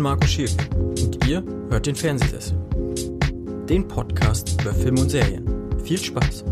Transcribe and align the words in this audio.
bin 0.00 0.04
Marco 0.04 0.26
Schäfer 0.26 0.64
und 0.76 1.28
ihr 1.28 1.44
hört 1.68 1.84
den 1.84 1.94
Fernsehsessel. 1.94 2.56
Den 3.68 3.86
Podcast 3.86 4.58
über 4.62 4.72
Film 4.72 4.98
und 4.98 5.10
Serien. 5.10 5.46
Viel 5.84 5.98
Spaß! 5.98 6.42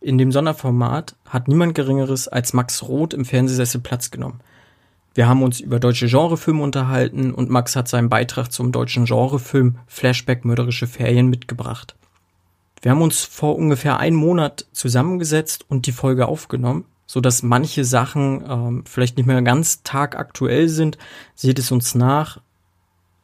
In 0.00 0.16
dem 0.18 0.32
Sonderformat 0.32 1.14
hat 1.26 1.48
niemand 1.48 1.74
Geringeres 1.74 2.28
als 2.28 2.54
Max 2.54 2.82
Roth 2.82 3.12
im 3.12 3.26
Fernsehsessel 3.26 3.82
Platz 3.82 4.10
genommen. 4.10 4.40
Wir 5.14 5.28
haben 5.28 5.42
uns 5.42 5.60
über 5.60 5.78
deutsche 5.78 6.06
Genrefilme 6.06 6.62
unterhalten 6.62 7.34
und 7.34 7.50
Max 7.50 7.76
hat 7.76 7.86
seinen 7.86 8.08
Beitrag 8.08 8.50
zum 8.50 8.72
deutschen 8.72 9.04
Genrefilm 9.04 9.76
Flashback 9.86 10.46
Mörderische 10.46 10.86
Ferien 10.86 11.28
mitgebracht. 11.28 11.96
Wir 12.82 12.90
haben 12.90 13.00
uns 13.00 13.24
vor 13.24 13.56
ungefähr 13.56 13.98
einem 13.98 14.16
Monat 14.16 14.66
zusammengesetzt 14.72 15.64
und 15.68 15.86
die 15.86 15.92
Folge 15.92 16.26
aufgenommen, 16.26 16.84
so 17.06 17.20
dass 17.20 17.44
manche 17.44 17.84
Sachen 17.84 18.44
ähm, 18.46 18.84
vielleicht 18.86 19.16
nicht 19.16 19.26
mehr 19.26 19.40
ganz 19.42 19.84
tagaktuell 19.84 20.68
sind. 20.68 20.98
Seht 21.36 21.60
es 21.60 21.70
uns 21.70 21.94
nach. 21.94 22.40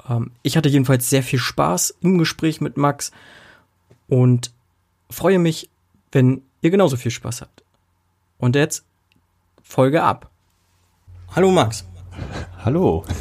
Ähm, 0.09 0.31
ich 0.45 0.57
hatte 0.57 0.69
jedenfalls 0.69 1.11
sehr 1.11 1.25
viel 1.25 1.41
Spaß 1.41 1.97
im 2.01 2.19
Gespräch 2.19 2.61
mit 2.61 2.77
Max 2.77 3.11
und 4.07 4.53
freue 5.11 5.41
mich, 5.41 5.69
wenn 6.13 6.43
ihr 6.61 6.71
genauso 6.71 6.97
viel 6.97 7.11
Spaß 7.11 7.41
habt. 7.41 7.65
Und 8.39 8.55
jetzt 8.55 8.85
Folge 9.65 10.05
ab. 10.05 10.31
Hallo 11.35 11.51
Max. 11.51 11.85
Hallo. 12.65 13.05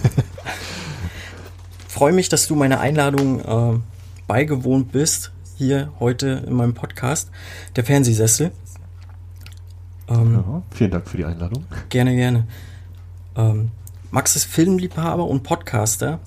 Freue 1.88 2.14
mich, 2.14 2.30
dass 2.30 2.48
du 2.48 2.56
meiner 2.56 2.80
Einladung 2.80 3.40
äh, 3.40 3.80
beigewohnt 4.28 4.92
bist 4.92 5.32
hier 5.58 5.92
heute 6.00 6.44
in 6.46 6.54
meinem 6.54 6.76
Podcast, 6.76 7.32
der 7.76 7.84
Fernsehsessel. 7.84 8.52
Ähm, 10.08 10.34
ja, 10.36 10.62
vielen 10.70 10.92
Dank 10.92 11.08
für 11.08 11.18
die 11.18 11.26
Einladung. 11.26 11.66
Gerne, 11.90 12.16
gerne. 12.16 12.46
Ähm, 13.36 13.72
Max 14.12 14.36
ist 14.36 14.46
Filmliebhaber 14.46 15.26
und 15.26 15.42
Podcaster. 15.42 16.20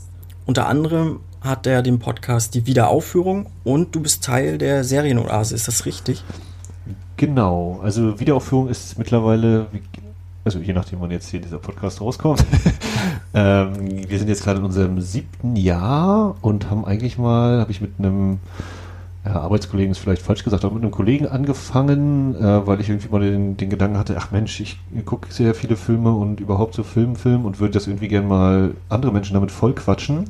Unter 0.46 0.66
anderem 0.66 1.20
hat 1.42 1.68
er 1.68 1.82
den 1.82 2.00
Podcast 2.00 2.54
Die 2.54 2.66
Wiederaufführung 2.66 3.46
und 3.62 3.94
du 3.94 4.00
bist 4.00 4.24
Teil 4.24 4.58
der 4.58 4.82
Serienoase. 4.82 5.54
Ist 5.54 5.68
das 5.68 5.86
richtig? 5.86 6.24
Genau. 7.16 7.78
Also 7.84 8.18
Wiederaufführung 8.18 8.68
ist 8.68 8.98
mittlerweile, 8.98 9.68
also 10.44 10.58
je 10.58 10.72
nachdem, 10.72 11.00
wann 11.00 11.12
jetzt 11.12 11.28
hier 11.28 11.40
dieser 11.40 11.58
Podcast 11.58 12.00
rauskommt. 12.00 12.44
ähm, 13.34 14.08
wir 14.08 14.18
sind 14.18 14.28
jetzt 14.28 14.42
gerade 14.42 14.58
in 14.58 14.64
unserem 14.64 15.00
siebten 15.00 15.54
Jahr 15.54 16.34
und 16.40 16.68
haben 16.68 16.84
eigentlich 16.84 17.16
mal, 17.16 17.60
habe 17.60 17.70
ich 17.70 17.80
mit 17.80 17.92
einem 17.98 18.40
ja, 19.24 19.32
Arbeitskollegen 19.32 19.92
ist 19.92 19.98
vielleicht 19.98 20.22
falsch 20.22 20.44
gesagt, 20.44 20.64
aber 20.64 20.74
mit 20.74 20.82
einem 20.82 20.92
Kollegen 20.92 21.26
angefangen, 21.26 22.34
äh, 22.36 22.66
weil 22.66 22.80
ich 22.80 22.88
irgendwie 22.88 23.08
mal 23.10 23.20
den, 23.20 23.56
den 23.56 23.68
Gedanken 23.68 23.98
hatte, 23.98 24.16
ach 24.18 24.30
Mensch, 24.30 24.60
ich 24.60 24.78
gucke 25.04 25.32
sehr 25.32 25.54
viele 25.54 25.76
Filme 25.76 26.12
und 26.12 26.40
überhaupt 26.40 26.74
so 26.74 26.82
Film, 26.82 27.16
Film 27.16 27.44
und 27.44 27.60
würde 27.60 27.74
das 27.74 27.86
irgendwie 27.86 28.08
gerne 28.08 28.26
mal 28.26 28.74
andere 28.88 29.12
Menschen 29.12 29.34
damit 29.34 29.50
voll 29.50 29.74
quatschen. 29.74 30.24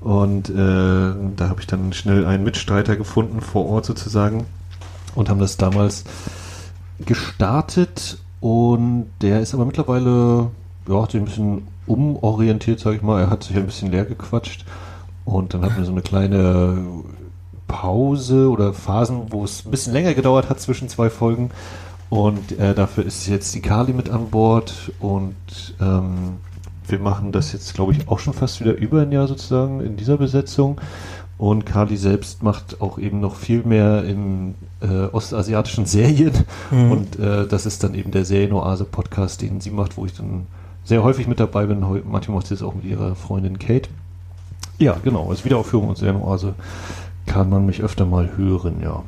Und 0.00 0.48
äh, 0.48 0.54
da 0.54 1.48
habe 1.48 1.60
ich 1.60 1.66
dann 1.66 1.92
schnell 1.92 2.24
einen 2.24 2.42
Mitstreiter 2.42 2.96
gefunden 2.96 3.40
vor 3.40 3.68
Ort 3.68 3.84
sozusagen 3.84 4.46
und 5.14 5.28
haben 5.28 5.38
das 5.38 5.58
damals 5.58 6.04
gestartet 7.04 8.18
und 8.40 9.06
der 9.20 9.40
ist 9.40 9.54
aber 9.54 9.66
mittlerweile, 9.66 10.50
ja, 10.88 11.02
hat 11.02 11.12
sich 11.12 11.20
ein 11.20 11.26
bisschen 11.26 11.68
umorientiert, 11.86 12.80
sage 12.80 12.96
ich 12.96 13.02
mal. 13.02 13.20
Er 13.20 13.30
hat 13.30 13.44
sich 13.44 13.56
ein 13.56 13.66
bisschen 13.66 13.92
leer 13.92 14.04
gequatscht 14.04 14.64
und 15.24 15.54
dann 15.54 15.62
hatten 15.62 15.76
wir 15.76 15.84
so 15.84 15.92
eine 15.92 16.02
kleine 16.02 16.78
Pause 17.72 18.50
oder 18.50 18.74
Phasen, 18.74 19.32
wo 19.32 19.44
es 19.44 19.64
ein 19.64 19.70
bisschen 19.70 19.94
länger 19.94 20.12
gedauert 20.12 20.50
hat 20.50 20.60
zwischen 20.60 20.90
zwei 20.90 21.08
Folgen. 21.08 21.50
Und 22.10 22.58
äh, 22.58 22.74
dafür 22.74 23.06
ist 23.06 23.26
jetzt 23.26 23.54
die 23.54 23.62
Kali 23.62 23.94
mit 23.94 24.10
an 24.10 24.28
Bord 24.28 24.92
und 25.00 25.34
ähm, 25.80 26.36
wir 26.86 26.98
machen 26.98 27.32
das 27.32 27.54
jetzt, 27.54 27.72
glaube 27.72 27.92
ich, 27.92 28.06
auch 28.08 28.18
schon 28.18 28.34
fast 28.34 28.60
wieder 28.60 28.76
über 28.76 29.00
ein 29.00 29.12
Jahr 29.12 29.26
sozusagen 29.26 29.80
in 29.80 29.96
dieser 29.96 30.18
Besetzung. 30.18 30.78
Und 31.38 31.64
Kali 31.64 31.96
selbst 31.96 32.42
macht 32.42 32.82
auch 32.82 32.98
eben 32.98 33.20
noch 33.20 33.36
viel 33.36 33.62
mehr 33.64 34.04
in 34.04 34.54
äh, 34.82 35.06
ostasiatischen 35.10 35.86
Serien. 35.86 36.32
Mhm. 36.70 36.92
Und 36.92 37.18
äh, 37.18 37.46
das 37.48 37.64
ist 37.64 37.82
dann 37.82 37.94
eben 37.94 38.10
der 38.10 38.26
Serienoase-Podcast, 38.26 39.40
den 39.40 39.62
sie 39.62 39.70
macht, 39.70 39.96
wo 39.96 40.04
ich 40.04 40.12
dann 40.12 40.46
sehr 40.84 41.02
häufig 41.02 41.26
mit 41.26 41.40
dabei 41.40 41.64
bin. 41.64 41.80
Manchmal 41.80 42.36
macht 42.36 42.48
sie 42.48 42.54
es 42.54 42.62
auch 42.62 42.74
mit 42.74 42.84
ihrer 42.84 43.14
Freundin 43.14 43.58
Kate. 43.58 43.88
Ja, 44.78 44.96
genau, 45.02 45.30
als 45.30 45.46
Wiederaufführung 45.46 45.88
und 45.88 45.96
Serienoase 45.96 46.54
kann 47.26 47.50
man 47.50 47.66
mich 47.66 47.82
öfter 47.82 48.06
mal 48.06 48.36
hören, 48.36 48.80
ja. 48.82 49.02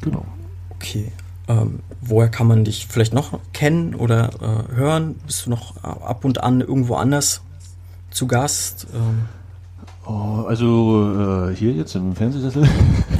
Genau. 0.00 0.24
Okay. 0.70 1.12
Ähm, 1.48 1.80
woher 2.00 2.28
kann 2.28 2.46
man 2.46 2.64
dich 2.64 2.86
vielleicht 2.86 3.12
noch 3.12 3.38
kennen 3.52 3.94
oder 3.94 4.30
äh, 4.40 4.76
hören? 4.76 5.16
Bist 5.26 5.46
du 5.46 5.50
noch 5.50 5.82
ab 5.82 6.24
und 6.24 6.42
an 6.42 6.60
irgendwo 6.60 6.94
anders 6.94 7.42
zu 8.10 8.26
Gast? 8.26 8.86
Ähm? 8.94 9.22
Oh, 10.06 10.44
also 10.46 11.48
äh, 11.50 11.54
hier 11.54 11.72
jetzt 11.72 11.94
im 11.94 12.14
Fernsehsessel. 12.14 12.68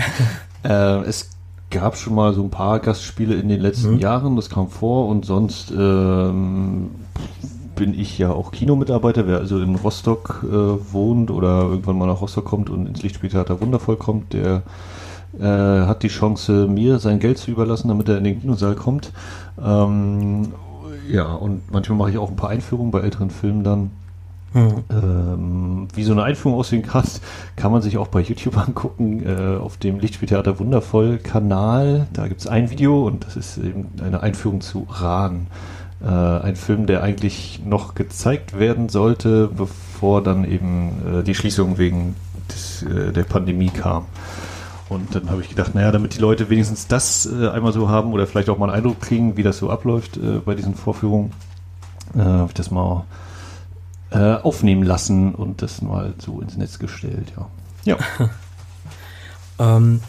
äh, 0.64 1.00
es 1.02 1.30
gab 1.70 1.96
schon 1.96 2.14
mal 2.14 2.32
so 2.32 2.42
ein 2.42 2.50
paar 2.50 2.80
Gastspiele 2.80 3.34
in 3.34 3.48
den 3.48 3.60
letzten 3.60 3.94
mhm. 3.94 3.98
Jahren, 3.98 4.36
das 4.36 4.50
kam 4.50 4.68
vor 4.68 5.08
und 5.08 5.24
sonst 5.24 5.70
ähm, 5.70 6.90
bin 7.80 7.98
ich 7.98 8.18
ja 8.18 8.30
auch 8.30 8.52
Kinomitarbeiter. 8.52 9.26
Wer 9.26 9.38
also 9.38 9.58
in 9.58 9.74
Rostock 9.74 10.44
äh, 10.44 10.92
wohnt 10.92 11.30
oder 11.30 11.62
irgendwann 11.62 11.96
mal 11.96 12.06
nach 12.06 12.20
Rostock 12.20 12.44
kommt 12.44 12.68
und 12.68 12.86
ins 12.86 13.02
Lichtspieltheater 13.02 13.58
Wundervoll 13.62 13.96
kommt, 13.96 14.34
der 14.34 14.64
äh, 15.40 15.86
hat 15.86 16.02
die 16.02 16.08
Chance, 16.08 16.66
mir 16.68 16.98
sein 16.98 17.20
Geld 17.20 17.38
zu 17.38 17.50
überlassen, 17.50 17.88
damit 17.88 18.06
er 18.10 18.18
in 18.18 18.24
den 18.24 18.38
Kinosaal 18.38 18.74
kommt. 18.74 19.12
Ähm, 19.58 20.52
ja, 21.10 21.32
und 21.32 21.72
manchmal 21.72 21.96
mache 21.96 22.10
ich 22.10 22.18
auch 22.18 22.28
ein 22.28 22.36
paar 22.36 22.50
Einführungen 22.50 22.90
bei 22.90 23.00
älteren 23.00 23.30
Filmen 23.30 23.64
dann. 23.64 23.90
Mhm. 24.52 24.84
Ähm, 24.90 25.88
wie 25.94 26.04
so 26.04 26.12
eine 26.12 26.24
Einführung 26.24 26.58
aussehen 26.58 26.82
kann, 26.82 27.04
kann 27.56 27.72
man 27.72 27.80
sich 27.80 27.96
auch 27.96 28.08
bei 28.08 28.20
YouTube 28.20 28.58
angucken, 28.58 29.24
äh, 29.24 29.56
auf 29.56 29.78
dem 29.78 30.00
Lichtspieltheater 30.00 30.58
Wundervoll 30.58 31.16
Kanal. 31.16 32.08
Da 32.12 32.28
gibt 32.28 32.42
es 32.42 32.46
ein 32.46 32.68
Video 32.68 33.06
und 33.06 33.24
das 33.24 33.36
ist 33.36 33.56
eben 33.56 33.86
eine 34.04 34.22
Einführung 34.22 34.60
zu 34.60 34.86
Rahn. 34.90 35.46
Äh, 36.02 36.06
ein 36.08 36.56
Film, 36.56 36.86
der 36.86 37.02
eigentlich 37.02 37.60
noch 37.64 37.94
gezeigt 37.94 38.58
werden 38.58 38.88
sollte, 38.88 39.48
bevor 39.48 40.22
dann 40.22 40.44
eben 40.44 41.20
äh, 41.20 41.22
die 41.22 41.34
Schließung 41.34 41.76
wegen 41.76 42.16
des, 42.50 42.82
äh, 42.82 43.12
der 43.12 43.24
Pandemie 43.24 43.68
kam. 43.68 44.06
Und 44.88 45.14
dann 45.14 45.30
habe 45.30 45.42
ich 45.42 45.50
gedacht, 45.50 45.74
naja, 45.74 45.92
damit 45.92 46.16
die 46.16 46.20
Leute 46.20 46.48
wenigstens 46.48 46.86
das 46.86 47.26
äh, 47.26 47.48
einmal 47.48 47.72
so 47.72 47.90
haben 47.90 48.12
oder 48.12 48.26
vielleicht 48.26 48.48
auch 48.48 48.56
mal 48.56 48.70
einen 48.70 48.78
Eindruck 48.78 49.00
kriegen, 49.00 49.36
wie 49.36 49.42
das 49.42 49.58
so 49.58 49.68
abläuft 49.68 50.16
äh, 50.16 50.38
bei 50.42 50.54
diesen 50.54 50.74
Vorführungen, 50.74 51.32
äh, 52.14 52.20
habe 52.20 52.48
ich 52.48 52.54
das 52.54 52.70
mal 52.70 53.04
aufnehmen 54.12 54.82
lassen 54.82 55.36
und 55.36 55.62
das 55.62 55.82
mal 55.82 56.14
so 56.18 56.40
ins 56.40 56.56
Netz 56.56 56.80
gestellt, 56.80 57.32
ja. 57.36 57.46
Ja. 57.84 57.96
ähm, 59.76 60.00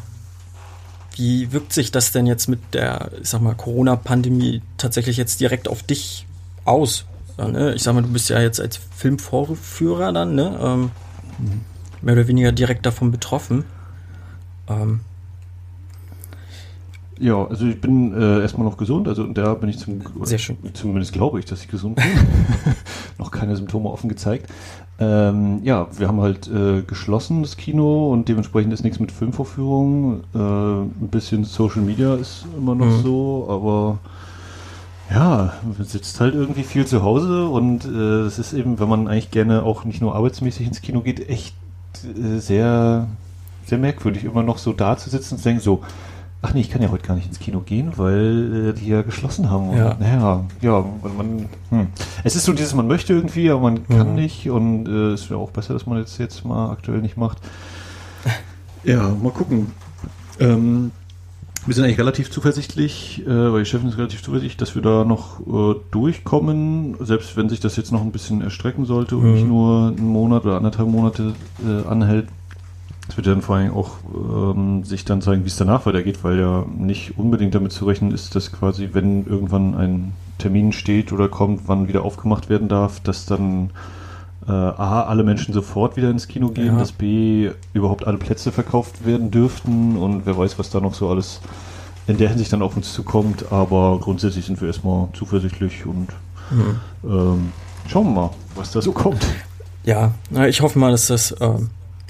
wie 1.22 1.52
wirkt 1.52 1.72
sich 1.72 1.92
das 1.92 2.12
denn 2.12 2.26
jetzt 2.26 2.48
mit 2.48 2.60
der, 2.74 3.12
ich 3.22 3.30
sag 3.30 3.42
mal, 3.42 3.54
Corona-Pandemie 3.54 4.64
tatsächlich 4.78 5.18
jetzt 5.18 5.40
direkt 5.40 5.68
auf 5.68 5.84
dich 5.84 6.26
aus? 6.66 7.06
Ja, 7.38 7.48
ne? 7.48 7.76
Ich 7.76 7.84
sag 7.84 7.94
mal, 7.94 8.02
du 8.02 8.08
bist 8.08 8.30
ja 8.30 8.42
jetzt 8.42 8.60
als 8.60 8.80
Filmvorführer 8.96 10.12
dann, 10.14 10.34
ne? 10.34 10.60
Ähm, 10.60 10.92
mhm. 11.38 11.62
Mehr 12.02 12.14
oder 12.16 12.28
weniger 12.28 12.52
direkt 12.52 12.88
davon 12.88 13.12
betroffen. 13.12 13.66
Ähm, 14.68 15.02
ja, 17.22 17.46
also 17.46 17.68
ich 17.68 17.80
bin 17.80 18.14
äh, 18.14 18.42
erstmal 18.42 18.66
noch 18.68 18.78
gesund, 18.78 19.08
also 19.08 19.26
da 19.28 19.54
bin 19.54 19.70
ich 19.70 19.78
zum, 19.78 20.02
Sehr 20.24 20.40
schön. 20.40 20.58
zumindest 20.74 21.14
glaube 21.14 21.40
ich, 21.40 21.46
dass 21.46 21.62
ich 21.62 21.68
gesund 21.68 21.96
bin. 21.96 22.06
noch 23.20 23.32
keine 23.32 23.56
Symptome 23.56 23.90
offen 23.90 24.10
gezeigt. 24.10 24.50
Ähm, 25.00 25.60
ja, 25.64 25.88
wir 25.98 26.08
haben 26.08 26.22
halt 26.22 26.48
äh, 26.48 26.82
geschlossen 26.82 27.44
das 27.44 27.58
Kino 27.58 28.12
und 28.12 28.28
dementsprechend 28.28 28.74
ist 28.74 28.84
nichts 28.84 29.00
mit 29.00 29.12
Filmvorführungen. 29.12 30.24
Äh, 30.34 30.38
ein 30.38 31.10
bisschen 31.12 31.44
Social 31.44 31.82
Media 31.82 32.16
ist 32.16 32.46
immer 32.58 32.76
noch 32.76 32.88
mhm. 32.88 33.02
so, 33.02 33.48
aber 33.50 34.00
ja, 35.14 35.54
man 35.64 35.86
sitzt 35.86 36.20
halt 36.20 36.34
irgendwie 36.34 36.64
viel 36.64 36.86
zu 36.86 37.04
Hause 37.04 37.48
und 37.48 37.86
äh, 37.86 38.22
es 38.22 38.40
ist 38.40 38.54
eben, 38.54 38.80
wenn 38.80 38.90
man 38.90 39.08
eigentlich 39.08 39.32
gerne 39.32 39.64
auch 39.64 39.86
nicht 39.86 40.02
nur 40.02 40.16
arbeitsmäßig 40.16 40.68
ins 40.68 40.82
Kino 40.82 41.02
geht, 41.02 41.30
echt 41.30 41.54
äh, 42.04 42.40
sehr, 42.40 43.08
sehr 43.66 43.78
merkwürdig, 43.78 44.24
immer 44.24 44.44
noch 44.44 44.58
so 44.58 44.74
da 44.74 44.98
zu 44.98 45.10
sitzen 45.10 45.36
und 45.36 45.38
zu 45.40 45.44
denken, 45.44 45.62
so, 45.62 45.82
Ach 46.44 46.56
nee, 46.56 46.62
ich 46.62 46.72
kann 46.72 46.82
ja 46.82 46.90
heute 46.90 47.06
gar 47.06 47.16
nicht 47.16 47.28
ins 47.28 47.38
Kino 47.38 47.60
gehen, 47.60 47.94
weil 47.98 48.70
äh, 48.70 48.74
die 48.74 48.88
ja 48.88 49.04
geschlossen 49.04 49.52
haben. 49.52 49.70
Und, 49.70 49.78
ja. 49.78 49.96
Naja, 50.00 50.46
ja, 50.62 50.86
man, 51.16 51.50
hm. 51.70 51.88
es 52.24 52.36
ist 52.36 52.46
so 52.46 52.54
dieses, 52.54 52.74
man 52.74 52.88
möchte 52.88 53.14
irgendwie, 53.14 53.52
aber 53.52 53.62
man 53.62 53.88
kann 53.88 54.10
mhm. 54.10 54.16
nicht 54.16 54.50
und 54.50 54.88
äh, 54.88 55.12
es 55.12 55.30
wäre 55.30 55.40
auch 55.40 55.52
besser, 55.52 55.74
dass 55.74 55.86
man 55.86 56.00
jetzt 56.00 56.18
jetzt 56.18 56.44
mal 56.44 56.72
aktuell 56.72 57.02
nicht 57.02 57.18
macht. 57.18 57.38
Ja, 58.84 59.10
mal 59.22 59.32
gucken. 59.32 59.74
Ähm, 60.40 60.90
wir 61.68 61.76
sind 61.76 61.84
eigentlich 61.84 62.00
relativ 62.00 62.32
zuversichtlich, 62.32 63.22
äh, 63.28 63.54
weil 63.54 63.60
die 63.60 63.70
Chefin 63.70 63.90
ist 63.90 63.98
relativ 64.00 64.24
zuversichtlich, 64.24 64.58
dass 64.58 64.74
wir 64.74 64.82
da 64.82 65.06
noch 65.06 65.40
äh, 65.42 65.80
durchkommen, 65.92 66.96
selbst 67.00 67.38
wenn 67.38 67.48
sich 67.48 67.60
das 67.60 67.76
jetzt 67.76 67.92
noch 67.92 68.02
ein 68.02 68.12
bisschen 68.12 68.42
erstrecken 68.42 68.86
sollte 68.86 69.18
und 69.18 69.28
mhm. 69.28 69.34
nicht 69.34 69.48
nur 69.48 69.90
einen 69.96 70.08
Monat 70.08 70.46
oder 70.46 70.58
anderthalb 70.58 70.90
Monate 70.90 71.36
äh, 71.64 71.88
anhält 71.88 72.28
Es 73.12 73.18
wird 73.18 73.28
dann 73.28 73.42
vor 73.42 73.58
allem 73.58 73.74
auch 73.74 73.98
ähm, 74.16 74.86
sich 74.86 75.04
dann 75.04 75.22
zeigen, 75.22 75.44
wie 75.44 75.50
es 75.50 75.58
danach 75.58 75.86
weitergeht, 75.86 76.24
weil 76.24 76.40
ja 76.40 76.66
nicht 76.78 77.18
unbedingt 77.18 77.54
damit 77.54 77.74
zu 77.74 77.84
rechnen 77.84 78.14
ist, 78.14 78.36
dass 78.36 78.54
quasi, 78.54 78.92
wenn 78.94 79.28
irgendwann 79.28 79.76
ein 79.76 80.14
Termin 80.38 80.72
steht 80.72 81.12
oder 81.12 81.28
kommt, 81.28 81.64
wann 81.66 81.90
wieder 81.90 82.06
aufgemacht 82.06 82.48
werden 82.48 82.70
darf, 82.70 83.02
dass 83.02 83.26
dann 83.26 83.72
äh, 84.48 84.52
A, 84.52 85.02
alle 85.04 85.26
Menschen 85.26 85.54
sofort 85.54 85.98
wieder 85.98 86.10
ins 86.10 86.30
Kino 86.30 86.52
gehen, 86.52 86.68
ja. 86.68 86.80
dass 86.80 86.94
B, 86.94 87.52
überhaupt 87.74 88.08
alle 88.08 88.18
Plätze 88.18 88.54
verkauft 88.54 89.06
werden 89.06 89.30
dürften 89.30 89.98
und 89.98 90.26
wer 90.26 90.38
weiß, 90.38 90.58
was 90.58 90.70
da 90.70 90.80
noch 90.80 90.94
so 90.94 91.10
alles 91.10 91.42
in 92.08 92.18
der 92.18 92.30
Hinsicht 92.30 92.54
dann 92.54 92.62
auf 92.62 92.78
uns 92.78 92.94
zukommt, 92.94 93.52
aber 93.52 94.00
grundsätzlich 94.00 94.46
sind 94.46 94.62
wir 94.62 94.70
erstmal 94.70 95.10
zuversichtlich 95.12 95.86
und 95.86 96.08
mhm. 96.50 96.80
ähm, 97.04 97.52
schauen 97.90 98.06
wir 98.06 98.22
mal, 98.22 98.30
was 98.56 98.72
da 98.72 98.82
so 98.82 98.94
kommt. 98.94 99.28
Ja, 99.84 100.14
ich 100.48 100.62
hoffe 100.62 100.80
mal, 100.80 100.92
dass 100.92 101.08
das 101.08 101.32
äh, 101.34 101.56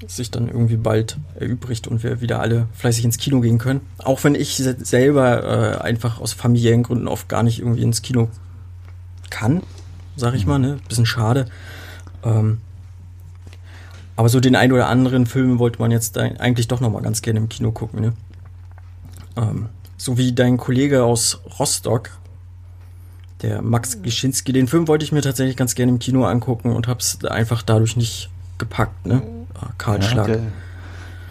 sich 0.07 0.31
dann 0.31 0.48
irgendwie 0.48 0.77
bald 0.77 1.18
erübrigt 1.39 1.88
und 1.88 2.03
wir 2.03 2.21
wieder 2.21 2.39
alle 2.39 2.68
fleißig 2.74 3.06
ins 3.06 3.18
Kino 3.18 3.42
gehen 3.42 3.57
können. 3.57 3.81
Auch 3.98 4.24
wenn 4.24 4.36
ich 4.36 4.56
selber 4.56 5.44
äh, 5.44 5.81
einfach 5.81 6.19
aus 6.19 6.33
familiären 6.33 6.83
Gründen 6.83 7.07
oft 7.07 7.30
gar 7.30 7.44
nicht 7.44 7.59
irgendwie 7.59 7.83
ins 7.83 8.01
Kino 8.01 8.30
kann, 9.30 9.62
sag 10.15 10.33
ich 10.33 10.45
mal, 10.45 10.59
ne? 10.59 10.77
Bisschen 10.88 11.06
schade. 11.06 11.45
Ähm, 12.24 12.59
aber 14.15 14.30
so 14.30 14.39
den 14.39 14.56
ein 14.56 14.71
oder 14.71 14.88
anderen 14.88 15.25
Film 15.25 15.59
wollte 15.59 15.80
man 15.80 15.92
jetzt 15.92 16.18
eigentlich 16.18 16.68
doch 16.68 16.80
noch 16.80 16.92
mal 16.92 17.01
ganz 17.01 17.21
gerne 17.21 17.39
im 17.39 17.50
Kino 17.50 17.71
gucken, 17.71 18.01
ne? 18.01 18.13
Ähm, 19.38 19.69
so 19.98 20.18
wie 20.18 20.33
dein 20.33 20.57
Kollege 20.57 21.03
aus 21.03 21.42
Rostock, 21.59 22.12
der 23.42 23.62
Max 23.62 24.01
Gischinski. 24.01 24.51
Den 24.51 24.68
Film 24.68 24.88
wollte 24.88 25.06
ich 25.06 25.12
mir 25.12 25.21
tatsächlich 25.21 25.57
ganz 25.57 25.75
gerne 25.75 25.92
im 25.92 26.00
Kino 26.00 26.25
angucken 26.25 26.71
und 26.71 26.88
habe 26.88 27.00
es 27.00 27.24
einfach 27.25 27.62
dadurch 27.62 27.95
nicht 27.95 28.30
gepackt, 28.57 29.06
ne? 29.06 29.21
Ah, 29.62 29.69
Karl 29.78 30.02
ja, 30.02 30.24
Der, 30.24 30.40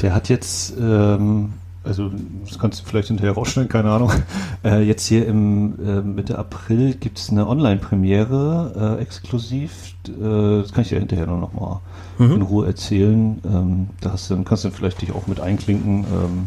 der, 0.00 0.15
hat 0.15 0.29
jetzt, 0.29 0.75
ähm, 0.79 1.53
also 1.85 2.11
das 2.49 2.59
kannst 2.59 2.81
du 2.81 2.85
vielleicht 2.85 3.09
hinterher 3.09 3.32
rausstellen, 3.32 3.69
keine 3.69 3.91
Ahnung. 3.91 4.12
Äh, 4.62 4.82
jetzt 4.82 5.06
hier 5.06 5.27
im 5.27 5.79
äh, 5.82 6.03
Mitte 6.03 6.38
April 6.38 6.93
gibt 6.93 7.19
es 7.19 7.31
eine 7.31 7.49
Online-Premiere 7.49 8.99
äh, 8.99 9.03
exklusiv. 9.03 9.94
Äh, 10.06 10.61
das 10.61 10.73
kann 10.73 10.82
ich 10.82 10.91
dir 10.91 10.99
hinterher 10.99 11.27
noch 11.27 11.55
mal 11.55 11.81
mhm. 12.19 12.32
in 12.35 12.43
Ruhe 12.43 12.67
erzählen. 12.67 13.41
Ähm, 13.47 13.88
da 14.03 14.12
hast, 14.12 14.31
dann 14.31 14.44
kannst 14.44 14.65
du 14.65 14.71
vielleicht 14.71 15.00
dich 15.00 15.12
auch 15.12 15.27
mit 15.27 15.41
einklinken. 15.41 16.05
Ähm, 16.05 16.47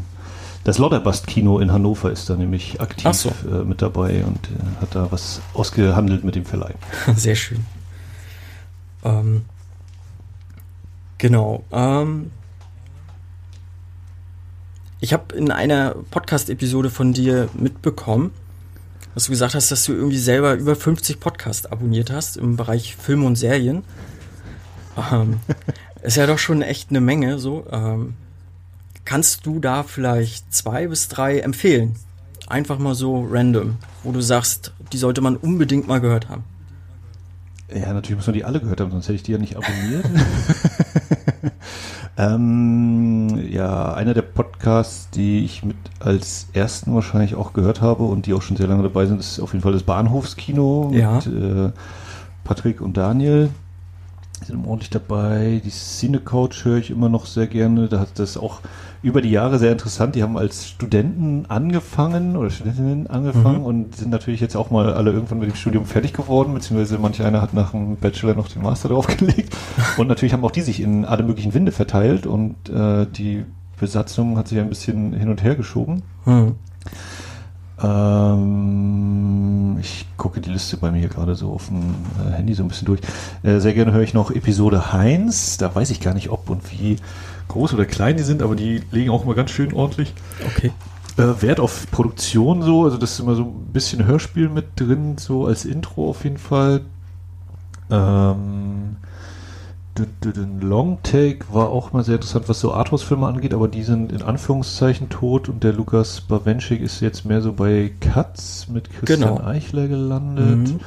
das 0.64 0.78
Lauterbast-Kino 0.78 1.60
in 1.60 1.72
Hannover 1.72 2.12
ist 2.12 2.30
da 2.30 2.36
nämlich 2.36 2.80
aktiv 2.80 3.12
so. 3.14 3.30
äh, 3.52 3.66
mit 3.66 3.82
dabei 3.82 4.24
und 4.24 4.48
äh, 4.48 4.82
hat 4.82 4.96
da 4.96 5.12
was 5.12 5.42
ausgehandelt 5.54 6.24
mit 6.24 6.36
dem 6.36 6.46
Verleih. 6.46 6.76
Sehr 7.16 7.36
schön. 7.36 7.66
Ähm, 9.04 9.46
genau. 11.24 11.64
Ähm, 11.72 12.32
ich 15.00 15.14
habe 15.14 15.34
in 15.36 15.52
einer 15.52 15.96
Podcast-Episode 16.12 16.90
von 16.90 17.14
dir 17.14 17.48
mitbekommen, 17.54 18.32
dass 19.14 19.26
du 19.26 19.32
gesagt 19.32 19.56
hast, 19.56 19.72
dass 19.72 19.86
du 19.86 19.94
irgendwie 19.94 20.18
selber 20.18 20.56
über 20.56 20.76
50 20.76 21.22
Podcasts 21.22 21.66
abonniert 21.66 22.12
hast 22.12 22.36
im 22.36 22.58
Bereich 22.58 22.98
Film 22.98 23.24
und 23.24 23.38
Serien. 23.38 23.86
Ähm, 24.98 25.40
ist 26.04 26.18
ja 26.18 26.28
doch 26.28 26.40
schon 26.40 26.62
echt 26.62 26.90
eine 26.90 27.00
Menge 27.00 27.40
so. 27.40 27.66
Ähm, 27.72 28.16
Kannst 29.06 29.46
du 29.46 29.60
da 29.60 29.84
vielleicht 29.84 30.54
zwei 30.54 30.88
bis 30.88 31.08
drei 31.08 31.40
empfehlen? 31.40 31.96
Einfach 32.48 32.80
mal 32.80 32.96
so 32.96 33.26
random, 33.30 33.78
wo 34.04 34.12
du 34.12 34.22
sagst, 34.22 34.74
die 34.92 34.98
sollte 34.98 35.22
man 35.22 35.38
unbedingt 35.38 35.88
mal 35.88 36.00
gehört 36.00 36.28
haben. 36.28 36.44
Ja, 37.74 37.94
natürlich 37.94 38.18
muss 38.18 38.28
man 38.28 38.34
die 38.34 38.44
alle 38.44 38.60
gehört 38.60 38.82
haben, 38.82 38.92
sonst 38.92 39.06
hätte 39.06 39.16
ich 39.16 39.24
die 39.24 39.32
ja 39.32 39.38
nicht 39.38 39.56
abonniert. 39.56 40.06
ähm, 42.18 43.50
ja, 43.50 43.94
einer 43.94 44.14
der 44.14 44.22
Podcasts, 44.22 45.10
die 45.10 45.44
ich 45.44 45.64
mit 45.64 45.78
als 46.00 46.48
ersten 46.54 46.94
wahrscheinlich 46.94 47.36
auch 47.36 47.54
gehört 47.54 47.82
habe 47.82 48.04
und 48.04 48.28
die 48.28 48.34
auch 48.34 48.42
schon 48.42 48.58
sehr 48.58 48.68
lange 48.68 48.84
dabei 48.84 49.06
sind, 49.08 49.20
ist 49.20 49.40
auf 49.40 49.54
jeden 49.54 49.64
Fall 49.64 49.74
das 49.74 49.84
Bahnhofskino 49.84 50.92
ja. 50.94 51.16
mit 51.16 51.28
äh, 51.28 51.72
Patrick 52.44 52.82
und 52.82 52.98
Daniel. 52.98 53.50
Die 54.42 54.46
sind 54.46 54.66
ordentlich 54.66 54.92
dabei. 54.92 55.62
Die 55.64 55.72
Cine 55.72 56.20
Coach 56.20 56.66
höre 56.66 56.78
ich 56.78 56.92
immer 56.92 57.10
noch 57.10 57.26
sehr 57.26 57.48
gerne. 57.48 57.88
Da 57.88 58.00
hat 58.00 58.20
das 58.20 58.38
auch 58.38 58.60
über 59.04 59.22
die 59.22 59.30
Jahre 59.30 59.60
sehr 59.60 59.74
interessant. 59.74 60.16
Die 60.16 60.24
haben 60.24 60.38
als 60.38 60.68
Studenten 60.68 61.46
angefangen 61.50 62.38
oder 62.38 62.50
Studentinnen 62.50 63.08
angefangen 63.08 63.60
mhm. 63.60 63.66
und 63.66 63.96
sind 63.98 64.10
natürlich 64.10 64.40
jetzt 64.40 64.56
auch 64.56 64.72
mal 64.72 64.94
alle 64.94 65.12
irgendwann 65.12 65.40
mit 65.40 65.50
dem 65.50 65.56
Studium 65.56 65.86
fertig 65.86 66.14
geworden, 66.14 66.54
beziehungsweise 66.54 66.98
manch 66.98 67.22
einer 67.22 67.42
hat 67.42 67.54
nach 67.54 67.72
dem 67.72 67.98
Bachelor 67.98 68.34
noch 68.34 68.48
den 68.48 68.64
Master 68.64 68.90
draufgelegt. 68.90 69.56
Und 69.98 70.08
natürlich 70.08 70.34
haben 70.34 70.44
auch 70.46 70.52
die 70.52 70.62
sich 70.62 70.82
in 70.82 71.04
alle 71.06 71.24
möglichen 71.24 71.54
Winde 71.54 71.72
verteilt 71.72 72.26
und 72.26 72.56
äh, 72.70 73.06
die 73.06 73.44
Besatzung 73.80 74.38
hat 74.38 74.48
sich 74.48 74.60
ein 74.60 74.70
bisschen 74.70 75.14
hin 75.14 75.30
und 75.30 75.44
her 75.44 75.56
geschoben. 75.56 76.04
Mhm. 76.26 76.56
Ähm, 77.82 79.78
ich 79.82 80.06
gucke 80.18 80.40
die 80.40 80.50
Liste 80.50 80.78
bei 80.78 80.92
mir 80.92 81.10
gerade 81.10 81.36
so 81.36 81.52
auf 81.52 81.68
dem 81.68 81.96
äh, 82.26 82.32
Handy 82.32 82.54
so 82.54 82.64
ein 82.64 82.70
bisschen 82.70 82.86
durch. 82.86 83.02
Äh, 83.44 83.60
sehr 83.60 83.74
gerne 83.74 83.92
höre 83.92 84.04
ich 84.04 84.14
noch 84.14 84.32
Episode 84.32 84.94
Heinz. 84.94 85.58
Da 85.58 85.74
weiß 85.74 85.90
ich 85.90 86.00
gar 86.00 86.14
nicht, 86.14 86.30
ob 86.30 86.50
und 86.50 86.72
wie 86.72 86.98
groß 87.48 87.74
oder 87.74 87.86
klein 87.86 88.18
die 88.18 88.24
sind, 88.24 88.42
aber 88.42 88.56
die 88.56 88.82
legen 88.92 89.10
auch 89.10 89.24
immer 89.24 89.36
ganz 89.36 89.52
schön 89.52 89.74
ordentlich. 89.74 90.14
Okay. 90.46 90.72
Äh, 91.18 91.42
Wert 91.42 91.60
auf 91.60 91.90
Produktion 91.92 92.64
so, 92.64 92.86
also 92.86 92.98
das 92.98 93.14
ist 93.14 93.20
immer 93.20 93.36
so 93.36 93.44
ein 93.44 93.72
bisschen 93.72 94.06
Hörspiel 94.06 94.50
mit 94.50 94.80
drin, 94.80 95.18
so 95.18 95.46
als 95.46 95.66
Intro 95.66 96.10
auf 96.10 96.24
jeden 96.24 96.38
Fall. 96.38 96.82
Ähm, 97.92 98.98
Long 100.62 100.98
Take 101.04 101.46
war 101.52 101.70
auch 101.70 101.94
mal 101.94 102.04
sehr 102.04 102.16
interessant, 102.16 102.50
was 102.50 102.60
so 102.60 102.74
Arthouse-Filme 102.74 103.28
angeht, 103.28 103.54
aber 103.54 103.68
die 103.68 103.84
sind 103.84 104.12
in 104.12 104.24
Anführungszeichen 104.24 105.10
tot 105.10 105.50
und 105.50 105.64
der 105.64 105.74
Lukas 105.74 106.22
Bawenschik 106.22 106.82
ist 106.82 107.00
jetzt 107.02 107.26
mehr 107.26 107.42
so 107.42 107.54
bei 107.54 107.92
Katz 108.00 108.68
mit 108.70 108.90
Christian 108.90 109.36
genau. 109.36 109.44
Eichler 109.44 109.88
gelandet. 109.88 110.74
Mhm. 110.74 110.80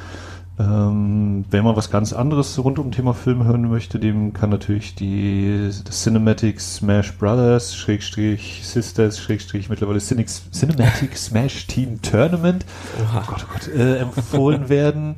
Ähm, 0.59 1.45
wenn 1.51 1.63
man 1.63 1.75
was 1.75 1.91
ganz 1.91 2.13
anderes 2.13 2.57
rund 2.63 2.79
um 2.79 2.91
Thema 2.91 3.13
Film 3.13 3.43
hören 3.43 3.69
möchte, 3.69 3.99
dem 3.99 4.33
kann 4.33 4.49
natürlich 4.49 4.95
die 4.95 5.69
Cinematic 5.91 6.59
Smash 6.59 7.13
Brothers, 7.13 7.75
Schrägstrich 7.75 8.61
Sisters, 8.65 9.19
Schrägstrich 9.19 9.69
mittlerweile 9.69 9.99
Cinematic 9.99 11.15
Smash 11.15 11.67
Team 11.67 12.01
Tournament, 12.01 12.65
Oha. 13.03 13.23
oh 13.23 13.31
Gott, 13.31 13.45
oh 13.47 13.53
Gott, 13.53 13.67
äh, 13.67 13.97
empfohlen 13.97 14.67
werden. 14.69 15.15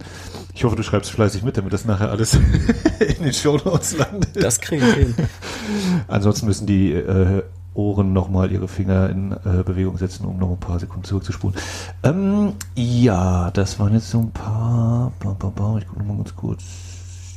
Ich 0.53 0.65
hoffe, 0.65 0.75
du 0.75 0.83
schreibst 0.83 1.11
fleißig 1.11 1.43
mit, 1.43 1.55
damit 1.55 1.71
das 1.71 1.85
nachher 1.85 2.09
alles 2.09 2.33
in 2.99 3.23
den 3.23 3.31
Show 3.31 3.57
Notes 3.63 3.97
landet. 3.97 4.31
Das 4.33 4.59
kriegen 4.59 4.85
wir 4.85 4.93
hin. 4.93 5.15
Ansonsten 6.09 6.47
müssen 6.47 6.67
die 6.67 6.91
äh, 6.91 7.43
Ohren 7.79 8.11
nochmal 8.11 8.51
ihre 8.51 8.67
Finger 8.67 9.09
in 9.09 9.31
äh, 9.31 9.63
Bewegung 9.63 9.97
setzen, 9.97 10.25
um 10.25 10.37
noch 10.37 10.49
ein 10.49 10.59
paar 10.59 10.79
Sekunden 10.79 11.05
zurückzuspulen. 11.05 11.55
Ähm, 12.03 12.53
ja, 12.75 13.51
das 13.51 13.79
waren 13.79 13.93
jetzt 13.93 14.09
so 14.09 14.19
ein 14.19 14.31
paar. 14.31 15.13
Bam, 15.19 15.37
bam, 15.37 15.53
bam, 15.53 15.77
ich 15.77 15.87
gucke 15.87 15.99
nochmal 15.99 16.17
ganz 16.17 16.35
kurz. 16.35 16.63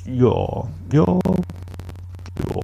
Ja, 0.05 0.65
ja, 0.93 1.07
ja. 1.07 2.61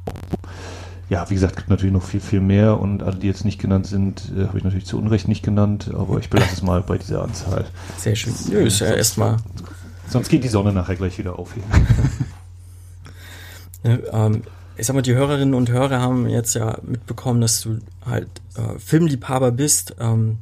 Ja, 1.09 1.31
wie 1.31 1.35
gesagt, 1.35 1.57
gibt 1.57 1.71
natürlich 1.71 1.93
noch 1.93 2.03
viel, 2.03 2.21
viel 2.21 2.41
mehr 2.41 2.79
und 2.79 3.03
alle, 3.03 3.17
die 3.17 3.29
jetzt 3.29 3.45
nicht 3.45 3.59
genannt 3.59 3.87
sind, 3.87 4.31
äh, 4.37 4.47
habe 4.47 4.59
ich 4.59 4.65
natürlich 4.65 4.85
zu 4.85 4.99
Unrecht 4.99 5.27
nicht 5.27 5.43
genannt, 5.43 5.91
aber 5.95 6.19
ich 6.19 6.29
belasse 6.29 6.53
es 6.53 6.63
mal 6.63 6.83
bei 6.83 6.99
dieser 6.99 7.23
Anzahl. 7.23 7.65
Sehr 7.97 8.15
schön. 8.15 8.35
Nö, 8.51 8.67
ist 8.67 8.81
ja 8.81 8.89
erstmal. 8.89 9.39
Sonst 10.09 10.29
geht 10.29 10.45
die 10.45 10.49
Sonne 10.49 10.73
nachher 10.73 10.97
gleich 10.97 11.17
wieder 11.19 11.39
auf. 11.39 11.55
ja, 13.85 13.99
ähm, 14.27 14.43
ich 14.79 14.87
sag 14.87 14.95
mal, 14.95 15.03
die 15.03 15.15
Hörerinnen 15.15 15.55
und 15.55 15.71
Hörer 15.71 16.01
haben 16.01 16.29
jetzt 16.29 16.55
ja 16.55 16.79
mitbekommen, 16.83 17.41
dass 17.41 17.61
du 17.61 17.79
halt 18.07 18.29
äh, 18.57 18.79
Filmliebhaber 18.79 19.51
bist. 19.51 19.97
Ähm, 19.99 20.39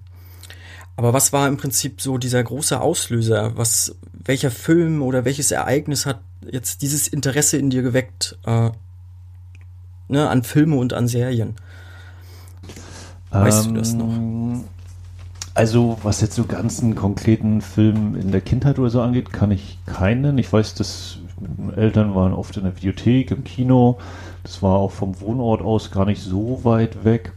aber 0.96 1.12
was 1.12 1.32
war 1.32 1.48
im 1.48 1.56
Prinzip 1.56 2.00
so 2.00 2.18
dieser 2.18 2.42
große 2.44 2.80
Auslöser? 2.80 3.56
Was, 3.56 3.96
welcher 4.12 4.50
Film 4.50 5.02
oder 5.02 5.24
welches 5.24 5.50
Ereignis 5.50 6.04
hat 6.04 6.20
jetzt 6.50 6.82
dieses 6.82 7.08
Interesse 7.08 7.56
in 7.56 7.70
dir 7.70 7.82
geweckt 7.82 8.38
äh, 8.44 8.70
ne, 10.08 10.28
an 10.28 10.42
Filme 10.42 10.76
und 10.76 10.92
an 10.92 11.08
Serien? 11.08 11.56
Weißt 13.30 13.66
ähm, 13.66 13.74
du 13.74 13.80
das 13.80 13.92
noch? 13.94 14.08
Ähm, 14.08 14.64
also, 15.54 15.98
was 16.02 16.20
jetzt 16.20 16.34
so 16.34 16.44
ganzen 16.44 16.94
konkreten 16.94 17.62
Film 17.62 18.14
in 18.14 18.30
der 18.30 18.42
Kindheit 18.42 18.78
oder 18.78 18.90
so 18.90 19.00
angeht, 19.00 19.32
kann 19.32 19.50
ich 19.50 19.78
keinen. 19.86 20.36
Ich 20.36 20.52
weiß, 20.52 20.74
dass 20.74 21.18
Eltern 21.76 22.14
waren 22.14 22.32
oft 22.32 22.56
in 22.56 22.64
der 22.64 22.76
Videothek, 22.76 23.30
im 23.30 23.44
Kino. 23.44 23.98
Das 24.42 24.62
war 24.62 24.76
auch 24.76 24.92
vom 24.92 25.20
Wohnort 25.20 25.62
aus 25.62 25.90
gar 25.90 26.06
nicht 26.06 26.22
so 26.22 26.60
weit 26.64 27.04
weg. 27.04 27.32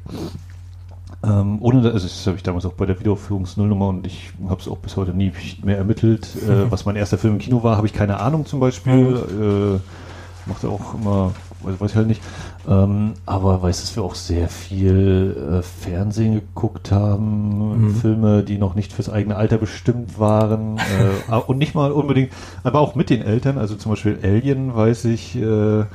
Ähm, 1.22 1.58
ohne, 1.62 1.80
also 1.92 2.08
das 2.08 2.28
habe 2.28 2.38
ich 2.38 2.44
damals 2.44 2.66
auch 2.66 2.74
bei 2.74 2.86
der 2.86 3.00
Wiederaufführungsnullnummer 3.00 3.90
und 3.90 4.08
ich 4.08 4.32
habe 4.48 4.62
es 4.62 4.70
auch 4.70 4.78
bis 4.78 4.96
heute 4.96 5.12
nie 5.12 5.34
mehr 5.64 5.78
ermittelt. 5.78 6.30
Äh, 6.48 6.72
was 6.72 6.86
mein 6.86 6.96
erster 6.96 7.18
Film 7.18 7.34
im 7.34 7.40
Kino 7.40 7.62
war, 7.64 7.76
habe 7.76 7.88
ich 7.88 7.94
keine 7.94 8.20
Ahnung 8.20 8.46
zum 8.46 8.60
Beispiel. 8.60 9.80
Äh, 9.80 10.50
machte 10.50 10.70
auch 10.70 10.96
immer, 10.96 11.34
weiß, 11.62 11.82
weiß 11.82 11.92
ich 11.92 11.98
halt 11.98 12.08
nicht. 12.08 12.22
Ähm, 12.70 13.14
aber 13.26 13.64
weiß, 13.64 13.82
dass 13.82 13.96
wir 13.96 14.04
auch 14.04 14.14
sehr 14.14 14.48
viel 14.48 15.36
äh, 15.60 15.62
Fernsehen 15.64 16.36
geguckt 16.36 16.92
haben, 16.92 17.86
mhm. 17.88 17.96
Filme, 17.96 18.44
die 18.44 18.60
noch 18.60 18.76
nicht 18.76 18.94
fürs 18.94 19.10
eigene 19.10 19.38
Alter 19.38 19.58
bestimmt 19.58 20.20
waren 20.20 20.78
äh, 20.78 21.36
und 21.48 21.58
nicht 21.58 21.74
mal 21.74 21.92
unbedingt, 21.92 22.32
aber 22.64 22.80
auch 22.80 22.94
mit 22.94 23.10
den 23.10 23.24
Eltern. 23.24 23.58
Also 23.58 23.76
zum 23.76 23.94
Beispiel 23.94 24.20
Alien, 24.22 24.76
weiß 24.76 25.06
ich, 25.06 25.36
äh, 25.36 25.86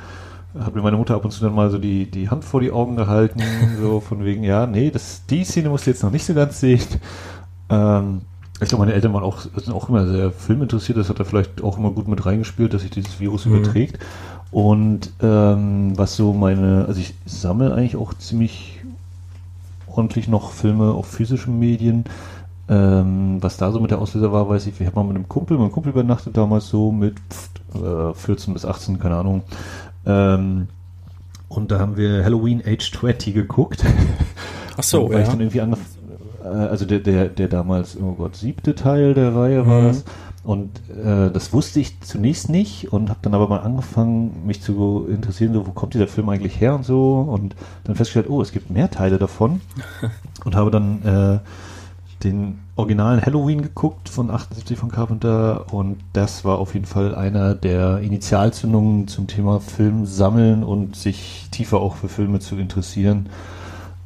hat 0.59 0.75
mir 0.75 0.81
meine 0.81 0.97
Mutter 0.97 1.15
ab 1.15 1.23
und 1.23 1.31
zu 1.31 1.41
dann 1.41 1.55
mal 1.55 1.71
so 1.71 1.77
die, 1.77 2.11
die 2.11 2.29
Hand 2.29 2.43
vor 2.43 2.59
die 2.59 2.71
Augen 2.71 2.97
gehalten, 2.97 3.41
so 3.81 4.01
von 4.01 4.25
wegen, 4.25 4.43
ja, 4.43 4.67
nee, 4.67 4.91
das, 4.91 5.25
die 5.29 5.45
Szene 5.45 5.69
musst 5.69 5.85
du 5.85 5.91
jetzt 5.91 6.03
noch 6.03 6.11
nicht 6.11 6.25
so 6.25 6.33
ganz 6.33 6.59
sehen. 6.59 6.83
Ähm, 7.69 8.21
ich 8.61 8.69
glaube, 8.69 8.83
meine 8.83 8.93
Eltern 8.93 9.13
waren 9.13 9.23
auch, 9.23 9.39
sind 9.39 9.73
auch 9.73 9.89
immer 9.89 10.07
sehr 10.07 10.31
filminteressiert, 10.31 10.97
das 10.97 11.09
hat 11.09 11.19
er 11.19 11.25
vielleicht 11.25 11.61
auch 11.61 11.77
immer 11.77 11.91
gut 11.91 12.07
mit 12.07 12.25
reingespielt, 12.25 12.73
dass 12.73 12.81
sich 12.81 12.91
dieses 12.91 13.19
Virus 13.19 13.45
mhm. 13.45 13.55
überträgt. 13.55 13.99
Und 14.55 15.11
ähm, 15.21 15.97
was 15.97 16.15
so 16.15 16.31
meine, 16.31 16.85
also 16.87 17.01
ich 17.01 17.13
sammle 17.25 17.73
eigentlich 17.73 17.97
auch 17.97 18.13
ziemlich 18.13 18.79
ordentlich 19.85 20.29
noch 20.29 20.51
Filme 20.51 20.93
auf 20.93 21.07
physischen 21.07 21.59
Medien. 21.59 22.05
Ähm, 22.69 23.39
was 23.41 23.57
da 23.57 23.73
so 23.73 23.81
mit 23.81 23.91
der 23.91 23.99
Auslöser 23.99 24.31
war, 24.31 24.47
weiß 24.47 24.67
ich, 24.67 24.79
wir 24.79 24.87
haben 24.87 24.95
mal 24.95 25.03
mit 25.03 25.17
einem 25.17 25.27
Kumpel, 25.27 25.57
mein 25.57 25.73
Kumpel 25.73 25.91
übernachtet 25.91 26.37
damals 26.37 26.69
so 26.69 26.93
mit 26.93 27.17
äh, 27.73 28.13
14 28.13 28.53
bis 28.53 28.63
18, 28.63 28.97
keine 28.97 29.17
Ahnung. 29.17 29.43
Ähm, 30.05 30.69
und 31.49 31.69
da 31.69 31.79
haben 31.79 31.97
wir 31.97 32.23
Halloween 32.23 32.63
Age 32.65 32.93
20 32.93 33.33
geguckt. 33.33 33.83
Ach 34.77 34.83
so, 34.83 35.11
ja. 35.11 35.19
Ich 35.19 35.27
dann 35.27 35.41
irgendwie 35.41 35.59
angef 35.59 35.79
äh, 36.41 36.47
also 36.47 36.85
der, 36.85 36.99
der, 36.99 37.27
der 37.27 37.49
damals, 37.49 37.97
oh 38.01 38.13
Gott, 38.13 38.37
siebte 38.37 38.73
Teil 38.73 39.15
der 39.15 39.35
Reihe 39.35 39.67
war 39.67 39.81
mhm. 39.81 39.87
das. 39.87 40.05
Und 40.45 40.79
äh, 40.91 41.31
das 41.31 41.53
wusste 41.53 41.79
ich 41.79 41.99
zunächst 42.01 42.49
nicht 42.49 42.93
und 42.93 43.09
habe 43.09 43.19
dann 43.23 43.33
aber 43.33 43.47
mal 43.47 43.61
angefangen, 43.61 44.45
mich 44.45 44.61
zu 44.61 45.07
interessieren, 45.09 45.53
so, 45.53 45.65
wo 45.65 45.71
kommt 45.71 45.95
dieser 45.95 46.07
Film 46.07 46.29
eigentlich 46.29 46.61
her 46.61 46.75
und 46.75 46.85
so. 46.85 47.19
Und 47.19 47.55
dann 47.83 47.95
festgestellt, 47.95 48.29
oh, 48.29 48.41
es 48.41 48.51
gibt 48.51 48.69
mehr 48.69 48.91
Teile 48.91 49.17
davon. 49.17 49.61
und 50.45 50.55
habe 50.55 50.69
dann 50.69 51.01
äh, 51.03 51.39
den 52.23 52.59
originalen 52.75 53.25
Halloween 53.25 53.61
geguckt 53.61 54.07
von 54.07 54.29
78 54.29 54.77
von 54.77 54.91
Carpenter 54.91 55.73
und 55.73 55.97
das 56.13 56.45
war 56.45 56.59
auf 56.59 56.73
jeden 56.73 56.85
Fall 56.85 57.15
einer 57.15 57.55
der 57.55 57.99
Initialzündungen 57.99 59.07
zum 59.07 59.27
Thema 59.27 59.59
Film 59.59 60.05
sammeln 60.05 60.63
und 60.63 60.95
sich 60.95 61.47
tiefer 61.51 61.79
auch 61.79 61.95
für 61.95 62.09
Filme 62.09 62.39
zu 62.39 62.55
interessieren. 62.55 63.29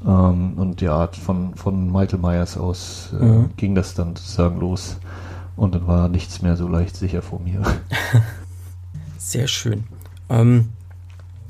Ähm, 0.06 0.54
und 0.56 0.82
ja, 0.82 1.08
von, 1.08 1.56
von 1.56 1.92
Michael 1.92 2.20
Myers 2.20 2.58
aus 2.58 3.10
äh, 3.20 3.24
mhm. 3.24 3.50
ging 3.58 3.76
das 3.76 3.94
dann 3.96 4.16
sozusagen 4.16 4.60
los 4.60 4.98
und 5.60 5.76
dann 5.76 5.88
war 5.88 6.10
nichts 6.10 6.42
mehr 6.42 6.56
so 6.56 6.68
leicht 6.68 6.96
sicher 6.96 7.22
vor 7.22 7.40
mir. 7.40 7.62
Sehr 9.18 9.48
schön. 9.48 9.84
Ähm, 10.30 10.70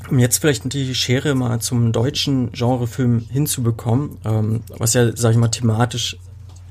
um 0.09 0.17
jetzt 0.19 0.39
vielleicht 0.39 0.73
die 0.73 0.95
Schere 0.95 1.35
mal 1.35 1.59
zum 1.59 1.91
deutschen 1.91 2.51
Genrefilm 2.51 3.19
hinzubekommen, 3.29 4.17
ähm, 4.25 4.63
was 4.77 4.93
ja, 4.93 5.15
sag 5.15 5.31
ich 5.31 5.37
mal, 5.37 5.49
thematisch 5.49 6.17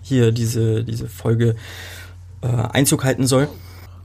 hier 0.03 0.33
diese, 0.33 0.83
diese 0.83 1.09
Folge 1.09 1.55
äh, 2.41 2.47
Einzug 2.47 3.05
halten 3.05 3.27
soll. 3.27 3.49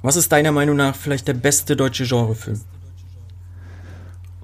Was 0.01 0.17
ist 0.17 0.31
deiner 0.31 0.51
Meinung 0.51 0.75
nach 0.75 0.95
vielleicht 0.95 1.27
der 1.27 1.33
beste 1.33 1.75
deutsche 1.75 2.05
Genrefilm? 2.05 2.61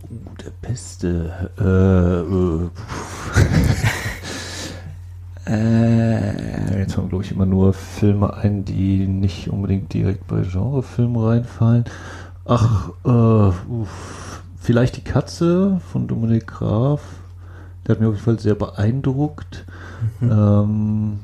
Oh, 0.03 0.36
der 0.43 0.51
beste. 0.67 1.51
Äh, 1.60 2.34
äh, 2.34 2.69
jetzt 5.50 6.98
haben, 6.98 7.10
glaube 7.10 7.24
ich, 7.24 7.32
immer 7.32 7.46
nur 7.46 7.74
Filme 7.74 8.34
ein, 8.34 8.65
die 8.65 9.08
nicht 9.08 9.50
unbedingt 9.50 9.94
direkt 9.94 10.27
bei 10.27 10.41
Genrefilmen 10.41 11.18
reinfallen. 11.22 11.86
Ach, 12.46 12.89
äh, 13.06 13.10
uff, 13.10 14.44
vielleicht 14.60 14.98
die 14.98 15.03
Katze 15.03 15.82
von 15.91 16.08
Dominik 16.08 16.48
Graf. 16.48 17.01
Der 17.86 17.96
hat 17.96 18.00
mich 18.00 18.10
auf 18.10 18.15
jeden 18.15 18.25
Fall 18.25 18.39
sehr 18.39 18.56
beeindruckt. 18.56 19.65
Mhm. 20.20 20.32
Ähm, 20.32 21.20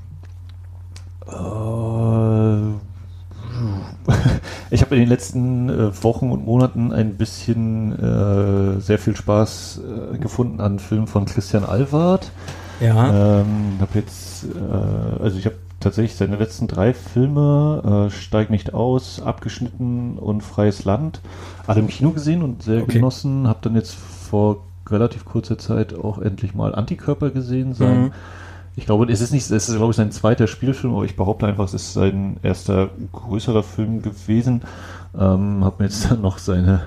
äh, 1.28 2.74
ich 4.72 4.82
habe 4.82 4.96
in 4.96 5.02
den 5.02 5.10
letzten 5.10 5.70
äh, 5.70 6.04
Wochen 6.04 6.32
und 6.32 6.46
Monaten 6.46 6.92
ein 6.92 7.16
bisschen 7.16 7.92
äh, 8.00 8.80
sehr 8.82 9.00
viel 9.00 9.16
Spaß 9.16 9.82
äh, 10.14 10.18
gefunden 10.18 10.60
an 10.60 10.80
Filmen 10.80 11.08
von 11.08 11.26
Christian 11.26 11.64
Alward. 11.64 12.32
Ja. 12.80 13.42
Ähm, 13.42 13.78
habe 13.80 13.92
jetzt, 14.00 14.46
äh, 14.46 15.24
also 15.24 15.38
ich 15.38 15.46
habe 15.46 15.56
tatsächlich 15.80 16.16
seine 16.16 16.38
letzten 16.38 16.68
drei 16.68 16.94
Filme, 16.94 18.08
äh, 18.08 18.12
Steig 18.12 18.50
nicht 18.50 18.74
aus, 18.74 19.22
Abgeschnitten 19.22 20.18
und 20.18 20.42
Freies 20.42 20.86
Land, 20.86 21.22
alle 21.68 21.80
im 21.80 21.88
Kino 21.88 22.12
gesehen 22.12 22.42
und 22.42 22.64
sehr 22.64 22.84
okay. 22.84 22.94
genossen. 22.94 23.48
Habe 23.48 23.60
dann 23.62 23.76
jetzt 23.76 23.96
vor 23.96 24.66
relativ 24.88 25.26
kurzer 25.26 25.58
Zeit 25.58 25.94
auch 25.94 26.20
endlich 26.20 26.54
mal 26.54 26.76
Antikörper 26.76 27.32
gesehen, 27.32 27.74
sein 27.74 28.04
mhm 28.04 28.12
ich 28.78 28.86
glaube, 28.86 29.12
es 29.12 29.22
ist 29.22 29.32
nicht, 29.32 29.50
es 29.50 29.70
ist, 29.70 29.78
glaube 29.78 29.92
ich, 29.92 29.96
sein 29.96 30.12
zweiter 30.12 30.48
Spielfilm, 30.48 30.94
aber 30.94 31.06
ich 31.06 31.16
behaupte 31.16 31.48
einfach, 31.48 31.66
es 31.66 31.74
ist 31.74 31.94
sein 31.94 32.38
erster 32.44 32.90
größerer 33.14 33.64
Film 33.64 34.02
gewesen. 34.02 34.64
Ähm, 35.18 35.64
habe 35.64 35.76
mir 35.80 35.86
jetzt 35.86 36.06
dann 36.12 36.22
noch 36.22 36.38
seine 36.38 36.82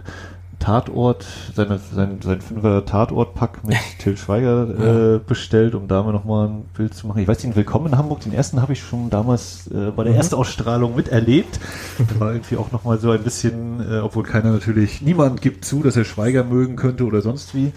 Tatort, 0.59 1.25
seine, 1.55 1.79
sein, 1.79 2.19
sein 2.23 2.41
Fünfer 2.41 2.85
Tatort-Pack 2.85 3.65
mit 3.65 3.77
Till 3.99 4.17
Schweiger 4.17 5.15
äh, 5.17 5.19
bestellt, 5.19 5.75
um 5.75 5.89
da 5.89 6.03
mal 6.03 6.13
nochmal 6.13 6.49
ein 6.49 6.65
Bild 6.77 6.95
zu 6.95 7.07
machen. 7.07 7.23
Ich 7.23 7.29
weiß 7.29 7.45
nicht, 7.45 7.57
Willkommen 7.57 7.87
in 7.87 7.99
Hamburg, 7.99 8.21
den 8.21 8.33
ersten 8.33 8.61
habe 8.61 8.73
ich 8.73 8.81
schon 8.81 9.09
damals 9.11 9.69
äh, 9.69 9.91
bei 9.95 10.05
der 10.05 10.13
mhm. 10.13 10.19
Erstausstrahlung 10.19 10.97
miterlebt. 10.97 11.61
War 12.19 12.33
irgendwie 12.33 12.57
auch 12.57 12.73
nochmal 12.73 12.99
so 12.99 13.11
ein 13.11 13.23
bisschen, 13.23 13.81
äh, 13.81 13.99
obwohl 13.99 14.25
keiner 14.25 14.53
natürlich, 14.53 15.01
niemand 15.01 15.43
gibt 15.43 15.65
zu, 15.65 15.83
dass 15.83 15.97
er 15.97 16.05
Schweiger 16.05 16.45
mögen 16.45 16.77
könnte 16.77 17.05
oder 17.05 17.23
sonst 17.23 17.55
wie 17.55 17.73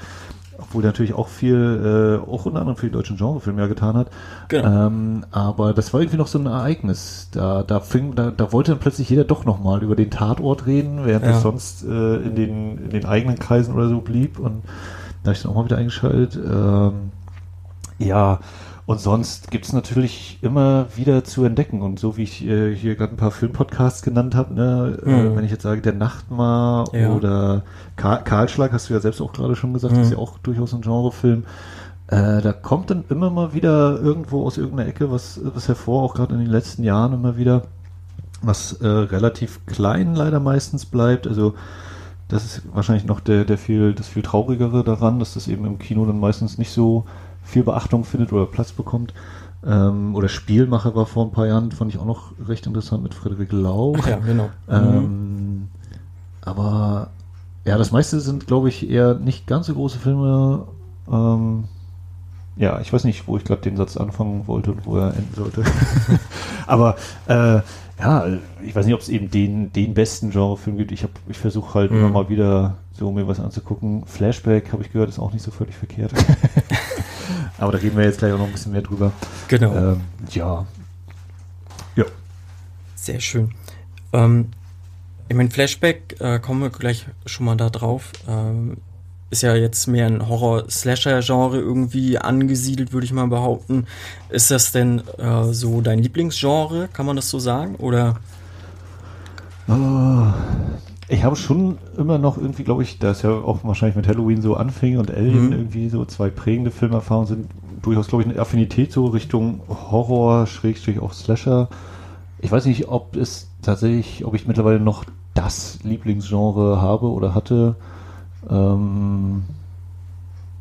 obwohl 0.71 0.83
der 0.83 0.91
natürlich 0.91 1.13
auch 1.13 1.27
viel, 1.27 2.21
äh, 2.23 2.29
auch 2.29 2.45
unter 2.45 2.61
anderem 2.61 2.77
für 2.77 2.85
die 2.85 2.93
deutschen 2.93 3.17
Genrefilme 3.17 3.61
ja 3.61 3.67
getan 3.67 3.97
hat. 3.97 4.07
Genau. 4.47 4.87
Ähm, 4.87 5.25
aber 5.29 5.73
das 5.73 5.93
war 5.93 5.99
irgendwie 5.99 6.17
noch 6.17 6.27
so 6.27 6.39
ein 6.39 6.45
Ereignis. 6.45 7.27
Da, 7.33 7.63
da 7.63 7.81
fing, 7.81 8.15
da, 8.15 8.31
da 8.31 8.53
wollte 8.53 8.71
dann 8.71 8.79
plötzlich 8.79 9.09
jeder 9.09 9.25
doch 9.25 9.43
nochmal 9.43 9.83
über 9.83 9.97
den 9.97 10.09
Tatort 10.09 10.65
reden, 10.65 11.01
während 11.03 11.25
ja. 11.25 11.31
es 11.31 11.41
sonst 11.41 11.83
äh, 11.83 12.15
in, 12.15 12.35
den, 12.35 12.77
in 12.85 12.89
den 12.89 13.05
eigenen 13.05 13.37
Kreisen 13.37 13.73
oder 13.73 13.89
so 13.89 13.99
blieb. 13.99 14.39
Und 14.39 14.63
da 15.23 15.27
habe 15.27 15.33
ich 15.33 15.43
dann 15.43 15.51
auch 15.51 15.55
mal 15.55 15.65
wieder 15.65 15.77
eingeschaltet. 15.77 16.37
Ähm, 16.37 17.11
ja, 17.99 18.39
und 18.85 18.99
sonst 18.99 19.51
gibt 19.51 19.65
es 19.65 19.73
natürlich 19.73 20.39
immer 20.41 20.87
wieder 20.95 21.23
zu 21.23 21.45
entdecken. 21.45 21.81
Und 21.81 21.99
so 21.99 22.17
wie 22.17 22.23
ich 22.23 22.45
äh, 22.45 22.75
hier 22.75 22.95
gerade 22.95 23.13
ein 23.13 23.17
paar 23.17 23.31
Filmpodcasts 23.31 24.01
genannt 24.01 24.35
habe, 24.35 24.53
ne, 24.53 24.97
mhm. 25.03 25.11
äh, 25.11 25.35
wenn 25.35 25.45
ich 25.45 25.51
jetzt 25.51 25.63
sage, 25.63 25.81
der 25.81 25.93
Nachtmar 25.93 26.85
ja. 26.93 27.11
oder 27.13 27.63
Karl 27.95 28.23
Karlschlag, 28.23 28.73
hast 28.73 28.89
du 28.89 28.93
ja 28.93 28.99
selbst 28.99 29.21
auch 29.21 29.33
gerade 29.33 29.55
schon 29.55 29.73
gesagt, 29.73 29.95
mhm. 29.95 30.01
ist 30.01 30.11
ja 30.11 30.17
auch 30.17 30.39
durchaus 30.39 30.73
ein 30.73 30.81
Genrefilm. 30.81 31.43
Äh, 32.07 32.41
da 32.41 32.51
kommt 32.51 32.89
dann 32.89 33.05
immer 33.09 33.29
mal 33.29 33.53
wieder 33.53 33.99
irgendwo 34.01 34.45
aus 34.45 34.57
irgendeiner 34.57 34.89
Ecke 34.89 35.11
was, 35.11 35.39
was 35.43 35.67
hervor, 35.67 36.03
auch 36.03 36.13
gerade 36.13 36.33
in 36.33 36.41
den 36.41 36.49
letzten 36.49 36.83
Jahren 36.83 37.13
immer 37.13 37.37
wieder, 37.37 37.63
was 38.41 38.73
äh, 38.73 38.87
relativ 38.87 39.65
klein 39.65 40.15
leider 40.15 40.39
meistens 40.39 40.85
bleibt. 40.85 41.27
Also 41.27 41.53
das 42.27 42.45
ist 42.45 42.61
wahrscheinlich 42.73 43.05
noch 43.05 43.19
der, 43.19 43.45
der 43.45 43.57
viel, 43.57 43.93
das 43.93 44.07
viel 44.07 44.23
traurigere 44.23 44.83
daran, 44.83 45.19
dass 45.19 45.35
das 45.35 45.47
eben 45.47 45.65
im 45.65 45.79
Kino 45.79 46.05
dann 46.05 46.19
meistens 46.19 46.57
nicht 46.57 46.71
so 46.71 47.05
viel 47.43 47.63
Beachtung 47.63 48.03
findet 48.03 48.31
oder 48.33 48.45
Platz 48.45 48.71
bekommt. 48.71 49.13
Ähm, 49.65 50.15
oder 50.15 50.27
Spielmacher 50.27 50.95
war 50.95 51.05
vor 51.05 51.25
ein 51.25 51.31
paar 51.31 51.47
Jahren, 51.47 51.71
fand 51.71 51.93
ich 51.93 51.99
auch 51.99 52.05
noch 52.05 52.31
recht 52.47 52.65
interessant 52.65 53.03
mit 53.03 53.13
Frederik 53.13 53.51
Lau. 53.51 53.95
Ach 53.99 54.07
ja, 54.07 54.17
genau. 54.17 54.49
Ähm, 54.69 54.95
mhm. 54.95 55.67
Aber 56.41 57.09
ja, 57.65 57.77
das 57.77 57.91
meiste 57.91 58.19
sind, 58.19 58.47
glaube 58.47 58.69
ich, 58.69 58.89
eher 58.89 59.13
nicht 59.15 59.45
ganz 59.45 59.67
so 59.67 59.73
große 59.73 59.99
Filme. 59.99 60.65
Ähm, 61.11 61.65
ja, 62.55 62.79
ich 62.81 62.91
weiß 62.91 63.03
nicht, 63.03 63.27
wo 63.27 63.37
ich 63.37 63.43
gerade 63.43 63.61
den 63.61 63.77
Satz 63.77 63.97
anfangen 63.97 64.47
wollte 64.47 64.71
und 64.71 64.85
wo 64.85 64.97
er 64.97 65.15
enden 65.15 65.33
sollte. 65.35 65.63
Aber 66.67 66.95
äh, 67.27 67.61
ja, 67.99 68.25
ich 68.63 68.75
weiß 68.75 68.85
nicht, 68.85 68.95
ob 68.95 69.01
es 69.01 69.09
eben 69.09 69.29
den, 69.29 69.71
den 69.71 69.93
besten 69.93 70.31
Genrefilm 70.31 70.77
gibt. 70.77 70.91
Ich, 70.91 71.05
ich 71.27 71.37
versuche 71.37 71.75
halt 71.75 71.91
mhm. 71.91 71.99
immer 71.99 72.09
mal 72.09 72.29
wieder 72.29 72.77
so 72.93 73.11
mir 73.11 73.27
was 73.27 73.39
anzugucken. 73.39 74.05
Flashback, 74.05 74.73
habe 74.73 74.83
ich 74.83 74.91
gehört, 74.91 75.09
ist 75.09 75.19
auch 75.19 75.33
nicht 75.33 75.43
so 75.43 75.51
völlig 75.51 75.75
verkehrt. 75.75 76.13
Aber 77.57 77.71
da 77.71 77.77
reden 77.77 77.97
wir 77.97 78.05
jetzt 78.05 78.19
gleich 78.19 78.33
auch 78.33 78.37
noch 78.37 78.45
ein 78.45 78.51
bisschen 78.51 78.71
mehr 78.71 78.81
drüber. 78.81 79.11
Genau. 79.47 79.75
Ähm, 79.75 80.01
ja. 80.29 80.65
Ja. 81.95 82.05
Sehr 82.95 83.19
schön. 83.19 83.51
Ähm, 84.13 84.49
ich 85.29 85.35
meine, 85.35 85.49
Flashback, 85.49 86.17
äh, 86.19 86.39
kommen 86.39 86.61
wir 86.61 86.69
gleich 86.69 87.05
schon 87.25 87.45
mal 87.45 87.55
da 87.55 87.69
drauf. 87.69 88.11
Ähm, 88.27 88.77
ist 89.29 89.43
ja 89.43 89.55
jetzt 89.55 89.87
mehr 89.87 90.07
ein 90.07 90.27
Horror-Slasher-Genre 90.27 91.57
irgendwie 91.57 92.17
angesiedelt, 92.17 92.91
würde 92.91 93.05
ich 93.05 93.13
mal 93.13 93.27
behaupten. 93.27 93.87
Ist 94.29 94.51
das 94.51 94.73
denn 94.73 95.01
äh, 95.17 95.53
so 95.53 95.79
dein 95.79 95.99
Lieblingsgenre? 95.99 96.89
Kann 96.91 97.05
man 97.05 97.15
das 97.15 97.29
so 97.29 97.39
sagen? 97.39 97.75
Oder? 97.75 98.19
Oh, 99.69 100.27
ich 101.11 101.25
habe 101.25 101.35
schon 101.35 101.77
immer 101.97 102.17
noch 102.17 102.37
irgendwie, 102.37 102.63
glaube 102.63 102.83
ich, 102.83 102.97
da 102.97 103.11
es 103.11 103.21
ja 103.21 103.31
auch 103.31 103.59
wahrscheinlich 103.63 103.97
mit 103.97 104.07
Halloween 104.07 104.41
so 104.41 104.55
anfing 104.55 104.97
und 104.97 105.11
Alien 105.11 105.47
mhm. 105.47 105.51
irgendwie 105.51 105.89
so 105.89 106.05
zwei 106.05 106.29
prägende 106.29 106.71
Filmerfahrungen 106.71 107.27
sind, 107.27 107.51
durchaus, 107.81 108.07
glaube 108.07 108.23
ich, 108.23 108.29
eine 108.29 108.39
Affinität 108.39 108.93
so 108.93 109.07
Richtung 109.07 109.59
Horror, 109.67 110.47
Schrägstrich 110.47 111.01
auch 111.01 111.11
Slasher. 111.11 111.67
Ich 112.39 112.49
weiß 112.49 112.65
nicht, 112.65 112.87
ob 112.87 113.17
es 113.17 113.49
tatsächlich, 113.61 114.23
ob 114.23 114.35
ich 114.35 114.47
mittlerweile 114.47 114.79
noch 114.79 115.03
das 115.33 115.79
Lieblingsgenre 115.83 116.81
habe 116.81 117.11
oder 117.11 117.35
hatte. 117.35 117.75
Ähm, 118.49 119.43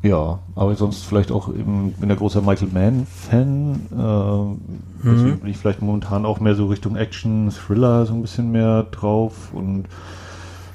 ja, 0.03 0.41
aber 0.57 0.75
sonst 0.75 1.05
vielleicht 1.05 1.31
auch 1.31 1.49
eben, 1.55 1.93
bin 1.93 2.09
der 2.09 2.19
großer 2.19 2.43
Michael 2.43 2.71
Mann-Fan. 2.73 3.81
Äh, 3.93 5.07
mhm. 5.07 5.39
bin 5.39 5.51
ich 5.51 5.59
vielleicht 5.59 5.81
momentan 5.81 6.27
auch 6.27 6.41
mehr 6.41 6.57
so 6.57 6.67
Richtung 6.67 6.97
Action, 6.97 7.51
Thriller 7.51 8.05
so 8.05 8.15
ein 8.15 8.23
bisschen 8.23 8.51
mehr 8.51 8.83
drauf 8.91 9.53
und 9.53 9.85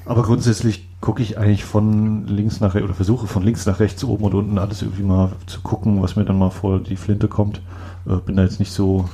Aber 0.05 0.23
grundsätzlich 0.23 0.87
gucke 1.01 1.21
ich 1.21 1.37
eigentlich 1.37 1.63
von 1.63 2.27
links 2.27 2.59
nach 2.59 2.75
rechts 2.75 2.85
oder 2.85 2.93
versuche 2.93 3.27
von 3.27 3.43
links 3.43 3.65
nach 3.65 3.79
rechts, 3.79 4.03
oben 4.03 4.23
und 4.25 4.33
unten 4.33 4.57
alles 4.57 4.81
irgendwie 4.81 5.03
mal 5.03 5.31
zu 5.47 5.61
gucken, 5.61 6.01
was 6.01 6.15
mir 6.15 6.25
dann 6.25 6.37
mal 6.37 6.51
vor 6.51 6.79
die 6.79 6.95
Flinte 6.95 7.27
kommt. 7.27 7.61
Äh, 8.07 8.17
bin 8.17 8.35
da 8.35 8.43
jetzt 8.43 8.59
nicht 8.59 8.71
so, 8.71 9.09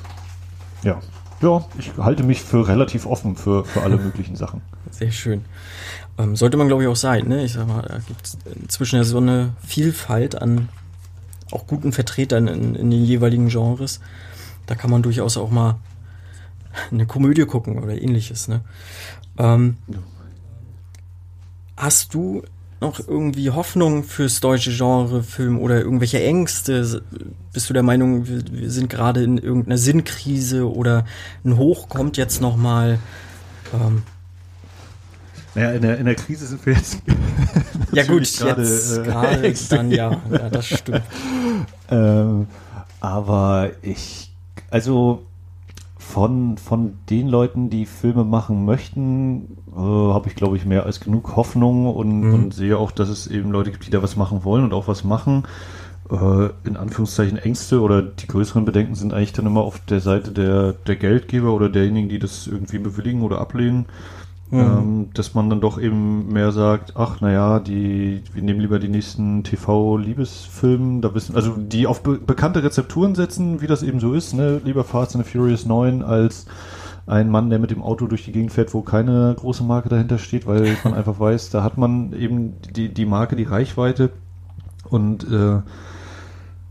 ja, 0.83 0.99
ja, 1.41 1.65
ich 1.77 1.91
halte 1.97 2.23
mich 2.23 2.41
für 2.41 2.67
relativ 2.67 3.05
offen 3.05 3.35
für, 3.35 3.65
für 3.65 3.81
alle 3.81 3.97
möglichen 4.03 4.35
Sachen. 4.35 4.61
Sehr 4.91 5.11
schön. 5.11 5.45
Ähm, 6.17 6.35
sollte 6.35 6.57
man, 6.57 6.67
glaube 6.67 6.83
ich, 6.83 6.89
auch 6.89 6.95
sein. 6.95 7.27
Ne? 7.27 7.43
Ich 7.43 7.53
sag 7.53 7.67
mal, 7.67 7.81
da 7.81 7.99
gibt 7.99 8.25
es 8.25 8.37
inzwischen 8.61 8.97
ja 8.97 9.03
so 9.03 9.17
eine 9.17 9.53
Vielfalt 9.65 10.41
an 10.41 10.69
auch 11.51 11.67
guten 11.67 11.91
Vertretern 11.91 12.47
in, 12.47 12.75
in 12.75 12.91
den 12.91 13.03
jeweiligen 13.03 13.49
Genres. 13.49 13.99
Da 14.65 14.75
kann 14.75 14.89
man 14.89 15.01
durchaus 15.01 15.37
auch 15.37 15.51
mal 15.51 15.75
eine 16.91 17.05
Komödie 17.05 17.45
gucken 17.45 17.81
oder 17.81 17.99
ähnliches. 18.01 18.47
Ne? 18.47 18.61
Ähm, 19.37 19.77
ja. 19.87 19.97
Hast 21.81 22.13
du 22.13 22.43
noch 22.79 22.99
irgendwie 23.07 23.49
Hoffnung 23.49 24.03
fürs 24.03 24.39
deutsche 24.39 24.71
Genrefilm 24.71 25.57
oder 25.57 25.81
irgendwelche 25.81 26.23
Ängste? 26.23 27.01
Bist 27.53 27.69
du 27.71 27.73
der 27.73 27.81
Meinung, 27.81 28.27
wir, 28.27 28.69
sind 28.69 28.87
gerade 28.87 29.23
in 29.23 29.39
irgendeiner 29.39 29.79
Sinnkrise 29.79 30.71
oder 30.71 31.05
ein 31.43 31.57
Hoch 31.57 31.89
kommt 31.89 32.17
jetzt 32.17 32.39
nochmal? 32.39 32.99
Ähm, 33.73 34.03
naja, 35.55 35.71
in 35.71 35.81
der, 35.81 35.97
in 35.97 36.05
der 36.05 36.13
Krise 36.13 36.45
sind 36.45 36.63
wir 36.67 36.73
jetzt. 36.73 36.99
ja, 37.93 38.03
gut, 38.03 38.31
grade, 38.37 38.61
jetzt 38.61 38.97
äh, 38.97 39.01
gerade 39.01 39.53
dann 39.69 39.89
ja, 39.89 40.21
ja, 40.29 40.49
das 40.51 40.67
stimmt. 40.67 41.01
ähm, 41.89 42.45
aber 42.99 43.71
ich, 43.81 44.31
also 44.69 45.23
von, 46.11 46.57
von 46.57 46.93
den 47.09 47.27
Leuten, 47.27 47.69
die 47.69 47.85
Filme 47.85 48.23
machen 48.23 48.65
möchten, 48.65 49.57
äh, 49.73 49.79
habe 49.79 50.27
ich, 50.27 50.35
glaube 50.35 50.57
ich, 50.57 50.65
mehr 50.65 50.85
als 50.85 50.99
genug 50.99 51.35
Hoffnung 51.35 51.87
und, 51.87 52.21
mhm. 52.21 52.33
und, 52.33 52.53
sehe 52.53 52.77
auch, 52.77 52.91
dass 52.91 53.09
es 53.09 53.27
eben 53.27 53.51
Leute 53.51 53.71
gibt, 53.71 53.87
die 53.87 53.91
da 53.91 54.03
was 54.03 54.17
machen 54.17 54.43
wollen 54.43 54.65
und 54.65 54.73
auch 54.73 54.87
was 54.87 55.03
machen. 55.03 55.43
Äh, 56.11 56.49
in 56.65 56.75
Anführungszeichen 56.75 57.37
Ängste 57.37 57.79
oder 57.79 58.01
die 58.01 58.27
größeren 58.27 58.65
Bedenken 58.65 58.95
sind 58.95 59.13
eigentlich 59.13 59.33
dann 59.33 59.45
immer 59.45 59.61
auf 59.61 59.79
der 59.79 60.01
Seite 60.01 60.31
der, 60.31 60.73
der 60.73 60.97
Geldgeber 60.97 61.53
oder 61.53 61.69
derjenigen, 61.69 62.09
die 62.09 62.19
das 62.19 62.45
irgendwie 62.45 62.79
bewilligen 62.79 63.21
oder 63.21 63.39
ablehnen. 63.39 63.85
Mhm. 64.51 64.59
Ähm, 64.59 65.09
dass 65.13 65.33
man 65.33 65.49
dann 65.49 65.61
doch 65.61 65.79
eben 65.79 66.27
mehr 66.33 66.51
sagt, 66.51 66.97
ach 66.97 67.21
naja, 67.21 67.59
die, 67.61 68.21
wir 68.33 68.43
nehmen 68.43 68.59
lieber 68.59 68.79
die 68.79 68.89
nächsten 68.89 69.45
TV-Liebesfilme, 69.45 70.99
da 70.99 71.15
wissen, 71.15 71.37
also 71.37 71.55
die 71.55 71.87
auf 71.87 72.03
be 72.03 72.17
bekannte 72.17 72.61
Rezepturen 72.61 73.15
setzen, 73.15 73.61
wie 73.61 73.67
das 73.67 73.81
eben 73.81 74.01
so 74.01 74.13
ist, 74.13 74.33
ne? 74.33 74.59
Lieber 74.65 74.83
Fast 74.83 75.15
and 75.15 75.25
the 75.25 75.31
Furious 75.31 75.65
9 75.65 76.03
als 76.03 76.47
ein 77.07 77.29
Mann, 77.29 77.49
der 77.49 77.59
mit 77.59 77.71
dem 77.71 77.81
Auto 77.81 78.07
durch 78.07 78.25
die 78.25 78.33
Gegend 78.33 78.51
fährt, 78.51 78.73
wo 78.73 78.81
keine 78.81 79.35
große 79.39 79.63
Marke 79.63 79.87
dahinter 79.87 80.17
steht, 80.17 80.45
weil 80.45 80.75
man 80.83 80.95
einfach 80.95 81.17
weiß, 81.17 81.49
da 81.51 81.63
hat 81.63 81.77
man 81.77 82.11
eben 82.11 82.55
die, 82.75 82.93
die 82.93 83.05
Marke, 83.05 83.37
die 83.37 83.43
Reichweite 83.43 84.09
und 84.89 85.23
äh, 85.31 85.61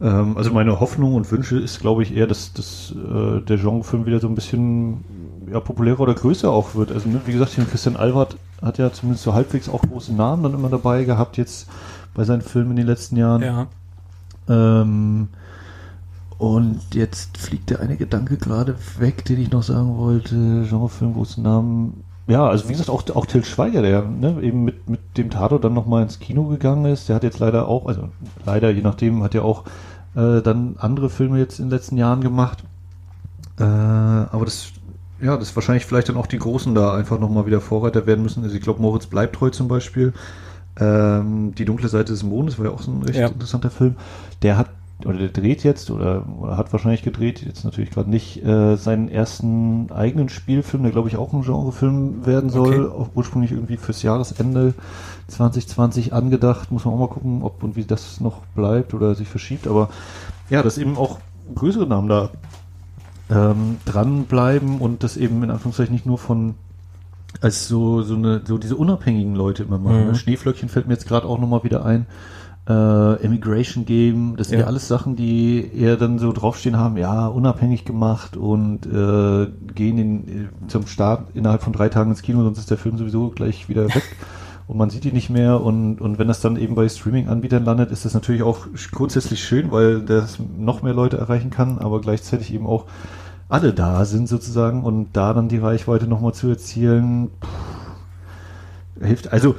ähm, 0.02 0.36
also 0.36 0.52
meine 0.52 0.80
Hoffnung 0.80 1.14
und 1.14 1.30
Wünsche 1.30 1.58
ist, 1.58 1.80
glaube 1.80 2.02
ich, 2.02 2.14
eher, 2.14 2.26
dass, 2.26 2.52
dass 2.52 2.92
äh, 2.92 3.40
der 3.40 3.56
Genrefilm 3.56 4.06
wieder 4.06 4.20
so 4.20 4.28
ein 4.28 4.34
bisschen 4.34 5.04
ja, 5.50 5.60
populärer 5.60 6.00
oder 6.00 6.14
größer 6.14 6.50
auch 6.50 6.74
wird. 6.74 6.92
Also 6.92 7.08
ne, 7.08 7.20
wie 7.26 7.32
gesagt, 7.32 7.56
Christian 7.70 7.96
Albert 7.96 8.36
hat 8.62 8.78
ja 8.78 8.92
zumindest 8.92 9.24
so 9.24 9.34
halbwegs 9.34 9.68
auch 9.68 9.82
große 9.82 10.14
Namen 10.14 10.42
dann 10.42 10.54
immer 10.54 10.68
dabei 10.68 11.04
gehabt, 11.04 11.36
jetzt 11.36 11.68
bei 12.14 12.24
seinen 12.24 12.42
Filmen 12.42 12.70
in 12.70 12.76
den 12.76 12.86
letzten 12.86 13.16
Jahren. 13.16 13.42
Ja. 13.42 13.66
Ähm, 14.48 15.28
und 16.38 16.80
jetzt 16.94 17.36
fliegt 17.36 17.70
der 17.70 17.80
eine 17.80 17.96
Gedanke 17.96 18.36
gerade 18.36 18.76
weg, 18.98 19.24
den 19.26 19.40
ich 19.40 19.50
noch 19.50 19.62
sagen 19.62 19.98
wollte. 19.98 20.66
Genrefilm, 20.68 21.14
große 21.14 21.40
Namen. 21.42 22.02
Ja, 22.26 22.46
also 22.48 22.68
wie 22.68 22.72
gesagt, 22.72 22.90
auch, 22.90 23.04
auch 23.14 23.26
Till 23.26 23.44
Schweiger, 23.44 23.82
der 23.82 24.02
ne, 24.02 24.40
eben 24.40 24.64
mit, 24.64 24.88
mit 24.88 25.00
dem 25.16 25.30
Tato 25.30 25.58
dann 25.58 25.74
nochmal 25.74 26.02
ins 26.02 26.18
Kino 26.18 26.44
gegangen 26.44 26.84
ist, 26.84 27.08
der 27.08 27.16
hat 27.16 27.24
jetzt 27.24 27.40
leider 27.40 27.66
auch, 27.68 27.86
also 27.86 28.08
leider, 28.46 28.70
je 28.70 28.82
nachdem, 28.82 29.22
hat 29.22 29.34
ja 29.34 29.42
auch 29.42 29.64
äh, 30.14 30.40
dann 30.40 30.76
andere 30.78 31.10
Filme 31.10 31.38
jetzt 31.38 31.58
in 31.58 31.66
den 31.66 31.72
letzten 31.72 31.96
Jahren 31.96 32.20
gemacht. 32.20 32.64
Äh, 33.58 33.64
aber 33.64 34.44
das 34.44 34.72
ja, 35.22 35.36
das 35.36 35.50
ist 35.50 35.56
wahrscheinlich 35.56 35.86
vielleicht 35.86 36.08
dann 36.08 36.16
auch 36.16 36.26
die 36.26 36.38
Großen 36.38 36.74
da 36.74 36.94
einfach 36.94 37.18
nochmal 37.18 37.46
wieder 37.46 37.60
Vorreiter 37.60 38.06
werden 38.06 38.22
müssen. 38.22 38.42
Also 38.42 38.56
ich 38.56 38.62
glaube, 38.62 38.80
Moritz 38.80 39.06
bleibt 39.06 39.36
treu 39.36 39.50
zum 39.50 39.68
Beispiel. 39.68 40.12
Ähm, 40.78 41.54
die 41.54 41.64
dunkle 41.64 41.88
Seite 41.88 42.12
des 42.12 42.22
Mondes 42.22 42.58
war 42.58 42.66
ja 42.66 42.72
auch 42.72 42.82
so 42.82 42.90
ein 42.90 43.02
recht 43.02 43.18
ja. 43.18 43.28
interessanter 43.28 43.70
Film. 43.70 43.96
Der 44.42 44.56
hat, 44.56 44.70
oder 45.04 45.18
der 45.18 45.28
dreht 45.28 45.62
jetzt, 45.62 45.90
oder, 45.90 46.24
oder 46.40 46.56
hat 46.56 46.72
wahrscheinlich 46.72 47.02
gedreht, 47.02 47.42
jetzt 47.42 47.64
natürlich 47.64 47.90
gerade 47.90 48.08
nicht, 48.08 48.42
äh, 48.44 48.76
seinen 48.76 49.08
ersten 49.08 49.90
eigenen 49.92 50.28
Spielfilm, 50.28 50.84
der 50.84 50.92
glaube 50.92 51.08
ich 51.08 51.16
auch 51.16 51.32
ein 51.32 51.42
Genrefilm 51.42 52.24
werden 52.24 52.50
soll, 52.50 52.86
okay. 52.86 52.96
auch 52.98 53.10
ursprünglich 53.14 53.52
irgendwie 53.52 53.76
fürs 53.76 54.02
Jahresende 54.02 54.74
2020 55.28 56.12
angedacht. 56.12 56.70
Muss 56.70 56.84
man 56.84 56.94
auch 56.94 56.98
mal 56.98 57.08
gucken, 57.08 57.42
ob 57.42 57.62
und 57.62 57.76
wie 57.76 57.84
das 57.84 58.20
noch 58.20 58.38
bleibt 58.54 58.94
oder 58.94 59.14
sich 59.14 59.28
verschiebt. 59.28 59.66
Aber 59.66 59.90
ja, 60.48 60.62
dass 60.62 60.78
eben 60.78 60.96
auch 60.96 61.18
größere 61.54 61.86
Namen 61.86 62.08
da 62.08 62.30
ähm, 63.30 63.78
dranbleiben 63.84 64.80
und 64.80 65.02
das 65.02 65.16
eben 65.16 65.42
in 65.42 65.50
Anführungszeichen 65.50 65.94
nicht 65.94 66.06
nur 66.06 66.18
von 66.18 66.54
als 67.40 67.68
so, 67.68 68.02
so 68.02 68.14
eine, 68.14 68.42
so 68.44 68.58
diese 68.58 68.76
unabhängigen 68.76 69.34
Leute 69.34 69.62
immer 69.62 69.78
machen. 69.78 70.08
Mhm. 70.08 70.14
Schneeflöckchen 70.14 70.68
fällt 70.68 70.88
mir 70.88 70.94
jetzt 70.94 71.06
gerade 71.06 71.26
auch 71.26 71.38
nochmal 71.38 71.62
wieder 71.64 71.84
ein. 71.84 72.06
Äh, 72.68 73.24
Immigration 73.24 73.86
Game, 73.86 74.36
das 74.36 74.48
sind 74.48 74.58
ja. 74.58 74.64
ja. 74.64 74.66
alles 74.66 74.86
Sachen, 74.86 75.16
die 75.16 75.70
eher 75.74 75.96
dann 75.96 76.18
so 76.18 76.32
draufstehen 76.32 76.76
haben, 76.76 76.96
ja, 76.96 77.26
unabhängig 77.26 77.84
gemacht 77.84 78.36
und 78.36 78.86
äh, 78.86 79.46
gehen 79.74 79.98
in, 79.98 80.48
zum 80.68 80.86
Start 80.86 81.28
innerhalb 81.34 81.62
von 81.62 81.72
drei 81.72 81.88
Tagen 81.88 82.10
ins 82.10 82.22
Kino, 82.22 82.42
sonst 82.42 82.58
ist 82.58 82.70
der 82.70 82.78
Film 82.78 82.98
sowieso 82.98 83.30
gleich 83.30 83.68
wieder 83.68 83.84
weg. 83.94 84.04
Und 84.70 84.76
man 84.76 84.88
sieht 84.88 85.04
ihn 85.04 85.14
nicht 85.14 85.30
mehr 85.30 85.60
und, 85.60 86.00
und 86.00 86.20
wenn 86.20 86.28
das 86.28 86.40
dann 86.40 86.56
eben 86.56 86.76
bei 86.76 86.88
Streaming-Anbietern 86.88 87.64
landet, 87.64 87.90
ist 87.90 88.04
das 88.04 88.14
natürlich 88.14 88.44
auch 88.44 88.68
grundsätzlich 88.92 89.42
schön, 89.42 89.72
weil 89.72 90.00
das 90.00 90.38
noch 90.56 90.82
mehr 90.82 90.94
Leute 90.94 91.16
erreichen 91.16 91.50
kann, 91.50 91.78
aber 91.78 92.00
gleichzeitig 92.00 92.54
eben 92.54 92.68
auch 92.68 92.84
alle 93.48 93.72
da 93.72 94.04
sind 94.04 94.28
sozusagen 94.28 94.84
und 94.84 95.08
da 95.12 95.34
dann 95.34 95.48
die 95.48 95.58
Reichweite 95.58 96.06
nochmal 96.06 96.34
zu 96.34 96.48
erzielen, 96.50 97.30
pff, 97.42 99.04
hilft. 99.04 99.32
Also 99.32 99.56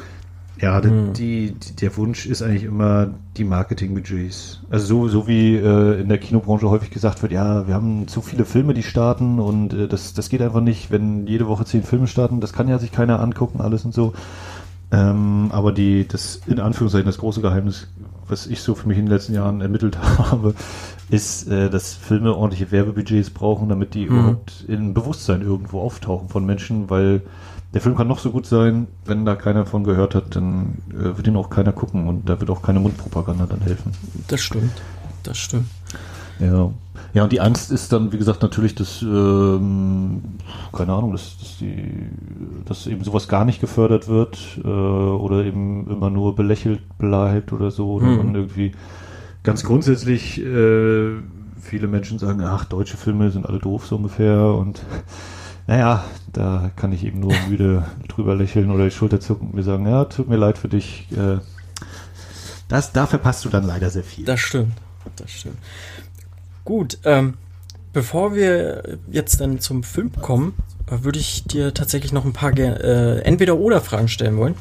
ja, 0.61 0.79
mhm. 0.79 1.11
die, 1.11 1.55
die, 1.55 1.75
der 1.75 1.97
Wunsch 1.97 2.25
ist 2.25 2.41
eigentlich 2.41 2.63
immer 2.63 3.09
die 3.35 3.43
Marketingbudgets. 3.43 4.61
Also 4.69 4.85
so, 4.85 5.07
so 5.09 5.27
wie 5.27 5.57
äh, 5.57 5.99
in 5.99 6.07
der 6.07 6.19
Kinobranche 6.19 6.69
häufig 6.69 6.89
gesagt 6.89 7.21
wird, 7.21 7.33
ja, 7.33 7.67
wir 7.67 7.73
haben 7.73 8.07
zu 8.07 8.21
viele 8.21 8.45
Filme, 8.45 8.73
die 8.73 8.83
starten 8.83 9.41
und 9.41 9.73
äh, 9.73 9.87
das, 9.89 10.13
das 10.13 10.29
geht 10.29 10.41
einfach 10.41 10.61
nicht, 10.61 10.89
wenn 10.89 11.27
jede 11.27 11.47
Woche 11.47 11.65
zehn 11.65 11.83
Filme 11.83 12.07
starten, 12.07 12.39
das 12.39 12.53
kann 12.53 12.69
ja 12.69 12.79
sich 12.79 12.93
keiner 12.93 13.19
angucken, 13.19 13.59
alles 13.59 13.83
und 13.83 13.93
so. 13.93 14.13
Ähm, 14.91 15.49
aber 15.51 15.71
die, 15.71 16.07
das 16.07 16.41
in 16.47 16.59
Anführungszeichen 16.59 17.05
das 17.05 17.17
große 17.17 17.41
Geheimnis, 17.41 17.87
was 18.27 18.47
ich 18.47 18.61
so 18.61 18.75
für 18.75 18.87
mich 18.87 18.97
in 18.97 19.05
den 19.05 19.11
letzten 19.11 19.33
Jahren 19.33 19.61
ermittelt 19.61 19.97
habe, 20.17 20.53
ist, 21.09 21.47
äh, 21.47 21.69
dass 21.69 21.93
Filme 21.93 22.35
ordentliche 22.35 22.71
Werbebudgets 22.71 23.29
brauchen, 23.29 23.69
damit 23.69 23.93
die 23.93 24.05
mhm. 24.05 24.17
überhaupt 24.17 24.65
in 24.67 24.93
Bewusstsein 24.93 25.41
irgendwo 25.41 25.81
auftauchen 25.81 26.29
von 26.29 26.45
Menschen, 26.45 26.89
weil 26.89 27.21
der 27.73 27.79
Film 27.79 27.95
kann 27.95 28.07
noch 28.07 28.19
so 28.19 28.31
gut 28.31 28.45
sein, 28.45 28.87
wenn 29.05 29.23
da 29.23 29.35
keiner 29.35 29.65
von 29.65 29.85
gehört 29.85 30.13
hat, 30.13 30.35
dann 30.35 30.79
äh, 30.89 31.15
wird 31.15 31.27
ihn 31.27 31.37
auch 31.37 31.49
keiner 31.49 31.71
gucken 31.71 32.07
und 32.07 32.27
da 32.27 32.39
wird 32.41 32.49
auch 32.49 32.61
keine 32.61 32.81
Mundpropaganda 32.81 33.45
dann 33.45 33.61
helfen. 33.61 33.93
Das 34.27 34.41
stimmt. 34.41 34.81
Das 35.23 35.37
stimmt. 35.37 35.67
Ja. 36.41 36.71
Ja, 37.13 37.23
und 37.23 37.31
die 37.31 37.41
Angst 37.41 37.71
ist 37.71 37.91
dann, 37.91 38.11
wie 38.13 38.17
gesagt, 38.17 38.41
natürlich, 38.41 38.75
dass, 38.75 39.01
ähm, 39.01 40.21
keine 40.71 40.93
Ahnung, 40.93 41.11
dass, 41.11 41.37
dass, 41.37 41.57
die, 41.57 42.07
dass 42.65 42.87
eben 42.87 43.03
sowas 43.03 43.27
gar 43.27 43.43
nicht 43.43 43.59
gefördert 43.59 44.07
wird 44.07 44.37
äh, 44.63 44.67
oder 44.67 45.43
eben 45.43 45.89
immer 45.89 46.09
nur 46.09 46.35
belächelt 46.35 46.81
bleibt 46.97 47.51
oder 47.53 47.71
so. 47.71 47.93
Oder 47.93 48.07
mhm. 48.07 48.35
irgendwie 48.35 48.71
ganz 49.43 49.63
grundsätzlich 49.63 50.39
äh, 50.41 51.11
viele 51.59 51.87
Menschen 51.87 52.19
sagen, 52.19 52.41
ach, 52.43 52.65
deutsche 52.65 52.97
Filme 52.97 53.31
sind 53.31 53.45
alle 53.45 53.59
doof 53.59 53.87
so 53.87 53.97
ungefähr 53.97 54.53
und 54.53 54.81
naja, 55.67 56.03
da 56.31 56.71
kann 56.75 56.91
ich 56.91 57.03
eben 57.03 57.19
nur 57.19 57.33
müde 57.49 57.85
drüber 58.07 58.35
lächeln 58.35 58.71
oder 58.71 58.85
die 58.85 58.91
Schulter 58.91 59.19
zucken 59.19 59.47
und 59.47 59.55
mir 59.55 59.63
sagen, 59.63 59.85
ja, 59.87 60.05
tut 60.05 60.29
mir 60.29 60.37
leid 60.37 60.57
für 60.57 60.69
dich. 60.69 61.07
Äh, 61.11 61.39
das, 62.67 62.93
da 62.93 63.05
verpasst 63.05 63.43
du 63.43 63.49
dann 63.49 63.65
leider 63.65 63.89
sehr 63.89 64.03
viel. 64.03 64.25
Das 64.25 64.39
stimmt. 64.39 64.73
Das 65.15 65.31
stimmt. 65.31 65.57
Gut, 66.63 66.99
ähm, 67.05 67.37
bevor 67.93 68.35
wir 68.35 68.97
jetzt 69.09 69.41
dann 69.41 69.59
zum 69.59 69.83
Film 69.83 70.11
kommen, 70.13 70.53
äh, 70.87 71.03
würde 71.03 71.19
ich 71.19 71.43
dir 71.43 71.73
tatsächlich 71.73 72.11
noch 72.11 72.25
ein 72.25 72.33
paar 72.33 72.57
äh, 72.57 73.19
Entweder-Oder-Fragen 73.21 74.07
stellen 74.07 74.37
wollen. 74.37 74.55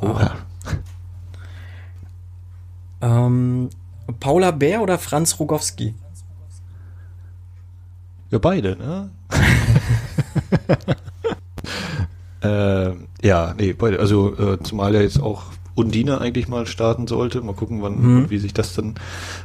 Oha. 0.00 0.36
Ähm, 3.00 3.70
Paula 4.20 4.50
Bär 4.50 4.82
oder 4.82 4.98
Franz 4.98 5.38
Rogowski? 5.38 5.94
Ja, 8.30 8.38
beide, 8.38 8.76
ne? 8.76 9.10
äh, 12.42 13.26
ja, 13.26 13.54
nee, 13.56 13.72
beide. 13.72 14.00
Also 14.00 14.36
äh, 14.36 14.62
zumal 14.62 14.94
ja 14.94 15.00
jetzt 15.00 15.20
auch 15.20 15.44
Undine 15.78 16.20
eigentlich 16.20 16.48
mal 16.48 16.66
starten 16.66 17.06
sollte. 17.06 17.40
Mal 17.40 17.54
gucken, 17.54 17.82
wann, 17.82 18.00
mhm. 18.00 18.30
wie 18.30 18.38
sich 18.38 18.52
das 18.52 18.74
dann 18.74 18.94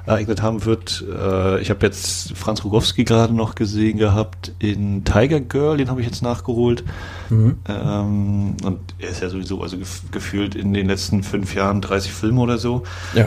ereignet 0.06 0.42
haben 0.42 0.66
wird. 0.66 1.06
Äh, 1.08 1.62
ich 1.62 1.70
habe 1.70 1.86
jetzt 1.86 2.36
Franz 2.36 2.64
Rogowski 2.64 3.04
gerade 3.04 3.34
noch 3.34 3.54
gesehen 3.54 4.00
gehabt 4.00 4.52
in 4.58 5.04
Tiger 5.04 5.40
Girl, 5.40 5.78
den 5.78 5.90
habe 5.90 6.02
ich 6.02 6.08
jetzt 6.08 6.24
nachgeholt. 6.24 6.84
Mhm. 7.30 7.58
Ähm, 7.68 8.56
und 8.64 8.80
er 8.98 9.10
ist 9.10 9.22
ja 9.22 9.30
sowieso, 9.30 9.62
also 9.62 9.78
gef 9.78 10.02
gefühlt 10.12 10.56
in 10.56 10.74
den 10.74 10.88
letzten 10.88 11.22
fünf 11.22 11.54
Jahren 11.54 11.82
30 11.82 12.12
Filme 12.12 12.42
oder 12.42 12.58
so. 12.58 12.84
Ja. 13.14 13.26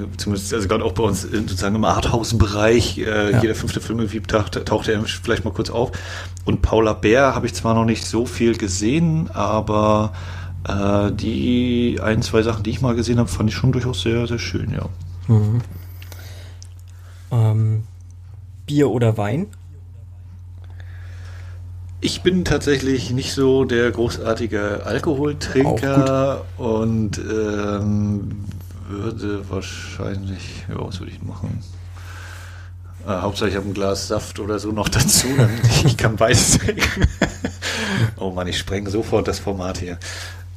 Äh, 0.00 0.06
zumindest, 0.16 0.52
also 0.52 0.66
gerade 0.66 0.84
auch 0.84 0.92
bei 0.92 1.04
uns 1.04 1.24
in, 1.24 1.46
sozusagen 1.46 1.76
im 1.76 1.84
Arthausen-Bereich, 1.84 2.98
äh, 2.98 3.30
ja. 3.30 3.40
jeder 3.40 3.54
fünfte 3.54 3.80
Film 3.80 4.00
irgendwie 4.00 4.20
taucht, 4.20 4.64
taucht 4.66 4.88
er 4.88 5.00
vielleicht 5.04 5.44
mal 5.44 5.52
kurz 5.52 5.70
auf. 5.70 5.92
Und 6.44 6.62
Paula 6.62 6.94
Bär 6.94 7.34
habe 7.34 7.46
ich 7.46 7.54
zwar 7.54 7.74
noch 7.74 7.84
nicht 7.84 8.04
so 8.04 8.26
viel 8.26 8.56
gesehen, 8.56 9.30
aber 9.32 10.12
äh, 10.66 11.12
die 11.12 11.98
ein, 12.02 12.22
zwei 12.22 12.42
Sachen, 12.42 12.62
die 12.62 12.70
ich 12.70 12.80
mal 12.80 12.94
gesehen 12.94 13.18
habe, 13.18 13.28
fand 13.28 13.50
ich 13.50 13.56
schon 13.56 13.72
durchaus 13.72 14.02
sehr, 14.02 14.26
sehr 14.26 14.38
schön, 14.38 14.70
ja. 14.72 14.88
Mhm. 15.28 15.60
Ähm, 17.30 17.84
Bier 18.66 18.90
oder 18.90 19.16
Wein? 19.16 19.46
Ich 22.02 22.22
bin 22.22 22.44
tatsächlich 22.44 23.10
nicht 23.10 23.34
so 23.34 23.64
der 23.64 23.90
großartige 23.90 24.86
Alkoholtrinker 24.86 26.44
und 26.56 27.18
ähm, 27.18 28.46
würde 28.88 29.48
wahrscheinlich, 29.50 30.64
ja, 30.68 30.76
was 30.78 30.98
würde 30.98 31.12
ich 31.12 31.22
machen? 31.22 31.62
Äh, 33.06 33.10
Hauptsache 33.10 33.50
ich 33.50 33.56
habe 33.56 33.66
ein 33.66 33.74
Glas 33.74 34.08
Saft 34.08 34.40
oder 34.40 34.58
so 34.58 34.72
noch 34.72 34.88
dazu, 34.88 35.28
dann 35.36 35.50
ich 35.84 35.96
kann 35.96 36.16
beides 36.16 36.58
trinken. 36.58 37.06
oh 38.16 38.30
Mann, 38.30 38.46
ich 38.46 38.58
spreng 38.58 38.88
sofort 38.88 39.28
das 39.28 39.38
Format 39.38 39.78
hier. 39.78 39.98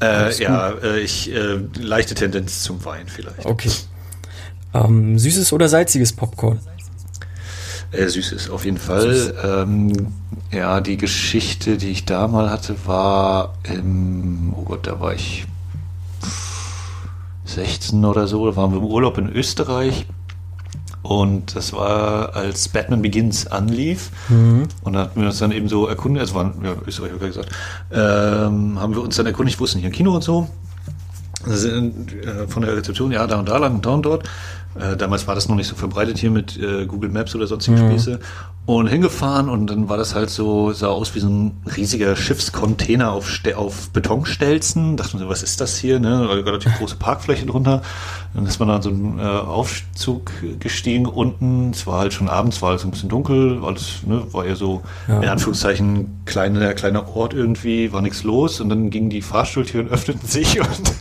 Äh, 0.03 0.43
ja, 0.43 0.69
äh, 0.71 0.99
ich 0.99 1.31
äh, 1.31 1.59
leichte 1.79 2.13
Tendenz 2.13 2.63
zum 2.63 2.83
Wein 2.83 3.07
vielleicht. 3.07 3.45
Okay. 3.45 3.71
Ähm, 4.73 5.17
süßes 5.17 5.53
oder 5.53 5.69
salziges 5.69 6.13
Popcorn? 6.13 6.59
Äh, 7.91 8.07
süßes, 8.07 8.49
auf 8.49 8.65
jeden 8.65 8.79
Fall. 8.79 9.33
Ähm, 9.43 10.13
ja, 10.51 10.81
die 10.81 10.97
Geschichte, 10.97 11.77
die 11.77 11.91
ich 11.91 12.05
da 12.05 12.27
mal 12.27 12.49
hatte, 12.49 12.75
war 12.85 13.53
im, 13.63 14.53
oh 14.57 14.63
Gott, 14.63 14.87
da 14.87 14.99
war 14.99 15.13
ich 15.13 15.45
16 17.45 18.03
oder 18.03 18.27
so, 18.27 18.49
da 18.49 18.55
waren 18.55 18.71
wir 18.71 18.79
im 18.79 18.85
Urlaub 18.85 19.17
in 19.17 19.29
Österreich 19.29 20.07
und 21.03 21.55
das 21.55 21.73
war, 21.73 22.33
als 22.35 22.69
Batman 22.69 23.01
Begins 23.01 23.45
anlief. 23.45 24.09
Mhm. 24.29 24.63
Und 24.83 24.93
da 24.93 25.01
hatten 25.01 25.19
wir 25.19 25.27
uns 25.27 25.37
dann 25.37 25.51
eben 25.51 25.67
so 25.67 25.85
erkundigt, 25.85 26.21
also 26.21 26.35
waren, 26.35 26.53
ja, 26.63 26.75
Österreich, 26.87 27.11
habe 27.11 27.27
gesagt, 27.27 27.49
ähm, 27.91 28.79
haben 28.79 28.95
wir 28.95 29.01
uns 29.01 29.17
dann 29.17 29.25
erkundigt, 29.25 29.59
wussten 29.59 29.79
hier 29.79 29.89
ein 29.89 29.93
Kino 29.93 30.15
und 30.15 30.23
so. 30.23 30.47
Sind, 31.45 32.13
äh, 32.13 32.47
von 32.47 32.63
der 32.63 32.77
Rezeption, 32.77 33.11
ja, 33.11 33.27
da 33.27 33.37
und 33.37 33.49
da 33.49 33.57
lang, 33.57 33.81
da 33.81 33.89
und 33.91 34.05
dort. 34.05 34.29
Äh, 34.79 34.95
damals 34.95 35.27
war 35.27 35.35
das 35.35 35.49
noch 35.49 35.57
nicht 35.57 35.67
so 35.67 35.75
verbreitet 35.75 36.17
hier 36.17 36.31
mit 36.31 36.57
äh, 36.57 36.85
Google 36.85 37.09
Maps 37.09 37.35
oder 37.35 37.47
sonstigen 37.47 37.83
mhm. 37.83 37.91
Späße. 37.91 38.19
Und 38.65 38.87
hingefahren 38.87 39.49
und 39.49 39.67
dann 39.67 39.89
war 39.89 39.97
das 39.97 40.15
halt 40.15 40.29
so, 40.29 40.71
sah 40.71 40.87
aus 40.87 41.15
wie 41.15 41.19
so 41.19 41.27
ein 41.27 41.61
riesiger 41.75 42.15
Schiffscontainer 42.15 43.11
auf, 43.11 43.41
auf 43.55 43.89
Betonstelzen. 43.89 44.95
Dachte 44.95 45.17
man 45.17 45.25
so, 45.25 45.29
was 45.29 45.43
ist 45.43 45.59
das 45.59 45.77
hier? 45.77 45.99
Ne? 45.99 46.29
Relativ 46.45 46.77
große 46.77 46.95
Parkfläche 46.95 47.45
drunter. 47.45 47.81
Dann 48.33 48.45
ist 48.45 48.59
man 48.59 48.69
dann 48.69 48.81
so 48.81 48.89
einen 48.89 49.19
äh, 49.19 49.23
Aufzug 49.23 50.31
gestiegen 50.59 51.07
unten. 51.07 51.71
Es 51.71 51.85
war 51.85 51.99
halt 51.99 52.13
schon 52.13 52.29
abends, 52.29 52.61
war 52.61 52.69
alles 52.69 52.85
ein 52.85 52.91
bisschen 52.91 53.09
dunkel. 53.09 53.59
Alles, 53.65 53.97
ne, 54.05 54.23
war 54.31 54.45
eher 54.45 54.55
so, 54.55 54.81
ja. 55.09 55.21
in 55.21 55.27
Anführungszeichen, 55.27 56.21
kleiner, 56.23 56.73
kleiner 56.73 57.13
Ort 57.15 57.33
irgendwie, 57.33 57.91
war 57.91 58.01
nichts 58.01 58.23
los. 58.23 58.61
Und 58.61 58.69
dann 58.69 58.89
gingen 58.89 59.09
die 59.09 59.21
Fahrstuhltüren, 59.21 59.87
öffneten 59.89 60.25
sich 60.25 60.61
und 60.61 60.93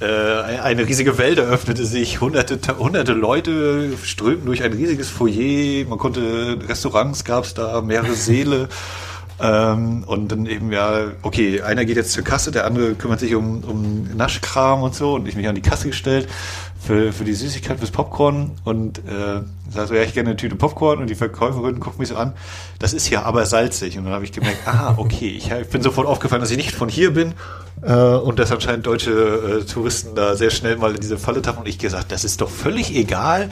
äh, 0.00 0.60
eine 0.60 0.86
riesige 0.86 1.16
Welt 1.16 1.38
eröffnete 1.38 1.86
sich. 1.86 2.20
Hunderte, 2.20 2.58
hunderte 2.78 3.14
Leute 3.14 3.92
strömten 4.04 4.44
durch 4.44 4.62
ein 4.62 4.74
riesiges 4.74 5.08
Foyer. 5.08 5.86
Man 5.88 5.98
konnte 5.98 6.58
Restaurant 6.68 7.05
Restaurants 7.06 7.24
gab 7.24 7.44
es 7.44 7.54
da, 7.54 7.80
mehrere 7.80 8.14
Seele. 8.14 8.68
Ähm, 9.38 10.04
und 10.06 10.32
dann 10.32 10.46
eben 10.46 10.72
ja, 10.72 11.12
okay, 11.22 11.60
einer 11.60 11.84
geht 11.84 11.96
jetzt 11.96 12.12
zur 12.12 12.24
Kasse, 12.24 12.50
der 12.50 12.64
andere 12.64 12.94
kümmert 12.94 13.20
sich 13.20 13.34
um, 13.34 13.62
um 13.64 14.16
Naschkram 14.16 14.82
und 14.82 14.94
so. 14.94 15.14
Und 15.14 15.28
ich 15.28 15.36
mich 15.36 15.46
an 15.46 15.54
die 15.54 15.62
Kasse 15.62 15.88
gestellt 15.88 16.26
für, 16.80 17.12
für 17.12 17.24
die 17.24 17.34
Süßigkeit, 17.34 17.78
fürs 17.78 17.90
Popcorn. 17.90 18.52
Und 18.64 18.98
äh, 19.00 19.42
sag 19.70 19.88
so, 19.88 19.94
ja, 19.94 20.02
ich 20.02 20.14
gerne 20.14 20.30
eine 20.30 20.36
Tüte 20.36 20.56
Popcorn. 20.56 21.00
Und 21.00 21.10
die 21.10 21.14
Verkäuferin 21.14 21.80
guckt 21.80 21.98
mich 21.98 22.08
so 22.08 22.16
an, 22.16 22.32
das 22.78 22.94
ist 22.94 23.10
ja 23.10 23.24
aber 23.24 23.44
salzig. 23.44 23.98
Und 23.98 24.04
dann 24.04 24.14
habe 24.14 24.24
ich 24.24 24.32
gemerkt, 24.32 24.66
ah, 24.66 24.94
okay, 24.96 25.28
ich, 25.28 25.50
ich, 25.50 25.68
bin 25.68 25.82
sofort 25.82 26.06
aufgefallen, 26.06 26.40
dass 26.40 26.50
ich 26.50 26.56
nicht 26.56 26.72
von 26.72 26.88
hier 26.88 27.12
bin. 27.12 27.34
Äh, 27.82 27.92
und 27.92 28.38
dass 28.38 28.50
anscheinend 28.52 28.86
deutsche 28.86 29.10
äh, 29.10 29.64
Touristen 29.70 30.14
da 30.14 30.34
sehr 30.34 30.50
schnell 30.50 30.78
mal 30.78 30.94
in 30.94 31.00
diese 31.00 31.18
Falle 31.18 31.42
tappen. 31.42 31.60
Und 31.60 31.68
ich 31.68 31.78
gesagt, 31.78 32.10
das 32.10 32.24
ist 32.24 32.40
doch 32.40 32.48
völlig 32.48 32.96
egal 32.96 33.50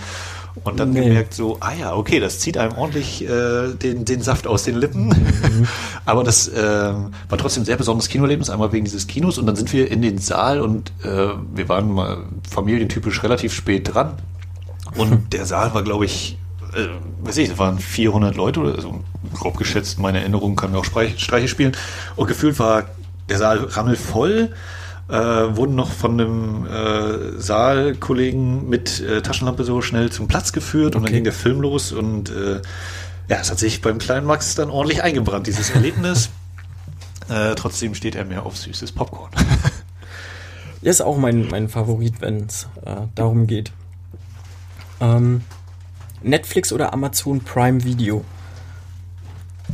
und 0.62 0.78
dann 0.78 0.92
nee. 0.92 1.02
gemerkt 1.02 1.34
so, 1.34 1.56
ah 1.60 1.72
ja, 1.72 1.94
okay, 1.94 2.20
das 2.20 2.38
zieht 2.38 2.56
einem 2.56 2.76
ordentlich 2.76 3.28
äh, 3.28 3.74
den, 3.74 4.04
den 4.04 4.22
Saft 4.22 4.46
aus 4.46 4.62
den 4.62 4.76
Lippen. 4.76 5.08
Mhm. 5.08 5.66
Aber 6.04 6.22
das 6.22 6.46
äh, 6.46 6.62
war 6.62 7.38
trotzdem 7.38 7.64
sehr 7.64 7.76
besonderes 7.76 8.08
Kinoerlebnis, 8.08 8.50
einmal 8.50 8.72
wegen 8.72 8.84
dieses 8.84 9.08
Kinos. 9.08 9.38
Und 9.38 9.46
dann 9.46 9.56
sind 9.56 9.72
wir 9.72 9.90
in 9.90 10.00
den 10.00 10.18
Saal 10.18 10.60
und 10.60 10.92
äh, 11.02 11.28
wir 11.54 11.68
waren 11.68 11.92
mal 11.92 12.18
familientypisch 12.48 13.22
relativ 13.24 13.52
spät 13.52 13.92
dran. 13.92 14.14
Und 14.96 15.32
der 15.32 15.44
Saal 15.44 15.74
war, 15.74 15.82
glaube 15.82 16.04
ich, 16.04 16.38
äh, 16.74 16.86
weiß 17.26 17.36
ich, 17.38 17.48
da 17.48 17.58
waren 17.58 17.80
400 17.80 18.36
Leute 18.36 18.60
oder 18.60 18.80
so, 18.80 19.02
grob 19.34 19.56
geschätzt, 19.56 19.98
meine 19.98 20.20
Erinnerung 20.20 20.54
kann 20.54 20.70
mir 20.70 20.78
auch 20.78 20.84
Streiche 20.84 21.48
spielen. 21.48 21.72
Und 22.14 22.28
gefühlt 22.28 22.58
war 22.60 22.84
der 23.28 23.38
Saal 23.38 23.58
rammelvoll 23.58 24.50
äh, 25.08 25.14
wurden 25.14 25.74
noch 25.74 25.90
von 25.90 26.20
einem 26.20 26.66
äh, 26.66 27.40
Saalkollegen 27.40 28.68
mit 28.68 29.00
äh, 29.00 29.22
Taschenlampe 29.22 29.64
so 29.64 29.82
schnell 29.82 30.10
zum 30.10 30.28
Platz 30.28 30.52
geführt 30.52 30.94
okay. 30.94 30.96
und 30.96 31.04
dann 31.04 31.12
ging 31.12 31.24
der 31.24 31.32
Film 31.32 31.60
los 31.60 31.92
und 31.92 32.30
äh, 32.30 32.62
ja, 33.28 33.38
es 33.40 33.50
hat 33.50 33.58
sich 33.58 33.80
beim 33.80 33.98
kleinen 33.98 34.26
Max 34.26 34.54
dann 34.54 34.70
ordentlich 34.70 35.02
eingebrannt, 35.02 35.46
dieses 35.46 35.70
Erlebnis. 35.70 36.30
äh, 37.28 37.54
trotzdem 37.54 37.94
steht 37.94 38.14
er 38.14 38.24
mehr 38.24 38.44
auf 38.44 38.56
süßes 38.56 38.92
Popcorn. 38.92 39.30
ist 40.82 41.00
auch 41.00 41.16
mein, 41.16 41.48
mein 41.48 41.68
Favorit, 41.68 42.20
wenn 42.20 42.44
es 42.46 42.68
äh, 42.84 42.96
darum 43.14 43.46
geht. 43.46 43.72
Ähm, 45.00 45.42
Netflix 46.22 46.72
oder 46.72 46.92
Amazon 46.92 47.40
Prime 47.40 47.84
Video? 47.84 48.24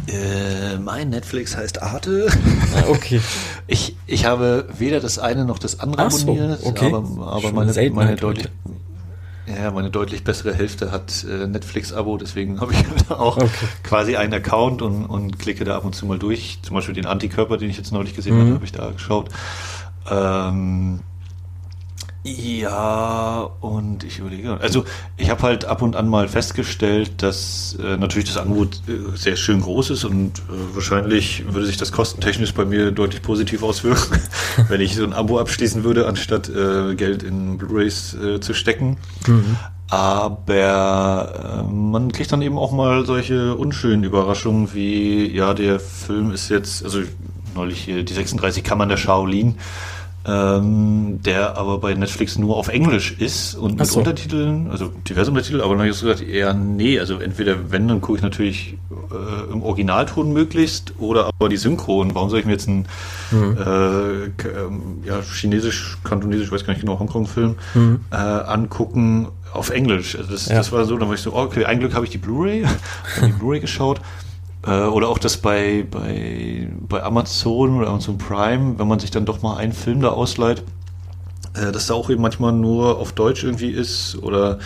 Äh, 0.07 0.79
mein 0.79 1.11
Netflix 1.11 1.57
heißt 1.57 1.83
Arte. 1.83 2.29
Ah, 2.73 2.85
okay. 2.89 3.21
Ich, 3.67 3.97
ich 4.07 4.27
habe 4.27 4.69
weder 4.79 5.01
das 5.01 5.19
eine 5.19 5.45
noch 5.45 5.59
das 5.59 5.81
andere 5.81 6.03
abonniert, 6.03 6.61
so, 6.61 6.69
okay. 6.69 6.87
aber, 6.87 7.33
aber 7.33 7.53
meine, 7.53 7.91
meine 7.91 8.15
deutlich, 8.15 8.49
ja, 9.47 9.73
meine 9.73 9.91
deutlich 9.91 10.23
bessere 10.23 10.55
Hälfte 10.55 10.93
hat 10.93 11.25
äh, 11.29 11.49
Netflix-Abo, 11.49 12.17
deswegen 12.17 12.61
habe 12.61 12.73
ich 12.73 13.11
auch 13.11 13.39
okay. 13.39 13.51
quasi 13.83 14.15
einen 14.15 14.33
Account 14.33 14.83
und, 14.83 15.05
und 15.05 15.41
klicke 15.41 15.65
da 15.65 15.77
ab 15.77 15.85
und 15.85 15.97
zu 15.97 16.07
mal 16.07 16.19
durch. 16.19 16.61
Zum 16.63 16.77
Beispiel 16.77 16.95
den 16.95 17.07
Antikörper, 17.07 17.57
den 17.57 17.71
ich 17.71 17.77
jetzt 17.77 17.93
neulich 17.93 18.15
gesehen 18.15 18.37
mhm. 18.37 18.41
habe, 18.41 18.55
habe 18.55 18.65
ich 18.65 18.73
da 18.73 18.91
geschaut. 18.91 19.31
Ähm, 20.09 21.01
ja, 22.23 23.49
und 23.61 24.05
ich 24.05 24.19
überlege. 24.19 24.61
Also 24.61 24.85
ich 25.17 25.31
habe 25.31 25.43
halt 25.43 25.65
ab 25.65 25.81
und 25.81 25.97
an 25.97 26.07
mal 26.07 26.29
festgestellt, 26.29 27.23
dass 27.23 27.79
äh, 27.83 27.97
natürlich 27.97 28.29
das 28.29 28.37
Angebot 28.37 28.83
äh, 28.89 29.17
sehr 29.17 29.37
schön 29.37 29.63
groß 29.63 29.91
ist 29.91 30.05
und 30.05 30.39
äh, 30.41 30.75
wahrscheinlich 30.75 31.45
würde 31.47 31.67
sich 31.67 31.79
das 31.79 31.93
kostentechnisch 31.93 32.53
bei 32.53 32.67
mir 32.67 32.91
deutlich 32.91 33.23
positiv 33.23 33.63
auswirken, 33.63 34.21
wenn 34.69 34.83
ich 34.83 34.97
so 34.97 35.05
ein 35.05 35.15
Abo 35.15 35.39
abschließen 35.39 35.83
würde, 35.83 36.07
anstatt 36.07 36.51
äh, 36.51 36.95
Geld 36.95 37.23
in 37.23 37.57
Blu-rays 37.57 38.15
äh, 38.15 38.41
zu 38.41 38.53
stecken. 38.53 38.99
Mhm. 39.27 39.57
Aber 39.89 41.65
äh, 41.67 41.73
man 41.73 42.13
kriegt 42.13 42.31
dann 42.33 42.43
eben 42.43 42.59
auch 42.59 42.71
mal 42.71 43.07
solche 43.07 43.55
unschönen 43.55 44.05
Überraschungen 44.05 44.75
wie, 44.75 45.35
ja, 45.35 45.55
der 45.55 45.81
Film 45.81 46.33
ist 46.33 46.51
jetzt, 46.51 46.85
also 46.85 47.01
neulich 47.55 47.81
hier 47.81 48.05
die 48.05 48.13
36 48.13 48.63
Kammern 48.63 48.91
der 48.91 48.99
Shaolin 48.99 49.57
ähm, 50.27 51.23
der 51.23 51.57
aber 51.57 51.79
bei 51.79 51.95
Netflix 51.95 52.39
nur 52.39 52.57
auf 52.57 52.69
Englisch 52.69 53.13
ist 53.19 53.55
und 53.55 53.79
mit 53.79 53.87
so. 53.87 54.01
Untertiteln, 54.01 54.71
also 54.71 54.93
diverse 55.09 55.31
Untertitel, 55.31 55.63
aber 55.63 55.71
dann 55.71 55.79
habe 55.79 55.89
ich 55.89 55.99
gesagt, 55.99 56.21
eher 56.21 56.53
nee, 56.53 56.99
also 57.01 57.19
entweder 57.19 57.71
wenn, 57.71 57.89
dann 57.89 58.03
gucke 58.03 58.19
ich 58.19 58.23
natürlich 58.23 58.77
äh, 58.91 59.53
im 59.53 59.63
Originalton 59.63 60.33
möglichst 60.33 60.93
oder 60.99 61.27
aber 61.27 61.49
die 61.49 61.57
Synchron. 61.57 62.15
Warum 62.15 62.29
soll 62.29 62.41
ich 62.41 62.45
mir 62.45 62.53
jetzt 62.53 62.69
einen 62.69 62.87
mhm. 63.31 63.57
äh, 63.57 64.25
ähm, 64.25 64.83
ja, 65.05 65.23
chinesisch, 65.23 65.97
kantonesisch, 66.05 66.53
weiß 66.53 66.67
gar 66.67 66.75
nicht 66.75 66.83
genau, 66.83 66.99
Hongkong-Film 66.99 67.57
mhm. 67.75 68.01
angucken 68.11 69.29
auf 69.55 69.71
Englisch? 69.71 70.17
Also 70.17 70.31
das, 70.31 70.47
ja. 70.47 70.57
das 70.57 70.71
war 70.71 70.85
so, 70.85 70.99
dann 70.99 71.09
war 71.09 71.15
ich 71.15 71.23
so, 71.23 71.35
okay, 71.35 71.65
ein 71.65 71.79
Glück 71.79 71.95
habe 71.95 72.05
ich 72.05 72.11
die 72.11 72.19
Blu-ray, 72.19 72.67
die 73.23 73.33
Blu-ray 73.33 73.61
geschaut. 73.61 74.03
Äh, 74.67 74.83
oder 74.83 75.09
auch 75.09 75.19
das 75.19 75.39
bei, 75.39 75.87
bei, 75.91 76.69
bei 76.89 77.03
Amazon 77.03 77.79
oder 77.79 77.89
Amazon 77.89 78.19
Prime, 78.19 78.79
wenn 78.79 78.89
man 78.89 78.99
sich 78.99 79.11
dann 79.11 79.25
doch 79.25 79.43
mal 79.43 79.57
einen 79.57 79.73
Film 79.73 80.01
da 80.01 80.11
ausleiht, 80.11 80.63
äh, 81.55 81.73
dass 81.73 81.87
da 81.87 81.95
auch 81.95 82.11
eben 82.11 82.23
manchmal 82.23 82.53
nur 82.53 82.99
auf 82.99 83.13
Deutsch 83.13 83.45
irgendwie 83.45 83.71
ist 83.71 84.17
oder 84.23 84.59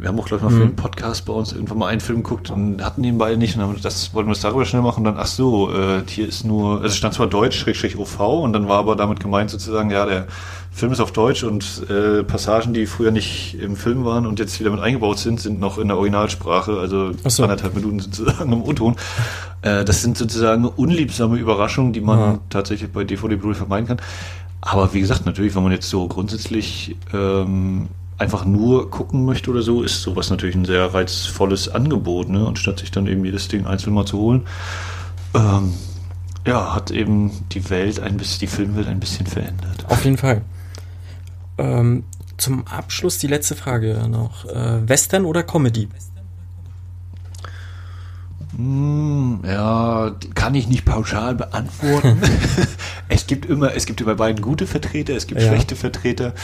wir 0.00 0.08
haben 0.08 0.18
auch, 0.18 0.26
glaube 0.26 0.44
ich, 0.44 0.50
mal 0.50 0.56
für 0.58 0.66
den 0.66 0.76
Podcast 0.76 1.26
bei 1.26 1.32
uns 1.32 1.52
irgendwann 1.52 1.78
mal 1.78 1.86
einen 1.88 2.00
Film 2.00 2.22
geguckt 2.22 2.50
und 2.50 2.82
hatten 2.82 3.02
den 3.02 3.18
beide 3.18 3.36
nicht 3.36 3.54
und 3.56 3.62
haben 3.62 3.76
das 3.82 4.14
wollten 4.14 4.28
wir 4.28 4.32
es 4.32 4.40
darüber 4.40 4.64
schnell 4.64 4.82
machen 4.82 4.98
und 5.00 5.04
dann, 5.04 5.16
ach 5.18 5.26
so, 5.26 5.70
äh, 5.72 6.02
hier 6.08 6.26
ist 6.26 6.44
nur, 6.44 6.76
also 6.76 6.86
es 6.86 6.96
stand 6.96 7.14
zwar 7.14 7.26
Deutsch, 7.26 7.58
Schrägstrich 7.58 7.98
OV 7.98 8.18
und 8.20 8.52
dann 8.52 8.68
war 8.68 8.78
aber 8.78 8.96
damit 8.96 9.20
gemeint 9.20 9.50
sozusagen, 9.50 9.90
ja, 9.90 10.06
der 10.06 10.26
Film 10.72 10.92
ist 10.92 11.00
auf 11.00 11.12
Deutsch 11.12 11.42
und 11.42 11.82
äh, 11.90 12.22
Passagen, 12.22 12.72
die 12.72 12.86
früher 12.86 13.10
nicht 13.10 13.56
im 13.60 13.76
Film 13.76 14.04
waren 14.04 14.26
und 14.26 14.38
jetzt 14.38 14.58
wieder 14.60 14.70
mit 14.70 14.80
eingebaut 14.80 15.18
sind, 15.18 15.40
sind 15.40 15.60
noch 15.60 15.78
in 15.78 15.88
der 15.88 15.96
Originalsprache, 15.96 16.78
also 16.78 17.12
so. 17.26 17.42
anderthalb 17.42 17.74
Minuten 17.74 17.98
sozusagen 18.00 18.52
im 18.52 18.62
O-Ton. 18.62 18.96
Äh, 19.62 19.84
das 19.84 20.02
sind 20.02 20.16
sozusagen 20.16 20.64
unliebsame 20.64 21.36
Überraschungen, 21.38 21.92
die 21.92 22.00
man 22.00 22.18
Ja. 22.18 22.38
tatsächlich 22.48 22.90
bei 22.90 23.04
DVD 23.04 23.36
Blu-ray 23.36 23.56
vermeiden 23.56 23.86
kann. 23.88 23.98
Aber 24.62 24.92
wie 24.94 25.00
gesagt, 25.00 25.26
natürlich, 25.26 25.54
wenn 25.54 25.62
man 25.62 25.72
jetzt 25.72 25.88
so 25.88 26.06
grundsätzlich 26.06 26.96
ähm, 27.12 27.88
einfach 28.20 28.44
nur 28.44 28.90
gucken 28.90 29.24
möchte 29.24 29.50
oder 29.50 29.62
so, 29.62 29.82
ist 29.82 30.02
sowas 30.02 30.28
natürlich 30.28 30.54
ein 30.54 30.66
sehr 30.66 30.92
reizvolles 30.92 31.68
Angebot, 31.68 32.28
ne? 32.28 32.46
Anstatt 32.46 32.78
sich 32.80 32.90
dann 32.90 33.06
eben 33.06 33.24
jedes 33.24 33.48
Ding 33.48 33.66
einzeln 33.66 33.94
mal 33.94 34.04
zu 34.04 34.18
holen. 34.18 34.46
Ähm, 35.34 35.72
ja, 36.46 36.74
hat 36.74 36.90
eben 36.90 37.32
die 37.52 37.70
Welt 37.70 37.98
ein 37.98 38.18
bisschen, 38.18 38.40
die 38.40 38.46
Filmwelt 38.46 38.88
ein 38.88 39.00
bisschen 39.00 39.26
verändert. 39.26 39.86
Auf 39.88 40.04
jeden 40.04 40.18
Fall. 40.18 40.42
Ähm, 41.56 42.04
zum 42.36 42.66
Abschluss 42.66 43.18
die 43.18 43.26
letzte 43.26 43.54
Frage 43.56 44.06
noch. 44.08 44.44
Äh, 44.44 44.86
Western 44.88 45.24
oder 45.24 45.42
Comedy? 45.42 45.88
Hm, 48.56 49.40
ja, 49.46 50.14
kann 50.34 50.54
ich 50.54 50.68
nicht 50.68 50.84
pauschal 50.84 51.34
beantworten. 51.36 52.20
es 53.08 53.26
gibt 53.26 53.46
immer, 53.46 53.74
es 53.74 53.86
gibt 53.86 54.00
über 54.00 54.16
beiden 54.16 54.42
gute 54.42 54.66
Vertreter, 54.66 55.14
es 55.14 55.26
gibt 55.26 55.40
Ja. 55.40 55.48
schlechte 55.48 55.76
Vertreter. 55.76 56.34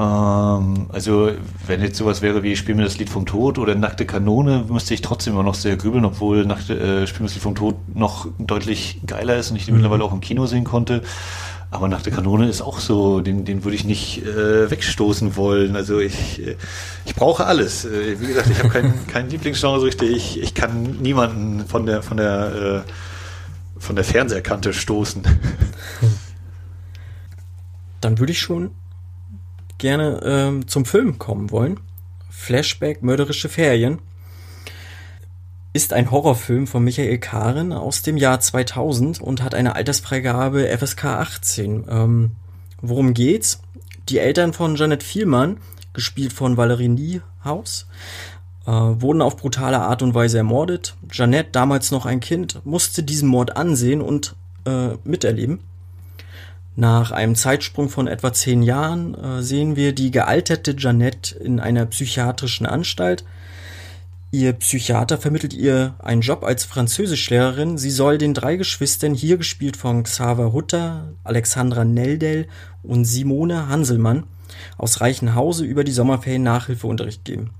Ähm, 0.00 0.86
also, 0.88 1.30
wenn 1.66 1.82
jetzt 1.82 1.98
sowas 1.98 2.22
wäre 2.22 2.42
wie 2.42 2.56
Spiel 2.56 2.74
mir 2.74 2.84
das 2.84 2.96
Lied 2.98 3.10
vom 3.10 3.26
Tod 3.26 3.58
oder 3.58 3.74
Nackte 3.74 4.06
Kanone, 4.06 4.64
müsste 4.66 4.94
ich 4.94 5.02
trotzdem 5.02 5.34
immer 5.34 5.42
noch 5.42 5.54
sehr 5.54 5.76
grübeln, 5.76 6.06
obwohl 6.06 6.46
Nackte, 6.46 6.78
äh, 6.78 7.06
Spiel 7.06 7.20
mir 7.20 7.26
das 7.26 7.34
Lied 7.34 7.42
vom 7.42 7.54
Tod 7.54 7.76
noch 7.94 8.26
deutlich 8.38 9.00
geiler 9.06 9.36
ist 9.36 9.50
und 9.50 9.56
ich 9.56 9.66
den 9.66 9.74
mittlerweile 9.74 10.02
auch 10.02 10.14
im 10.14 10.20
Kino 10.20 10.46
sehen 10.46 10.64
konnte. 10.64 11.02
Aber 11.70 11.86
Nackte 11.86 12.10
Kanone 12.10 12.48
ist 12.48 12.62
auch 12.62 12.80
so, 12.80 13.20
den, 13.20 13.44
den 13.44 13.62
würde 13.62 13.76
ich 13.76 13.84
nicht 13.84 14.24
äh, 14.24 14.70
wegstoßen 14.70 15.36
wollen. 15.36 15.76
Also 15.76 16.00
ich, 16.00 16.44
äh, 16.46 16.56
ich 17.04 17.14
brauche 17.14 17.44
alles. 17.44 17.84
Äh, 17.84 18.18
wie 18.20 18.26
gesagt, 18.26 18.48
ich 18.50 18.58
habe 18.58 18.70
kein, 18.70 19.06
kein 19.06 19.28
Lieblingsgenre 19.28 19.80
so 19.80 19.84
richtig. 19.84 20.16
Ich, 20.16 20.40
ich 20.40 20.54
kann 20.54 20.96
niemanden 21.02 21.66
von 21.66 21.84
der 21.84 22.02
von 22.02 22.16
der 22.16 22.84
äh, 22.86 22.90
von 23.78 23.96
der 23.96 24.04
Fernseherkante 24.04 24.72
stoßen. 24.72 25.22
Dann 28.00 28.18
würde 28.18 28.32
ich 28.32 28.40
schon 28.40 28.70
gerne 29.80 30.20
ähm, 30.22 30.68
zum 30.68 30.84
Film 30.84 31.18
kommen 31.18 31.50
wollen. 31.50 31.80
Flashback 32.30 33.02
Mörderische 33.02 33.48
Ferien 33.48 33.98
ist 35.72 35.92
ein 35.92 36.10
Horrorfilm 36.10 36.66
von 36.66 36.82
Michael 36.82 37.18
Karen 37.18 37.72
aus 37.72 38.02
dem 38.02 38.16
Jahr 38.16 38.40
2000 38.40 39.20
und 39.20 39.42
hat 39.42 39.54
eine 39.54 39.76
Altersfreigabe 39.76 40.66
FSK 40.78 41.04
18. 41.04 41.84
Ähm, 41.88 42.30
worum 42.80 43.14
geht's? 43.14 43.62
Die 44.08 44.18
Eltern 44.18 44.52
von 44.52 44.74
Janet 44.74 45.02
Vielmann, 45.02 45.58
gespielt 45.92 46.32
von 46.32 46.56
Valerie 46.56 46.88
Niehaus, 46.88 47.86
äh, 48.66 48.70
wurden 48.70 49.22
auf 49.22 49.36
brutale 49.36 49.80
Art 49.80 50.02
und 50.02 50.14
Weise 50.14 50.38
ermordet. 50.38 50.96
Janet, 51.12 51.54
damals 51.54 51.92
noch 51.92 52.06
ein 52.06 52.20
Kind, 52.20 52.60
musste 52.64 53.04
diesen 53.04 53.28
Mord 53.28 53.56
ansehen 53.56 54.00
und 54.00 54.34
äh, 54.66 54.96
miterleben. 55.04 55.60
Nach 56.76 57.10
einem 57.10 57.34
Zeitsprung 57.34 57.88
von 57.88 58.06
etwa 58.06 58.32
zehn 58.32 58.62
Jahren 58.62 59.14
äh, 59.14 59.42
sehen 59.42 59.76
wir 59.76 59.92
die 59.92 60.10
gealterte 60.10 60.74
Janette 60.78 61.36
in 61.36 61.60
einer 61.60 61.86
psychiatrischen 61.86 62.66
Anstalt. 62.66 63.24
Ihr 64.32 64.52
Psychiater 64.52 65.18
vermittelt 65.18 65.52
ihr 65.52 65.94
einen 65.98 66.20
Job 66.20 66.44
als 66.44 66.64
Französischlehrerin. 66.64 67.78
Sie 67.78 67.90
soll 67.90 68.16
den 68.16 68.32
drei 68.32 68.54
Geschwistern, 68.54 69.12
hier 69.12 69.36
gespielt 69.36 69.76
von 69.76 70.04
Xaver 70.04 70.52
Hutter, 70.52 71.08
Alexandra 71.24 71.84
Neldel 71.84 72.46
und 72.84 73.04
Simone 73.04 73.68
Hanselmann, 73.68 74.24
aus 74.78 75.00
Reichenhause 75.00 75.64
über 75.64 75.82
die 75.82 75.90
Sommerferien 75.90 76.44
Nachhilfeunterricht 76.44 77.24
geben. 77.24 77.50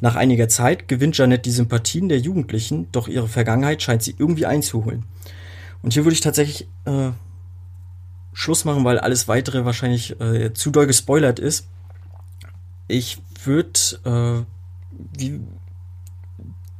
Nach 0.00 0.14
einiger 0.14 0.48
Zeit 0.48 0.86
gewinnt 0.88 1.16
Janette 1.16 1.42
die 1.42 1.50
Sympathien 1.50 2.10
der 2.10 2.18
Jugendlichen, 2.18 2.88
doch 2.92 3.08
ihre 3.08 3.26
Vergangenheit 3.26 3.82
scheint 3.82 4.02
sie 4.02 4.14
irgendwie 4.16 4.46
einzuholen. 4.46 5.04
Und 5.82 5.94
hier 5.94 6.04
würde 6.04 6.14
ich 6.14 6.20
tatsächlich 6.20 6.68
äh, 6.84 7.10
Schluss 8.38 8.64
machen, 8.64 8.84
weil 8.84 9.00
alles 9.00 9.26
weitere 9.26 9.64
wahrscheinlich 9.64 10.20
äh, 10.20 10.54
zu 10.54 10.70
doll 10.70 10.86
gespoilert 10.86 11.40
ist. 11.40 11.66
Ich 12.86 13.18
würde 13.42 13.80
äh, 14.04 14.44
wie, 15.18 15.40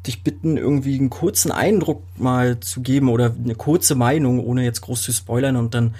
dich 0.06 0.22
bitten, 0.22 0.56
irgendwie 0.56 0.96
einen 0.96 1.10
kurzen 1.10 1.50
Eindruck 1.50 2.04
mal 2.16 2.60
zu 2.60 2.80
geben 2.80 3.08
oder 3.08 3.34
eine 3.34 3.56
kurze 3.56 3.96
Meinung, 3.96 4.38
ohne 4.38 4.62
jetzt 4.62 4.82
groß 4.82 5.02
zu 5.02 5.12
spoilern 5.12 5.56
und 5.56 5.74
dann 5.74 5.96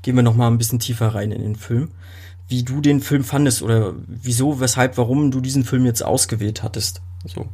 gehen 0.00 0.16
wir 0.16 0.22
noch 0.22 0.34
mal 0.34 0.48
ein 0.48 0.56
bisschen 0.56 0.78
tiefer 0.78 1.08
rein 1.08 1.30
in 1.30 1.42
den 1.42 1.56
Film. 1.56 1.90
Wie 2.48 2.62
du 2.62 2.80
den 2.80 3.00
Film 3.00 3.22
fandest 3.22 3.60
oder 3.60 3.92
wieso, 4.06 4.60
weshalb, 4.60 4.96
warum 4.96 5.30
du 5.30 5.42
diesen 5.42 5.64
Film 5.64 5.84
jetzt 5.84 6.02
ausgewählt 6.02 6.62
hattest. 6.62 7.02
So. 7.26 7.48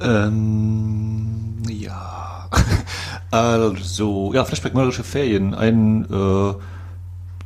Ähm, 0.00 1.56
ja. 1.68 2.48
also, 3.30 4.32
ja, 4.34 4.44
Flashback 4.44 4.74
Mörderische 4.74 5.04
Ferien. 5.04 5.54
Ein 5.54 6.04
äh, 6.04 6.54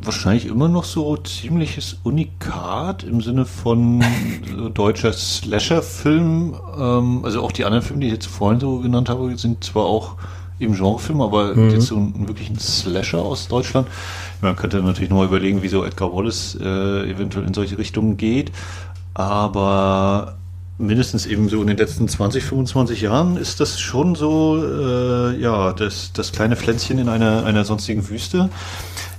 wahrscheinlich 0.01 0.47
immer 0.47 0.69
noch 0.69 0.85
so 0.85 1.17
ziemliches 1.17 1.99
Unikat 2.03 3.05
im 3.05 3.21
Sinne 3.21 3.45
von 3.45 4.03
äh, 4.03 4.71
deutscher 4.73 5.13
Slasher-Film. 5.13 6.55
Ähm, 6.79 7.25
also 7.25 7.43
auch 7.43 7.53
die 7.53 7.65
anderen 7.65 7.85
Filme, 7.85 8.01
die 8.01 8.09
ich 8.09 8.15
jetzt 8.15 8.27
vorhin 8.27 8.61
so 8.61 8.81
genannt 8.81 9.09
habe, 9.09 9.37
sind 9.37 9.65
zwar 9.65 9.85
auch 9.85 10.17
im 10.59 10.75
Genrefilm, 10.75 11.21
aber 11.21 11.57
jetzt 11.57 11.87
so 11.87 11.97
ein, 11.97 12.29
wirklich 12.29 12.49
ein 12.49 12.59
Slasher 12.59 13.19
aus 13.19 13.49
Deutschland. 13.49 13.89
Man 14.41 14.55
könnte 14.55 14.81
natürlich 14.83 15.11
nochmal 15.11 15.27
überlegen, 15.27 15.63
wieso 15.63 15.85
Edgar 15.85 16.15
Wallace 16.15 16.57
äh, 16.61 17.11
eventuell 17.11 17.47
in 17.47 17.55
solche 17.55 17.77
Richtungen 17.77 18.17
geht. 18.17 18.53
Aber 19.15 20.37
mindestens 20.79 21.27
eben 21.27 21.49
so 21.49 21.61
in 21.61 21.69
den 21.69 21.77
letzten 21.77 22.09
20, 22.09 22.45
25 22.45 23.01
Jahren 23.03 23.37
ist 23.37 23.61
das 23.61 23.81
schon 23.81 24.15
so, 24.15 24.63
äh, 24.63 25.41
ja, 25.41 25.73
das, 25.73 26.13
das 26.13 26.33
kleine 26.33 26.57
Pflänzchen 26.57 26.99
in 26.99 27.09
einer, 27.09 27.45
einer 27.45 27.65
sonstigen 27.65 28.09
Wüste. 28.09 28.51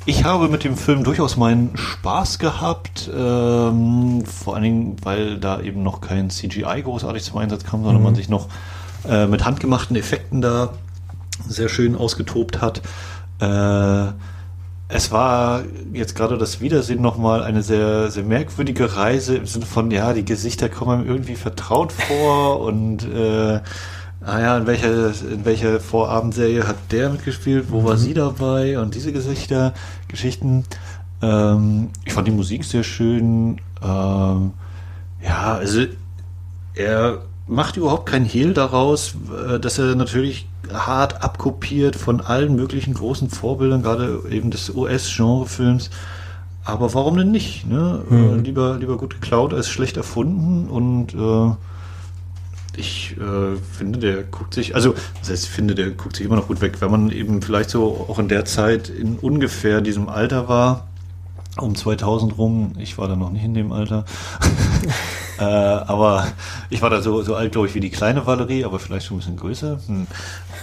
Ich 0.05 0.23
habe 0.23 0.49
mit 0.49 0.63
dem 0.63 0.77
Film 0.77 1.03
durchaus 1.03 1.35
meinen 1.35 1.75
Spaß 1.75 2.37
gehabt, 2.37 3.09
ähm, 3.11 4.23
vor 4.25 4.53
allen 4.53 4.63
Dingen, 4.63 4.97
weil 5.01 5.39
da 5.39 5.61
eben 5.61 5.81
noch 5.81 6.01
kein 6.01 6.29
CGI 6.29 6.83
großartig 6.83 7.23
zum 7.23 7.39
Einsatz 7.39 7.63
kam, 7.63 7.83
sondern 7.83 8.03
man 8.03 8.15
sich 8.15 8.29
noch 8.29 8.47
äh, 9.07 9.25
mit 9.25 9.45
handgemachten 9.45 9.95
Effekten 9.95 10.41
da 10.41 10.73
sehr 11.47 11.69
schön 11.69 11.95
ausgetobt 11.95 12.61
hat. 12.61 12.81
Äh, 13.39 14.13
es 14.95 15.11
war 15.11 15.63
jetzt 15.93 16.15
gerade 16.15 16.37
das 16.37 16.61
Wiedersehen 16.61 17.01
nochmal 17.01 17.43
eine 17.43 17.61
sehr, 17.63 18.09
sehr 18.11 18.23
merkwürdige 18.23 18.95
Reise 18.95 19.35
im 19.35 19.45
Sinne 19.45 19.65
von, 19.65 19.91
ja, 19.91 20.13
die 20.13 20.25
Gesichter 20.25 20.69
kommen 20.69 20.99
einem 20.99 21.07
irgendwie 21.07 21.35
vertraut 21.35 21.91
vor 21.91 22.61
und 22.65 23.03
äh, 23.03 23.59
ah 24.21 24.39
ja, 24.39 24.57
in 24.57 24.67
welcher, 24.67 25.07
in 25.09 25.45
welcher 25.45 25.79
Vorabendserie 25.79 26.67
hat 26.67 26.77
der 26.91 27.09
mitgespielt, 27.09 27.65
wo 27.69 27.83
war 27.83 27.97
sie 27.97 28.13
dabei 28.13 28.79
und 28.79 28.95
diese 28.95 29.11
Gesichter, 29.11 29.73
Geschichten. 30.07 30.63
Ähm, 31.21 31.89
ich 32.05 32.13
fand 32.13 32.27
die 32.27 32.31
Musik 32.31 32.63
sehr 32.63 32.83
schön. 32.83 33.61
Ähm, 33.83 34.53
ja, 35.23 35.55
also 35.55 35.85
er 36.73 37.21
macht 37.47 37.77
überhaupt 37.77 38.07
keinen 38.07 38.25
Hehl 38.25 38.53
daraus, 38.53 39.15
äh, 39.47 39.59
dass 39.59 39.77
er 39.77 39.95
natürlich 39.95 40.47
hart 40.73 41.23
abkopiert 41.23 41.95
von 41.95 42.21
allen 42.21 42.55
möglichen 42.55 42.93
großen 42.93 43.29
Vorbildern, 43.29 43.81
gerade 43.81 44.21
eben 44.29 44.51
des 44.51 44.69
US-Genrefilms. 44.69 45.89
Aber 46.63 46.93
warum 46.93 47.17
denn 47.17 47.31
nicht? 47.31 47.67
Ne? 47.67 48.01
Äh, 48.09 48.41
lieber, 48.41 48.77
lieber 48.79 48.97
gut 48.97 49.13
geklaut 49.13 49.53
als 49.53 49.69
schlecht 49.69 49.97
erfunden 49.97 50.67
und 50.67 51.13
äh, 51.13 51.55
ich 52.77 53.15
äh, 53.17 53.55
finde, 53.77 53.99
der 53.99 54.23
guckt 54.23 54.53
sich, 54.53 54.75
also 54.75 54.95
was 55.19 55.29
heißt, 55.29 55.45
ich 55.45 55.49
finde, 55.49 55.75
der 55.75 55.91
guckt 55.91 56.15
sich 56.15 56.25
immer 56.25 56.35
noch 56.35 56.47
gut 56.47 56.61
weg, 56.61 56.81
wenn 56.81 56.91
man 56.91 57.11
eben 57.11 57.41
vielleicht 57.41 57.69
so 57.69 58.07
auch 58.09 58.19
in 58.19 58.27
der 58.27 58.45
Zeit 58.45 58.89
in 58.89 59.17
ungefähr 59.17 59.81
diesem 59.81 60.09
Alter 60.09 60.49
war, 60.49 60.87
um 61.59 61.75
2000 61.75 62.37
rum, 62.37 62.73
ich 62.77 62.97
war 62.97 63.07
da 63.07 63.15
noch 63.15 63.31
nicht 63.31 63.43
in 63.43 63.53
dem 63.53 63.71
Alter, 63.71 64.05
äh, 65.39 65.43
aber 65.43 66.27
ich 66.69 66.81
war 66.81 66.89
da 66.89 67.01
so, 67.01 67.21
so 67.21 67.35
alt, 67.35 67.53
glaube 67.53 67.67
ich, 67.67 67.75
wie 67.75 67.79
die 67.79 67.89
kleine 67.89 68.25
Valerie, 68.25 68.65
aber 68.65 68.79
vielleicht 68.79 69.05
schon 69.05 69.17
ein 69.17 69.19
bisschen 69.19 69.37
größer. 69.37 69.79
Hm. 69.87 70.07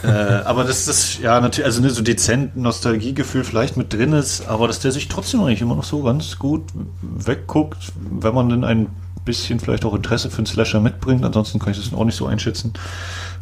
äh, 0.05 0.09
aber 0.09 0.65
das, 0.65 1.19
ja, 1.19 1.41
natürlich, 1.41 1.67
also 1.67 1.81
ne, 1.81 1.91
so 1.91 2.03
dezent 2.03 2.57
Nostalgiegefühl 2.57 3.45
vielleicht 3.45 3.77
mit 3.77 3.93
drin 3.93 4.13
ist, 4.13 4.49
aber 4.49 4.67
dass 4.67 4.81
der 4.81 4.93
sich 4.93 5.09
trotzdem 5.09 5.41
eigentlich 5.41 5.63
immer 5.63 5.77
noch 5.77 5.85
so 5.85 6.03
ganz 6.03 6.39
gut 6.39 6.65
wegguckt, 7.01 7.93
wenn 8.11 8.35
man 8.35 8.49
denn 8.49 8.65
ein 8.65 8.89
bisschen 9.25 9.61
vielleicht 9.61 9.85
auch 9.85 9.95
Interesse 9.95 10.31
für 10.31 10.39
einen 10.39 10.47
Slasher 10.47 10.81
mitbringt. 10.81 11.25
Ansonsten 11.25 11.59
kann 11.59 11.73
ich 11.73 11.79
das 11.79 11.93
auch 11.95 12.05
nicht 12.05 12.17
so 12.17 12.27
einschätzen. 12.27 12.73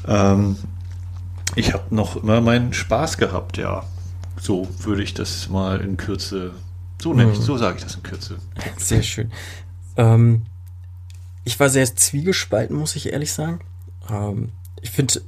Ähm, 0.06 0.56
ich 1.56 1.72
habe 1.72 1.94
noch 1.94 2.22
immer 2.22 2.40
meinen 2.40 2.72
Spaß 2.72 3.18
gehabt, 3.18 3.56
ja. 3.56 3.82
So 4.40 4.68
würde 4.78 5.02
ich 5.02 5.14
das 5.14 5.48
mal 5.48 5.80
in 5.80 5.96
Kürze, 5.96 6.52
so 7.02 7.14
nenne 7.14 7.32
ich, 7.32 7.38
so 7.38 7.56
sage 7.56 7.78
ich 7.78 7.84
das 7.84 7.94
in 7.94 8.02
Kürze. 8.02 8.38
Sehr 8.76 9.02
schön. 9.02 9.30
Ähm, 9.96 10.42
ich 11.44 11.58
war 11.58 11.68
sehr 11.68 11.94
zwiegespalten, 11.94 12.76
muss 12.76 12.96
ich 12.96 13.12
ehrlich 13.12 13.32
sagen. 13.32 13.60
Ähm, 14.08 14.50
ich 14.82 14.90
finde, 14.90 15.22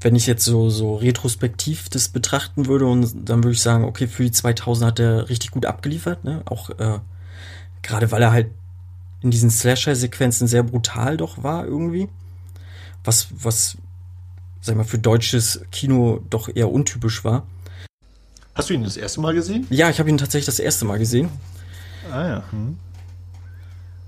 wenn 0.00 0.16
ich 0.16 0.26
jetzt 0.26 0.44
so, 0.44 0.70
so 0.70 0.96
retrospektiv 0.96 1.88
das 1.88 2.08
betrachten 2.08 2.66
würde 2.66 2.86
und 2.86 3.28
dann 3.28 3.44
würde 3.44 3.52
ich 3.52 3.62
sagen, 3.62 3.84
okay, 3.84 4.06
für 4.06 4.22
die 4.22 4.32
2000 4.32 4.86
hat 4.86 4.98
er 4.98 5.28
richtig 5.28 5.50
gut 5.50 5.66
abgeliefert, 5.66 6.24
ne? 6.24 6.42
Auch 6.46 6.70
äh, 6.70 7.00
gerade 7.82 8.10
weil 8.10 8.22
er 8.22 8.32
halt 8.32 8.50
in 9.22 9.30
diesen 9.30 9.50
Slasher-Sequenzen 9.50 10.48
sehr 10.48 10.62
brutal 10.62 11.16
doch 11.16 11.42
war 11.42 11.66
irgendwie. 11.66 12.08
Was, 13.04 13.28
was, 13.30 13.76
sag 14.60 14.72
ich 14.72 14.78
mal, 14.78 14.84
für 14.84 14.98
deutsches 14.98 15.62
Kino 15.70 16.22
doch 16.30 16.48
eher 16.54 16.70
untypisch 16.70 17.24
war. 17.24 17.46
Hast 18.54 18.70
du 18.70 18.74
ihn 18.74 18.82
das 18.82 18.96
erste 18.96 19.20
Mal 19.20 19.34
gesehen? 19.34 19.66
Ja, 19.70 19.90
ich 19.90 19.98
habe 19.98 20.08
ihn 20.08 20.18
tatsächlich 20.18 20.46
das 20.46 20.58
erste 20.58 20.84
Mal 20.84 20.98
gesehen. 20.98 21.28
Ah 22.10 22.26
ja. 22.26 22.42
Hm. 22.50 22.78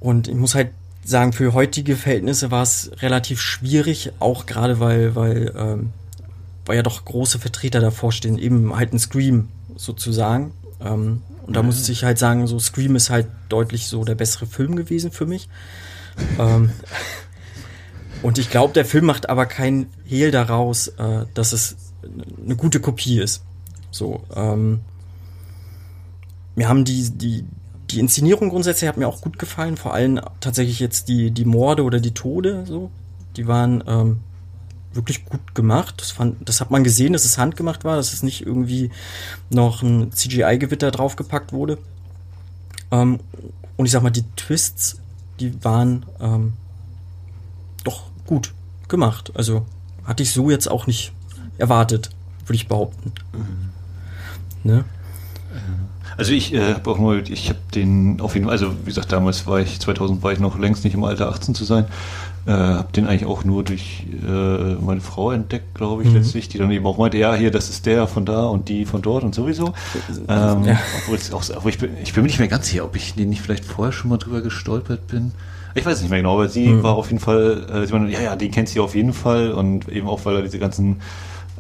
Und 0.01 0.29
ich 0.29 0.35
muss 0.35 0.55
halt 0.55 0.71
sagen, 1.05 1.33
für 1.33 1.53
heutige 1.53 1.97
Verhältnisse 1.97 2.51
war 2.51 2.63
es 2.63 2.91
relativ 3.01 3.41
schwierig, 3.41 4.13
auch 4.19 4.47
gerade 4.47 4.81
weil, 4.81 5.15
weil, 5.15 5.53
ähm, 5.57 5.93
weil 6.65 6.77
ja 6.77 6.83
doch 6.83 7.05
große 7.05 7.39
Vertreter 7.39 7.81
davor 7.81 8.13
stehen, 8.13 8.39
eben 8.39 8.75
halt 8.77 8.93
ein 8.93 8.99
Scream 8.99 9.49
sozusagen. 9.77 10.53
Ähm, 10.81 11.23
und 11.47 11.57
da 11.57 11.63
mhm. 11.63 11.67
muss 11.67 11.89
ich 11.89 12.05
halt 12.05 12.19
sagen, 12.19 12.47
so 12.47 12.59
Scream 12.59 12.97
ist 12.97 13.11
halt 13.11 13.27
deutlich 13.49 13.87
so 13.87 14.05
der 14.05 14.15
bessere 14.15 14.47
Film 14.47 14.77
gewesen 14.77 15.11
für 15.11 15.27
mich. 15.27 15.49
ähm, 16.39 16.71
und 18.23 18.39
ich 18.39 18.51
glaube, 18.51 18.75
der 18.75 18.85
Film 18.85 19.07
macht 19.07 19.29
aber 19.29 19.47
kein 19.47 19.87
Hehl 20.05 20.31
daraus, 20.31 20.89
äh, 20.89 21.27
dass 21.35 21.53
es 21.53 21.77
eine 22.45 22.57
gute 22.57 22.81
Kopie 22.81 23.19
ist. 23.19 23.43
So, 23.93 24.25
ähm, 24.35 24.81
mir 26.57 26.69
haben 26.69 26.85
die, 26.85 27.11
die, 27.11 27.45
die 27.91 28.01
Inszenierung 28.01 28.49
grundsätzlich 28.49 28.89
hat 28.89 28.97
mir 28.97 29.07
auch 29.07 29.21
gut 29.21 29.39
gefallen, 29.39 29.77
vor 29.77 29.95
allem 29.95 30.21
tatsächlich 30.41 30.81
jetzt 30.81 31.09
die, 31.09 31.31
die 31.31 31.45
Morde 31.45 31.85
oder 31.85 32.01
die 32.01 32.15
Tode, 32.15 32.65
so. 32.67 32.91
Die 33.37 33.47
waren 33.47 33.83
ähm, 33.87 34.21
wirklich 34.93 35.25
gut 35.25 35.55
gemacht. 35.55 35.95
Das, 35.99 36.11
fand, 36.11 36.49
das 36.49 36.61
hat 36.61 36.71
man 36.71 36.85
gesehen, 36.85 37.13
dass 37.13 37.25
es 37.25 37.39
handgemacht 37.39 37.85
war, 37.85 37.97
dass 37.97 38.13
es 38.13 38.23
nicht 38.23 38.45
irgendwie 38.45 38.91
noch 39.51 39.83
ein 39.83 40.13
CGI-Gewitter 40.13 40.91
draufgepackt 40.91 41.53
wurde. 41.53 41.79
Ähm, 42.91 43.21
und 43.77 43.87
ich 43.87 43.93
sag 43.93 44.03
mal, 44.03 44.11
die 44.11 44.25
Twists, 44.37 45.01
die 45.41 45.65
waren 45.65 46.05
ähm, 46.21 46.53
doch 47.85 48.05
gut 48.27 48.53
gemacht. 48.89 49.33
Also 49.35 49.65
hatte 50.05 50.23
ich 50.23 50.33
so 50.33 50.51
jetzt 50.51 50.71
auch 50.71 50.87
nicht 50.87 51.13
erwartet, 51.59 52.11
würde 52.47 52.57
ich 52.57 52.69
behaupten. 52.69 53.13
Mhm. 53.33 53.72
Ne? 54.65 54.85
Also 56.17 56.33
ich 56.33 56.53
äh, 56.53 56.75
habe 56.75 56.91
auch 56.91 56.99
nur, 56.99 57.17
ich 57.29 57.49
habe 57.49 57.59
den 57.75 58.21
auf 58.21 58.35
jeden 58.35 58.47
Fall, 58.47 58.53
also 58.53 58.73
wie 58.83 58.87
gesagt, 58.87 59.13
damals 59.13 59.47
war 59.47 59.61
ich, 59.61 59.81
2000 59.81 60.23
war 60.23 60.33
ich 60.33 60.41
noch 60.41 60.59
längst 60.59 60.85
nicht 60.85 60.95
im 60.95 61.05
Alter 61.05 61.29
18 61.29 61.55
zu 61.55 61.65
sein, 61.65 61.87
äh, 62.47 62.51
habe 62.51 62.93
den 62.93 63.07
eigentlich 63.07 63.27
auch 63.27 63.45
nur 63.45 63.63
durch 63.65 64.07
äh, 64.27 64.75
meine 64.75 65.01
Frau 65.01 65.31
entdeckt, 65.31 65.75
glaube 65.75 66.03
ich, 66.03 66.11
mhm. 66.11 66.17
letztlich, 66.17 66.49
die 66.49 66.59
dann 66.59 66.71
eben 66.71 66.87
auch 66.87 66.99
meinte, 66.99 67.17
ja, 67.17 67.35
hier, 67.35 67.51
das 67.51 67.71
ist 67.71 67.87
der 67.87 68.07
von 68.07 68.25
da 68.25 68.45
und 68.47 68.69
die 68.69 68.85
von 68.85 69.01
dort 69.01 69.25
und 69.25 69.35
sowieso. 69.35 69.73
Ähm, 70.29 70.65
ja. 70.65 70.79
Auch, 71.33 71.45
aber 71.57 71.69
ich 71.69 71.79
bin, 71.79 71.91
ich 72.03 72.13
bin 72.13 72.23
mir 72.23 72.29
nicht 72.29 72.39
mehr 72.39 72.49
ganz 72.49 72.69
sicher, 72.69 72.85
ob 72.85 72.97
ich 72.97 73.15
den 73.15 73.31
nicht 73.31 73.41
vielleicht 73.41 73.65
vorher 73.65 73.93
schon 73.93 74.11
mal 74.11 74.19
drüber 74.19 74.43
gestolpert 74.43 75.07
bin. 75.07 75.33
Ich 75.75 75.87
weiß 75.87 76.03
nicht 76.03 76.11
mehr 76.11 76.19
genau, 76.19 76.35
aber 76.35 76.49
sie 76.49 76.69
mhm. 76.69 76.83
war 76.83 76.95
auf 76.95 77.09
jeden 77.09 77.21
Fall, 77.21 77.67
äh, 77.73 77.87
sie 77.87 77.93
meinte, 77.93 78.13
ja, 78.13 78.21
ja, 78.21 78.37
den 78.37 78.51
kennt 78.51 78.69
sie 78.69 78.81
auf 78.81 78.95
jeden 78.95 79.15
Fall 79.15 79.53
und 79.53 79.89
eben 79.89 80.09
auch, 80.09 80.25
weil 80.25 80.35
da 80.35 80.43
diese 80.43 80.59
ganzen 80.59 81.01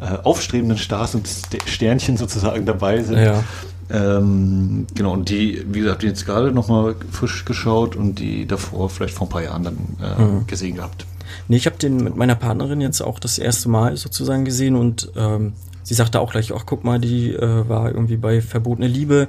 äh, 0.02 0.18
aufstrebenden 0.24 0.78
Stars 0.78 1.14
und 1.14 1.28
Sternchen 1.66 2.16
sozusagen 2.16 2.66
dabei 2.66 3.02
sind. 3.02 3.18
Ja. 3.18 3.44
Ähm, 3.90 4.86
genau, 4.94 5.12
und 5.12 5.28
die, 5.28 5.64
wie 5.68 5.80
gesagt, 5.80 6.02
die 6.02 6.06
jetzt 6.06 6.26
gerade 6.26 6.50
nochmal 6.50 6.96
frisch 7.10 7.44
geschaut 7.44 7.94
und 7.94 8.18
die 8.18 8.46
davor 8.46 8.90
vielleicht 8.90 9.14
vor 9.14 9.26
ein 9.26 9.30
paar 9.30 9.42
Jahren 9.42 9.64
dann 9.64 9.76
äh, 10.02 10.22
mhm. 10.22 10.46
gesehen 10.46 10.76
gehabt. 10.76 11.06
Nee, 11.46 11.56
ich 11.56 11.66
habe 11.66 11.76
den 11.76 11.98
mit 11.98 12.16
meiner 12.16 12.34
Partnerin 12.34 12.80
jetzt 12.80 13.00
auch 13.00 13.18
das 13.18 13.38
erste 13.38 13.68
Mal 13.68 13.96
sozusagen 13.96 14.44
gesehen 14.44 14.76
und 14.76 15.12
ähm, 15.14 15.52
sie 15.82 15.94
sagte 15.94 16.20
auch 16.20 16.32
gleich, 16.32 16.52
ach 16.54 16.64
guck 16.66 16.84
mal, 16.84 16.98
die 16.98 17.32
äh, 17.32 17.68
war 17.68 17.90
irgendwie 17.90 18.16
bei 18.16 18.40
Verbotene 18.40 18.88
Liebe, 18.88 19.28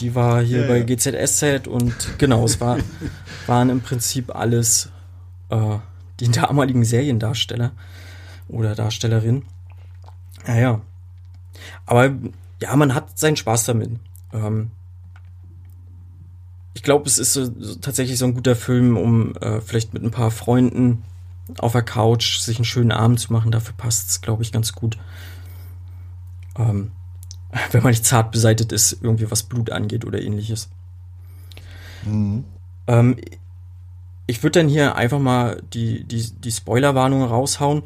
die 0.00 0.14
war 0.14 0.42
hier 0.42 0.62
ja, 0.62 0.68
bei 0.68 0.78
ja. 0.78 0.84
GZSZ 0.84 1.66
und 1.66 1.92
genau, 2.18 2.44
es 2.44 2.60
war, 2.60 2.78
waren 3.46 3.68
im 3.68 3.80
Prinzip 3.80 4.34
alles 4.34 4.90
äh, 5.50 5.76
die 6.20 6.30
damaligen 6.30 6.84
Seriendarsteller 6.84 7.72
oder 8.48 8.74
Darstellerin. 8.74 9.42
Naja. 10.48 10.80
Aber 11.84 12.10
ja, 12.60 12.74
man 12.74 12.94
hat 12.94 13.18
seinen 13.18 13.36
Spaß 13.36 13.66
damit. 13.66 13.90
Ähm, 14.32 14.70
ich 16.72 16.82
glaube, 16.82 17.06
es 17.06 17.18
ist 17.18 17.34
so, 17.34 17.44
so, 17.44 17.74
tatsächlich 17.76 18.18
so 18.18 18.24
ein 18.24 18.34
guter 18.34 18.56
Film, 18.56 18.96
um 18.96 19.36
äh, 19.36 19.60
vielleicht 19.60 19.92
mit 19.92 20.02
ein 20.02 20.10
paar 20.10 20.30
Freunden 20.30 21.04
auf 21.58 21.72
der 21.72 21.82
Couch 21.82 22.38
sich 22.38 22.56
einen 22.56 22.64
schönen 22.64 22.92
Abend 22.92 23.20
zu 23.20 23.32
machen. 23.32 23.52
Dafür 23.52 23.74
passt 23.76 24.08
es, 24.08 24.20
glaube 24.22 24.42
ich, 24.42 24.50
ganz 24.50 24.72
gut. 24.72 24.96
Ähm, 26.56 26.92
wenn 27.72 27.82
man 27.82 27.90
nicht 27.90 28.06
zart 28.06 28.32
beseitigt 28.32 28.72
ist, 28.72 28.98
irgendwie 29.02 29.30
was 29.30 29.42
Blut 29.42 29.70
angeht 29.70 30.06
oder 30.06 30.20
ähnliches. 30.20 30.70
Mhm. 32.06 32.44
Ähm, 32.86 33.16
ich 34.26 34.42
würde 34.42 34.60
dann 34.60 34.68
hier 34.68 34.94
einfach 34.96 35.18
mal 35.18 35.62
die, 35.74 36.04
die, 36.04 36.30
die 36.30 36.52
Spoilerwarnung 36.52 37.22
raushauen. 37.22 37.82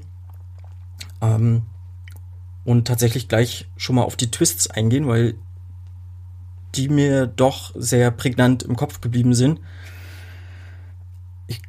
Ähm, 1.21 1.63
und 2.65 2.87
tatsächlich 2.87 3.29
gleich 3.29 3.67
schon 3.77 3.97
mal 3.97 4.03
auf 4.03 4.17
die 4.17 4.31
Twists 4.31 4.69
eingehen, 4.69 5.07
weil 5.09 5.35
die 6.75 6.89
mir 6.89 7.27
doch 7.27 7.73
sehr 7.75 8.11
prägnant 8.11 8.63
im 8.63 8.77
Kopf 8.77 9.01
geblieben 9.01 9.35
sind. 9.35 9.61
Ich 11.47 11.61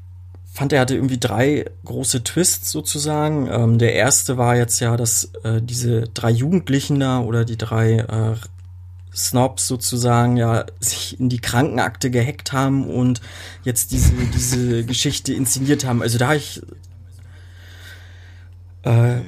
fand, 0.51 0.71
er 0.71 0.81
hatte 0.81 0.95
irgendwie 0.95 1.19
drei 1.19 1.65
große 1.83 2.23
Twists 2.23 2.71
sozusagen. 2.71 3.47
Ähm, 3.51 3.77
der 3.79 3.95
erste 3.95 4.37
war 4.37 4.55
jetzt 4.55 4.79
ja, 4.79 4.95
dass 4.95 5.31
äh, 5.43 5.61
diese 5.61 6.03
drei 6.13 6.31
Jugendlichen 6.31 6.99
da 6.99 7.19
oder 7.19 7.43
die 7.43 7.57
drei 7.57 7.97
äh, 7.97 8.35
Snobs 9.13 9.67
sozusagen 9.67 10.37
ja 10.37 10.65
sich 10.79 11.19
in 11.19 11.27
die 11.27 11.39
Krankenakte 11.39 12.09
gehackt 12.09 12.53
haben 12.53 12.89
und 12.89 13.19
jetzt 13.63 13.91
diese, 13.91 14.13
diese 14.33 14.85
Geschichte 14.85 15.33
inszeniert 15.33 15.85
haben. 15.85 16.01
Also 16.01 16.17
da 16.17 16.33
ich 16.33 16.61
äh, 18.83 19.21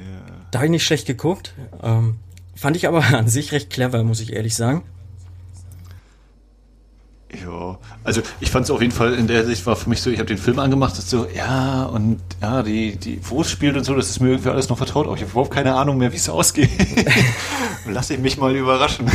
da 0.56 0.60
habe 0.60 0.68
ich 0.68 0.70
nicht 0.70 0.86
schlecht 0.86 1.06
geguckt. 1.06 1.52
Ähm, 1.82 2.16
fand 2.54 2.78
ich 2.78 2.88
aber 2.88 3.04
an 3.14 3.28
sich 3.28 3.52
recht 3.52 3.68
clever, 3.68 4.02
muss 4.04 4.20
ich 4.20 4.32
ehrlich 4.32 4.54
sagen. 4.54 4.84
Ja, 7.32 7.76
also 8.04 8.22
ich 8.38 8.50
fand 8.50 8.66
es 8.66 8.70
auf 8.70 8.80
jeden 8.80 8.92
Fall 8.92 9.12
in 9.14 9.26
der 9.26 9.44
Sicht 9.44 9.66
war 9.66 9.74
für 9.74 9.90
mich 9.90 10.00
so, 10.00 10.10
ich 10.10 10.18
habe 10.18 10.28
den 10.28 10.38
Film 10.38 10.60
angemacht, 10.60 10.96
das 10.96 11.10
so, 11.10 11.26
ja, 11.34 11.82
und 11.84 12.20
ja, 12.40 12.62
die, 12.62 12.96
die, 12.96 13.18
wo 13.22 13.40
es 13.40 13.50
spielt 13.50 13.76
und 13.76 13.82
so, 13.82 13.96
das 13.96 14.10
ist 14.10 14.20
mir 14.20 14.30
irgendwie 14.30 14.48
alles 14.48 14.68
noch 14.68 14.78
vertraut, 14.78 15.06
aber 15.06 15.16
ich 15.16 15.22
habe 15.22 15.32
überhaupt 15.32 15.50
keine 15.50 15.74
Ahnung 15.74 15.98
mehr, 15.98 16.12
wie 16.12 16.16
es 16.16 16.28
ausgeht. 16.28 16.70
Lass 17.86 18.10
ich 18.10 18.20
mich 18.20 18.38
mal 18.38 18.54
überraschen. 18.54 19.10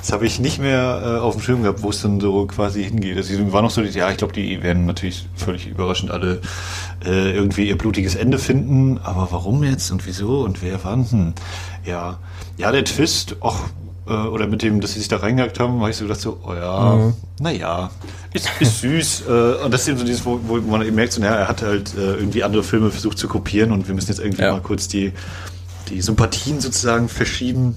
Das 0.00 0.12
habe 0.12 0.26
ich 0.26 0.40
nicht 0.40 0.58
mehr 0.58 1.02
äh, 1.04 1.20
auf 1.20 1.34
dem 1.34 1.42
Schirm 1.42 1.62
gehabt, 1.62 1.82
wo 1.82 1.90
es 1.90 2.02
dann 2.02 2.20
so 2.20 2.46
quasi 2.46 2.82
hingeht. 2.82 3.16
Also 3.16 3.52
war 3.52 3.62
noch 3.62 3.70
so, 3.70 3.82
ja, 3.82 4.10
ich 4.10 4.16
glaube, 4.16 4.32
die 4.32 4.62
werden 4.62 4.86
natürlich 4.86 5.28
völlig 5.36 5.68
überraschend 5.68 6.10
alle 6.10 6.40
äh, 7.04 7.32
irgendwie 7.32 7.68
ihr 7.68 7.78
blutiges 7.78 8.16
Ende 8.16 8.38
finden, 8.38 8.98
aber 8.98 9.28
warum 9.30 9.62
jetzt 9.62 9.90
und 9.92 10.06
wieso 10.06 10.40
und 10.42 10.62
wer 10.62 10.82
wann? 10.84 11.08
Hm. 11.10 11.34
Ja, 11.84 12.18
ja, 12.56 12.72
der 12.72 12.84
Twist, 12.84 13.36
ach, 13.40 13.68
äh, 14.10 14.28
oder 14.28 14.46
mit 14.46 14.62
dem, 14.62 14.80
dass 14.80 14.92
sie 14.92 14.98
sich 14.98 15.08
da 15.08 15.18
reingehackt 15.18 15.58
haben, 15.60 15.80
habe 15.80 15.90
ich 15.90 15.96
so 15.96 16.04
gedacht 16.04 16.20
so, 16.20 16.38
oh 16.44 16.52
ja, 16.52 16.96
mhm. 16.96 17.14
naja, 17.40 17.90
ist, 18.32 18.50
ist 18.60 18.80
süß. 18.80 19.24
äh, 19.28 19.64
und 19.64 19.72
das 19.72 19.82
ist 19.82 19.88
eben 19.88 19.98
so 19.98 20.04
dieses, 20.04 20.24
wo, 20.26 20.40
wo 20.42 20.58
man 20.58 20.82
eben 20.82 20.96
merkt, 20.96 21.12
so, 21.12 21.20
naja, 21.20 21.36
er 21.36 21.48
hat 21.48 21.62
halt 21.62 21.94
äh, 21.96 22.14
irgendwie 22.14 22.42
andere 22.42 22.62
Filme 22.62 22.90
versucht 22.90 23.18
zu 23.18 23.28
kopieren 23.28 23.72
und 23.72 23.88
wir 23.88 23.94
müssen 23.94 24.08
jetzt 24.08 24.20
irgendwie 24.20 24.42
ja. 24.42 24.52
mal 24.52 24.60
kurz 24.60 24.88
die, 24.88 25.12
die 25.88 26.00
Sympathien 26.02 26.60
sozusagen 26.60 27.08
verschieben. 27.08 27.76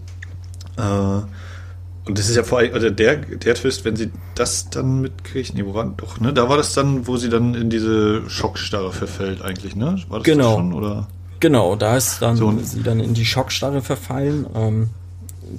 Und 2.05 2.19
das 2.19 2.29
ist 2.29 2.35
ja 2.35 2.43
vor 2.43 2.57
allem, 2.57 2.73
also 2.73 2.89
der, 2.89 3.17
der 3.17 3.55
Twist, 3.55 3.85
wenn 3.85 3.95
sie 3.95 4.11
das 4.35 4.69
dann 4.69 5.01
mitkriegt, 5.01 5.53
nee, 5.53 5.63
wo 5.65 5.73
war 5.73 5.85
doch, 5.85 6.19
ne? 6.19 6.33
Da 6.33 6.49
war 6.49 6.57
das 6.57 6.73
dann, 6.73 7.07
wo 7.07 7.15
sie 7.15 7.29
dann 7.29 7.53
in 7.53 7.69
diese 7.69 8.29
Schockstarre 8.29 8.91
verfällt 8.91 9.41
eigentlich, 9.41 9.75
ne? 9.75 9.97
War 10.09 10.19
das 10.19 10.25
genau. 10.25 10.55
schon, 10.55 10.73
oder? 10.73 11.07
Genau, 11.39 11.75
da 11.75 11.95
ist 11.95 12.21
dann 12.21 12.35
so, 12.35 12.53
sie 12.61 12.83
dann 12.83 12.99
in 12.99 13.13
die 13.13 13.25
Schockstarre 13.25 13.81
verfallen. 13.81 14.45
Ähm, 14.53 14.89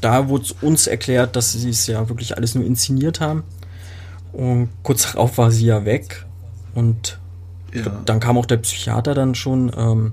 da 0.01 0.29
wurde 0.29 0.47
uns 0.61 0.87
erklärt, 0.87 1.37
dass 1.37 1.53
sie 1.53 1.68
es 1.68 1.87
ja 1.87 2.09
wirklich 2.09 2.37
alles 2.37 2.55
nur 2.55 2.64
inszeniert 2.64 3.20
haben. 3.20 3.44
Und 4.33 4.68
kurz 4.83 5.12
darauf 5.12 5.38
war 5.38 5.51
sie 5.51 5.66
ja 5.66 5.85
weg. 5.85 6.27
Und 6.75 7.18
ja. 7.73 7.83
dann 8.05 8.20
kam 8.20 8.37
auch 8.37 8.47
der 8.47 8.57
Psychiater 8.59 9.14
dann 9.14 9.35
schon. 9.35 9.70
Ähm, 9.76 10.12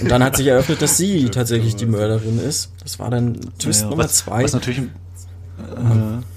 und 0.00 0.10
dann 0.10 0.24
hat 0.24 0.36
sich 0.36 0.46
eröffnet, 0.46 0.80
dass 0.80 0.96
sie 0.96 1.28
tatsächlich 1.30 1.76
die 1.76 1.86
Mörderin 1.86 2.38
ist. 2.38 2.72
Das 2.82 2.98
war 2.98 3.10
dann 3.10 3.38
Twist 3.58 3.82
ja, 3.82 3.90
Nummer 3.90 4.04
was, 4.04 4.16
zwei. 4.16 4.42
Was 4.44 4.54
natürlich, 4.54 4.80
äh, 4.80 4.88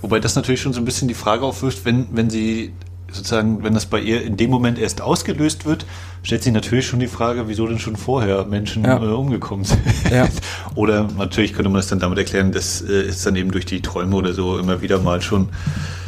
wobei 0.01 0.19
das 0.19 0.35
natürlich 0.35 0.61
schon 0.61 0.73
so 0.73 0.81
ein 0.81 0.85
bisschen 0.85 1.07
die 1.07 1.13
Frage 1.13 1.45
aufwirft, 1.45 1.85
wenn, 1.85 2.07
wenn 2.11 2.29
sie 2.29 2.73
sozusagen, 3.13 3.63
wenn 3.63 3.73
das 3.73 3.85
bei 3.85 3.99
ihr 3.99 4.21
in 4.23 4.37
dem 4.37 4.49
Moment 4.49 4.77
erst 4.79 5.01
ausgelöst 5.01 5.65
wird, 5.65 5.85
stellt 6.23 6.43
sich 6.43 6.51
natürlich 6.51 6.87
schon 6.87 6.99
die 6.99 7.07
Frage, 7.07 7.47
wieso 7.47 7.67
denn 7.67 7.79
schon 7.79 7.95
vorher 7.95 8.45
Menschen 8.45 8.83
ja. 8.83 9.01
äh, 9.01 9.05
umgekommen 9.05 9.65
sind. 9.65 9.81
Ja. 10.11 10.27
oder 10.75 11.07
natürlich 11.17 11.53
könnte 11.53 11.69
man 11.69 11.79
es 11.79 11.87
dann 11.87 11.99
damit 11.99 12.17
erklären, 12.17 12.51
das 12.51 12.81
äh, 12.81 13.03
ist 13.03 13.25
dann 13.25 13.35
eben 13.35 13.51
durch 13.51 13.65
die 13.65 13.81
Träume 13.81 14.15
oder 14.15 14.33
so 14.33 14.57
immer 14.57 14.81
wieder 14.81 14.99
mal 14.99 15.21
schon 15.21 15.49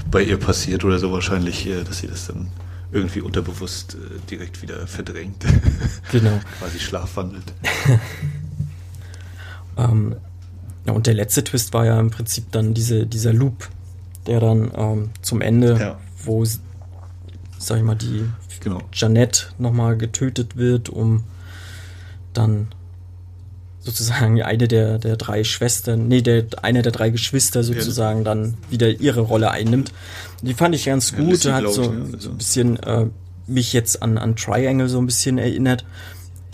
bei 0.09 0.23
ihr 0.23 0.37
passiert 0.37 0.83
oder 0.83 0.99
so 0.99 1.11
wahrscheinlich, 1.11 1.67
äh, 1.67 1.83
dass 1.83 1.99
sie 1.99 2.07
das 2.07 2.27
dann 2.27 2.47
irgendwie 2.91 3.21
unterbewusst 3.21 3.95
äh, 3.95 4.19
direkt 4.29 4.61
wieder 4.61 4.87
verdrängt. 4.87 5.45
Genau. 6.11 6.39
Quasi 6.59 6.79
schlafwandelt. 6.79 7.51
ähm, 9.77 10.15
ja, 10.85 10.93
und 10.93 11.07
der 11.07 11.15
letzte 11.15 11.43
Twist 11.43 11.73
war 11.73 11.85
ja 11.85 11.99
im 11.99 12.11
Prinzip 12.11 12.51
dann 12.51 12.73
diese, 12.73 13.07
dieser 13.07 13.33
Loop, 13.33 13.67
der 14.27 14.39
dann 14.39 14.71
ähm, 14.77 15.09
zum 15.21 15.41
Ende, 15.41 15.77
ja. 15.77 15.99
wo, 16.23 16.45
sag 17.65 17.77
ich 17.77 17.83
mal, 17.83 17.95
die 17.95 18.25
genau. 18.59 18.81
Jeanette 18.91 19.47
nochmal 19.57 19.97
getötet 19.97 20.55
wird, 20.57 20.89
um 20.89 21.23
dann 22.33 22.67
sozusagen 23.79 24.41
eine 24.41 24.67
der, 24.67 24.97
der 24.97 25.15
drei 25.15 25.43
Schwestern, 25.43 26.07
nee, 26.07 26.21
der, 26.21 26.45
eine 26.63 26.81
der 26.81 26.91
drei 26.91 27.11
Geschwister 27.11 27.63
sozusagen 27.63 28.19
ja. 28.19 28.23
dann 28.25 28.55
wieder 28.69 28.89
ihre 28.89 29.21
Rolle 29.21 29.51
einnimmt. 29.51 29.91
Die 30.41 30.55
fand 30.55 30.73
ich 30.73 30.85
ganz 30.85 31.15
gut, 31.15 31.43
ja, 31.43 31.53
hat 31.53 31.69
so, 31.71 31.83
ich, 31.83 31.89
ne? 31.89 32.17
so 32.17 32.29
ein 32.31 32.37
bisschen 32.37 32.81
äh, 32.81 33.05
mich 33.47 33.73
jetzt 33.73 34.01
an, 34.01 34.17
an 34.17 34.35
Triangle 34.35 34.89
so 34.89 34.97
ein 34.97 35.05
bisschen 35.05 35.37
erinnert. 35.37 35.85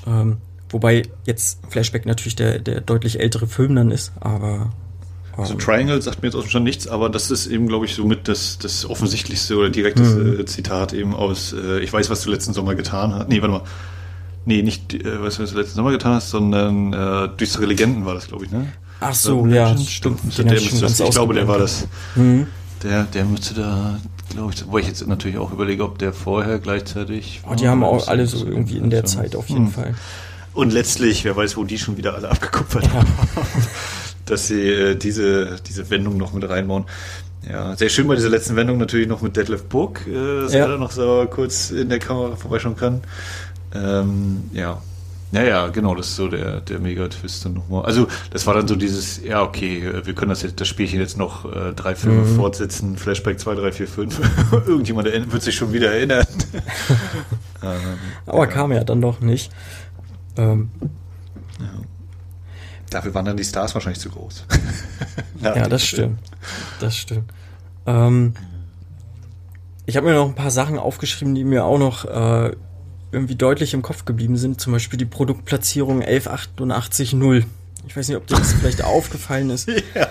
Ähm, 0.05 0.37
wobei 0.69 1.03
jetzt 1.25 1.59
Flashback 1.69 2.05
natürlich 2.05 2.35
der, 2.35 2.59
der 2.59 2.81
deutlich 2.81 3.21
ältere 3.21 3.47
Film 3.47 3.75
dann 3.75 3.91
ist, 3.91 4.11
aber 4.19 4.73
also 5.37 5.55
Triangle 5.55 6.01
sagt 6.01 6.21
mir 6.21 6.29
jetzt 6.29 6.35
auch 6.35 6.47
schon 6.47 6.63
nichts, 6.63 6.87
aber 6.87 7.09
das 7.09 7.31
ist 7.31 7.47
eben, 7.47 7.67
glaube 7.67 7.85
ich, 7.85 7.95
somit 7.95 8.27
das, 8.27 8.57
das 8.57 8.89
offensichtlichste 8.89 9.57
oder 9.57 9.69
direkteste 9.69 10.19
mhm. 10.19 10.47
Zitat 10.47 10.93
eben 10.93 11.15
aus 11.15 11.53
äh, 11.53 11.79
Ich 11.79 11.91
weiß, 11.91 12.09
was 12.09 12.21
du 12.23 12.31
letzten 12.31 12.53
Sommer 12.53 12.75
getan 12.75 13.13
hast. 13.13 13.29
Nee, 13.29 13.41
warte 13.41 13.53
mal. 13.53 13.63
Nee, 14.45 14.61
nicht, 14.61 14.93
äh, 14.93 15.21
was 15.21 15.37
du 15.37 15.43
letzten 15.43 15.75
Sommer 15.75 15.91
getan 15.91 16.15
hast, 16.15 16.29
sondern 16.29 16.93
äh, 16.93 17.29
Düstere 17.37 17.65
Legenden 17.65 18.05
war 18.05 18.13
das, 18.13 18.27
glaube 18.27 18.45
ich, 18.45 18.51
ne? 18.51 18.71
Ach 18.99 19.13
so, 19.13 19.45
ja, 19.47 19.69
Legend, 19.69 19.89
stimmt. 19.89 20.37
Den 20.37 20.47
der 20.47 20.61
müsste 20.61 20.81
das, 20.81 20.99
ich 20.99 21.09
glaube, 21.11 21.33
der 21.33 21.47
war 21.47 21.57
das. 21.57 21.87
Mhm. 22.15 22.47
Der, 22.83 23.03
der 23.03 23.25
müsste 23.25 23.53
da, 23.53 23.99
glaube 24.31 24.53
ich, 24.53 24.63
wo 24.67 24.77
ich 24.77 24.87
jetzt 24.87 25.05
natürlich 25.07 25.37
auch 25.37 25.51
überlege, 25.51 25.83
ob 25.83 25.99
der 25.99 26.13
vorher 26.13 26.59
gleichzeitig. 26.59 27.41
Oh, 27.49 27.55
die 27.55 27.67
haben 27.67 27.83
auch 27.83 28.07
alle 28.07 28.25
so 28.25 28.45
irgendwie 28.45 28.77
in 28.77 28.89
der 28.89 29.05
Zeit 29.05 29.35
auf 29.35 29.49
jeden 29.49 29.65
mhm. 29.65 29.71
Fall. 29.71 29.95
Und 30.53 30.73
letztlich, 30.73 31.23
wer 31.23 31.35
weiß, 31.35 31.55
wo 31.57 31.63
die 31.63 31.77
schon 31.77 31.97
wieder 31.97 32.15
alle 32.15 32.29
abgekupfert 32.29 32.89
haben, 32.93 33.07
dass 34.31 34.47
sie 34.47 34.61
äh, 34.61 34.95
diese, 34.95 35.57
diese 35.67 35.89
Wendung 35.89 36.17
noch 36.17 36.33
mit 36.33 36.47
reinbauen. 36.47 36.85
Ja, 37.49 37.75
sehr 37.75 37.89
schön 37.89 38.07
bei 38.07 38.15
dieser 38.15 38.29
letzten 38.29 38.55
Wendung 38.55 38.77
natürlich 38.77 39.07
noch 39.07 39.21
mit 39.21 39.35
Detlef 39.35 39.63
Book, 39.63 40.05
äh, 40.07 40.41
dass 40.41 40.53
ja. 40.53 40.61
er 40.61 40.67
da 40.69 40.77
noch 40.77 40.91
so 40.91 41.27
kurz 41.29 41.71
in 41.71 41.89
der 41.89 41.99
Kamera 41.99 42.35
vorbeischauen 42.35 42.75
kann. 42.75 43.01
Ähm, 43.73 44.43
ja. 44.53 44.81
Naja, 45.33 45.69
genau, 45.69 45.95
das 45.95 46.09
ist 46.09 46.17
so 46.17 46.27
der, 46.27 46.59
der 46.59 46.79
Mega-Twist 46.79 47.45
dann 47.45 47.53
nochmal. 47.53 47.85
Also, 47.85 48.07
das 48.31 48.45
war 48.47 48.53
dann 48.53 48.67
so 48.67 48.75
dieses, 48.75 49.23
ja, 49.23 49.41
okay, 49.41 49.89
wir 50.03 50.13
können 50.13 50.27
das 50.27 50.41
jetzt, 50.41 50.59
das 50.59 50.67
Spielchen 50.67 50.99
jetzt 50.99 51.17
noch 51.17 51.45
äh, 51.45 51.71
drei 51.73 51.95
Filme 51.95 52.23
mhm. 52.23 52.35
fortsetzen, 52.35 52.97
Flashback 52.97 53.39
2, 53.39 53.55
3, 53.55 53.71
4, 53.71 53.87
5. 53.87 54.19
Irgendjemand 54.67 55.07
wird 55.31 55.41
sich 55.41 55.55
schon 55.55 55.71
wieder 55.71 55.93
erinnern. 55.93 56.25
ähm, 57.63 57.79
Aber 58.25 58.39
ja. 58.39 58.45
kam 58.47 58.73
ja 58.73 58.83
dann 58.83 58.99
doch 58.99 59.21
nicht. 59.21 59.51
Ähm. 60.35 60.69
Dafür 62.91 63.13
waren 63.13 63.25
dann 63.25 63.37
die 63.37 63.43
Stars 63.43 63.73
wahrscheinlich 63.73 64.01
zu 64.01 64.09
groß. 64.09 64.45
ja, 65.41 65.67
das 65.67 65.83
stimmt. 65.83 66.19
Das 66.79 66.95
stimmt. 66.95 67.31
Ähm, 67.87 68.33
ich 69.85 69.95
habe 69.95 70.07
mir 70.07 70.13
noch 70.13 70.27
ein 70.27 70.35
paar 70.35 70.51
Sachen 70.51 70.77
aufgeschrieben, 70.77 71.33
die 71.33 71.45
mir 71.45 71.63
auch 71.63 71.79
noch 71.79 72.03
äh, 72.05 72.51
irgendwie 73.13 73.35
deutlich 73.35 73.73
im 73.73 73.81
Kopf 73.81 74.03
geblieben 74.03 74.35
sind. 74.35 74.59
Zum 74.59 74.73
Beispiel 74.73 74.99
die 74.99 75.05
Produktplatzierung 75.05 76.01
11880. 76.01 77.13
Ich 77.87 77.95
weiß 77.95 78.09
nicht, 78.09 78.17
ob 78.17 78.27
dir 78.27 78.35
das 78.35 78.53
vielleicht 78.53 78.83
aufgefallen 78.83 79.49
ist. 79.49 79.69
Ja. 79.95 80.07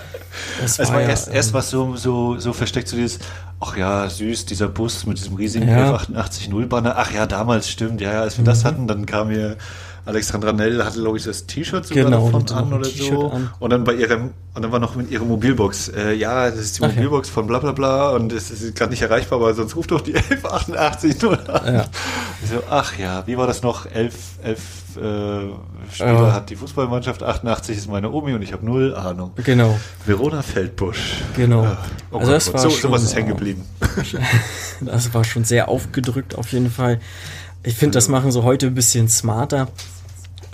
Das 0.61 0.79
war, 0.79 0.93
war 0.93 1.01
ja, 1.01 1.09
erst, 1.09 1.27
ähm, 1.27 1.33
erst 1.33 1.53
was 1.53 1.69
so, 1.69 1.97
so, 1.97 2.39
so 2.39 2.53
versteckt, 2.53 2.87
so 2.87 2.95
dieses, 2.95 3.19
ach 3.59 3.75
ja, 3.75 4.09
süß, 4.09 4.45
dieser 4.45 4.69
Bus 4.69 5.05
mit 5.05 5.17
diesem 5.17 5.35
riesigen 5.35 5.67
ja. 5.67 5.91
11880 5.91 6.69
Banner. 6.69 6.93
Ach 6.97 7.11
ja, 7.11 7.25
damals 7.25 7.69
stimmt, 7.69 7.99
ja, 7.99 8.13
ja, 8.13 8.21
als 8.21 8.37
wir 8.37 8.43
mhm. 8.43 8.45
das 8.45 8.63
hatten, 8.63 8.87
dann 8.87 9.05
kam 9.05 9.29
hier 9.29 9.57
Alexandra 10.05 10.51
Nell 10.51 10.83
hatte, 10.83 11.01
glaube 11.01 11.17
ich, 11.17 11.23
das 11.23 11.45
T-Shirt 11.45 11.85
sogar 11.85 12.05
genau, 12.05 12.29
davon 12.29 12.57
an 12.57 12.73
oder 12.73 12.85
so. 12.85 13.31
An. 13.31 13.49
Und 13.59 13.69
dann 13.69 13.83
bei 13.83 13.93
ihrem, 13.93 14.31
und 14.53 14.61
dann 14.61 14.71
war 14.71 14.79
noch 14.79 14.95
mit 14.95 15.11
ihrer 15.11 15.25
Mobilbox, 15.25 15.89
äh, 15.89 16.13
ja, 16.13 16.49
das 16.49 16.59
ist 16.59 16.79
die 16.79 16.81
Mobilbox 16.83 17.27
ja. 17.27 17.33
von 17.33 17.47
bla 17.47 17.59
bla 17.59 17.71
bla 17.71 18.09
und 18.11 18.33
es 18.33 18.49
ist 18.49 18.75
gerade 18.75 18.91
nicht 18.91 19.01
erreichbar, 19.01 19.39
weil 19.41 19.53
sonst 19.53 19.75
ruft 19.75 19.91
doch 19.91 20.01
die 20.01 20.15
1188 20.15 21.21
nur 21.21 21.49
an. 21.49 21.75
Ja. 21.75 21.85
So, 22.49 22.63
ach 22.69 22.97
ja, 22.97 23.25
wie 23.27 23.37
war 23.37 23.47
das 23.47 23.61
noch? 23.61 23.85
Elf, 23.85 24.15
elf 24.43 24.59
äh, 24.97 25.93
Spieler 25.93 26.13
ja. 26.13 26.33
hat 26.33 26.49
die 26.49 26.55
Fußballmannschaft, 26.55 27.23
88 27.23 27.77
ist 27.77 27.89
meine 27.89 28.11
Omi 28.11 28.33
und 28.33 28.41
ich 28.41 28.53
habe 28.53 28.65
null 28.65 28.95
Ahnung. 28.95 29.31
Genau. 29.43 29.79
Verona 30.05 30.41
Feldbusch. 30.41 31.21
Genau. 31.35 31.77
Oh 32.11 32.17
also 32.17 32.31
das 32.31 32.45
Gott. 32.45 32.53
war 32.55 32.61
so, 32.61 32.69
schon, 32.71 32.81
sowas 32.89 33.03
ist 33.03 33.15
hängen 33.15 33.29
geblieben. 33.29 33.65
das 34.81 35.13
war 35.13 35.23
schon 35.23 35.43
sehr 35.43 35.69
aufgedrückt 35.69 36.35
auf 36.35 36.51
jeden 36.51 36.71
Fall. 36.71 36.99
Ich 37.63 37.75
finde, 37.75 37.95
das 37.95 38.07
machen 38.07 38.31
sie 38.31 38.43
heute 38.43 38.67
ein 38.67 38.75
bisschen 38.75 39.07
smarter. 39.07 39.69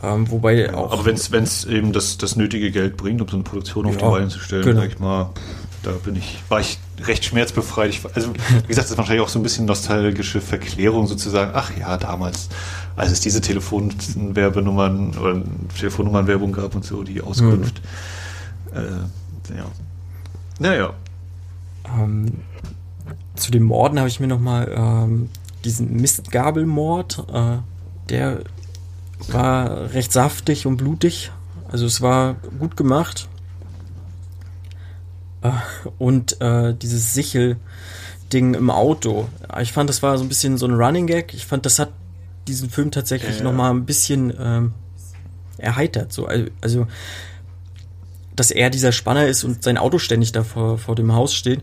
Ähm, 0.03 0.30
wobei 0.30 0.74
auch. 0.74 0.91
Aber 0.91 1.05
wenn 1.05 1.16
es 1.16 1.66
eben 1.66 1.91
das, 1.91 2.18
das 2.18 2.36
nötige 2.36 2.72
Geld 2.72 2.97
bringt, 2.97 3.22
um 3.22 3.28
so 3.28 3.36
eine 3.36 3.43
Produktion 3.43 3.86
auf 3.86 3.93
ja, 3.93 3.99
die 3.99 4.05
Beine 4.05 4.28
zu 4.28 4.39
stellen, 4.39 4.64
genau. 4.64 4.82
sag 4.82 4.89
ich 4.89 4.99
mal, 4.99 5.30
da 5.84 5.91
bin 5.91 6.16
ich, 6.16 6.39
war 6.49 6.60
ich 6.60 6.78
recht 7.01 7.26
schmerzbefreit. 7.26 7.89
Ich, 7.89 8.01
also, 8.14 8.34
wie 8.34 8.68
gesagt, 8.68 8.86
das 8.86 8.91
ist 8.91 8.97
wahrscheinlich 8.97 9.24
auch 9.24 9.30
so 9.30 9.39
ein 9.39 9.43
bisschen 9.43 9.66
nostalgische 9.66 10.41
Verklärung 10.41 11.08
sozusagen. 11.08 11.51
Ach 11.53 11.72
ja, 11.78 11.97
damals, 11.97 12.49
als 12.95 13.12
es 13.12 13.22
diese 13.22 13.41
Telefonwerbenummern 13.41 15.18
oder 15.18 15.41
Telefonnummernwerbung 15.80 16.51
gab 16.51 16.76
und 16.76 16.86
so, 16.86 17.03
die 17.03 17.22
Auskunft. 17.22 17.82
Mhm. 18.74 18.78
Äh, 18.78 19.58
ja. 19.58 19.66
Naja. 20.60 20.93
Ähm, 21.97 22.34
zu 23.36 23.51
den 23.51 23.64
Morden 23.64 23.97
habe 23.97 24.10
ich 24.10 24.20
mir 24.20 24.28
nochmal 24.28 24.72
ähm, 24.76 25.30
diesen 25.64 25.95
Mistgabelmord, 25.97 27.26
äh, 27.34 27.58
der 28.10 28.41
war 29.28 29.93
recht 29.93 30.12
saftig 30.12 30.66
und 30.66 30.78
blutig. 30.78 31.32
Also 31.70 31.86
es 31.86 32.01
war 32.01 32.36
gut 32.60 32.78
gemacht. 32.78 33.28
Äh, 35.41 35.51
und 35.97 36.39
äh, 36.41 36.74
dieses 36.74 37.14
Sichel-Ding 37.14 38.53
im 38.53 38.70
Auto. 38.70 39.28
Ich 39.62 39.74
fand, 39.74 39.89
das 39.89 40.03
war 40.03 40.18
so 40.18 40.24
ein 40.24 40.30
bisschen 40.30 40.58
so 40.58 40.68
ein 40.68 40.74
Running 40.74 41.08
Gag. 41.08 41.34
Ich 41.34 41.45
fand, 41.45 41.66
das 41.66 41.80
hat 41.80 41.89
diesen 42.47 42.70
Film 42.70 42.91
tatsächlich 42.91 43.38
ja, 43.38 43.38
ja. 43.39 43.43
nochmal 43.43 43.72
ein 43.72 43.86
bisschen 43.86 44.34
ähm, 44.39 44.74
erheitert. 45.58 46.14
So, 46.14 46.28
also, 46.62 46.88
dass 48.36 48.51
er 48.51 48.70
dieser 48.70 48.91
Spanner 48.91 49.28
ist 49.28 49.43
und 49.43 49.64
sein 49.64 49.78
Auto 49.78 49.97
ständig 49.97 50.32
da 50.32 50.43
vor, 50.43 50.78
vor 50.78 50.95
dem 50.95 51.14
Haus 51.14 51.34
steht. 51.34 51.62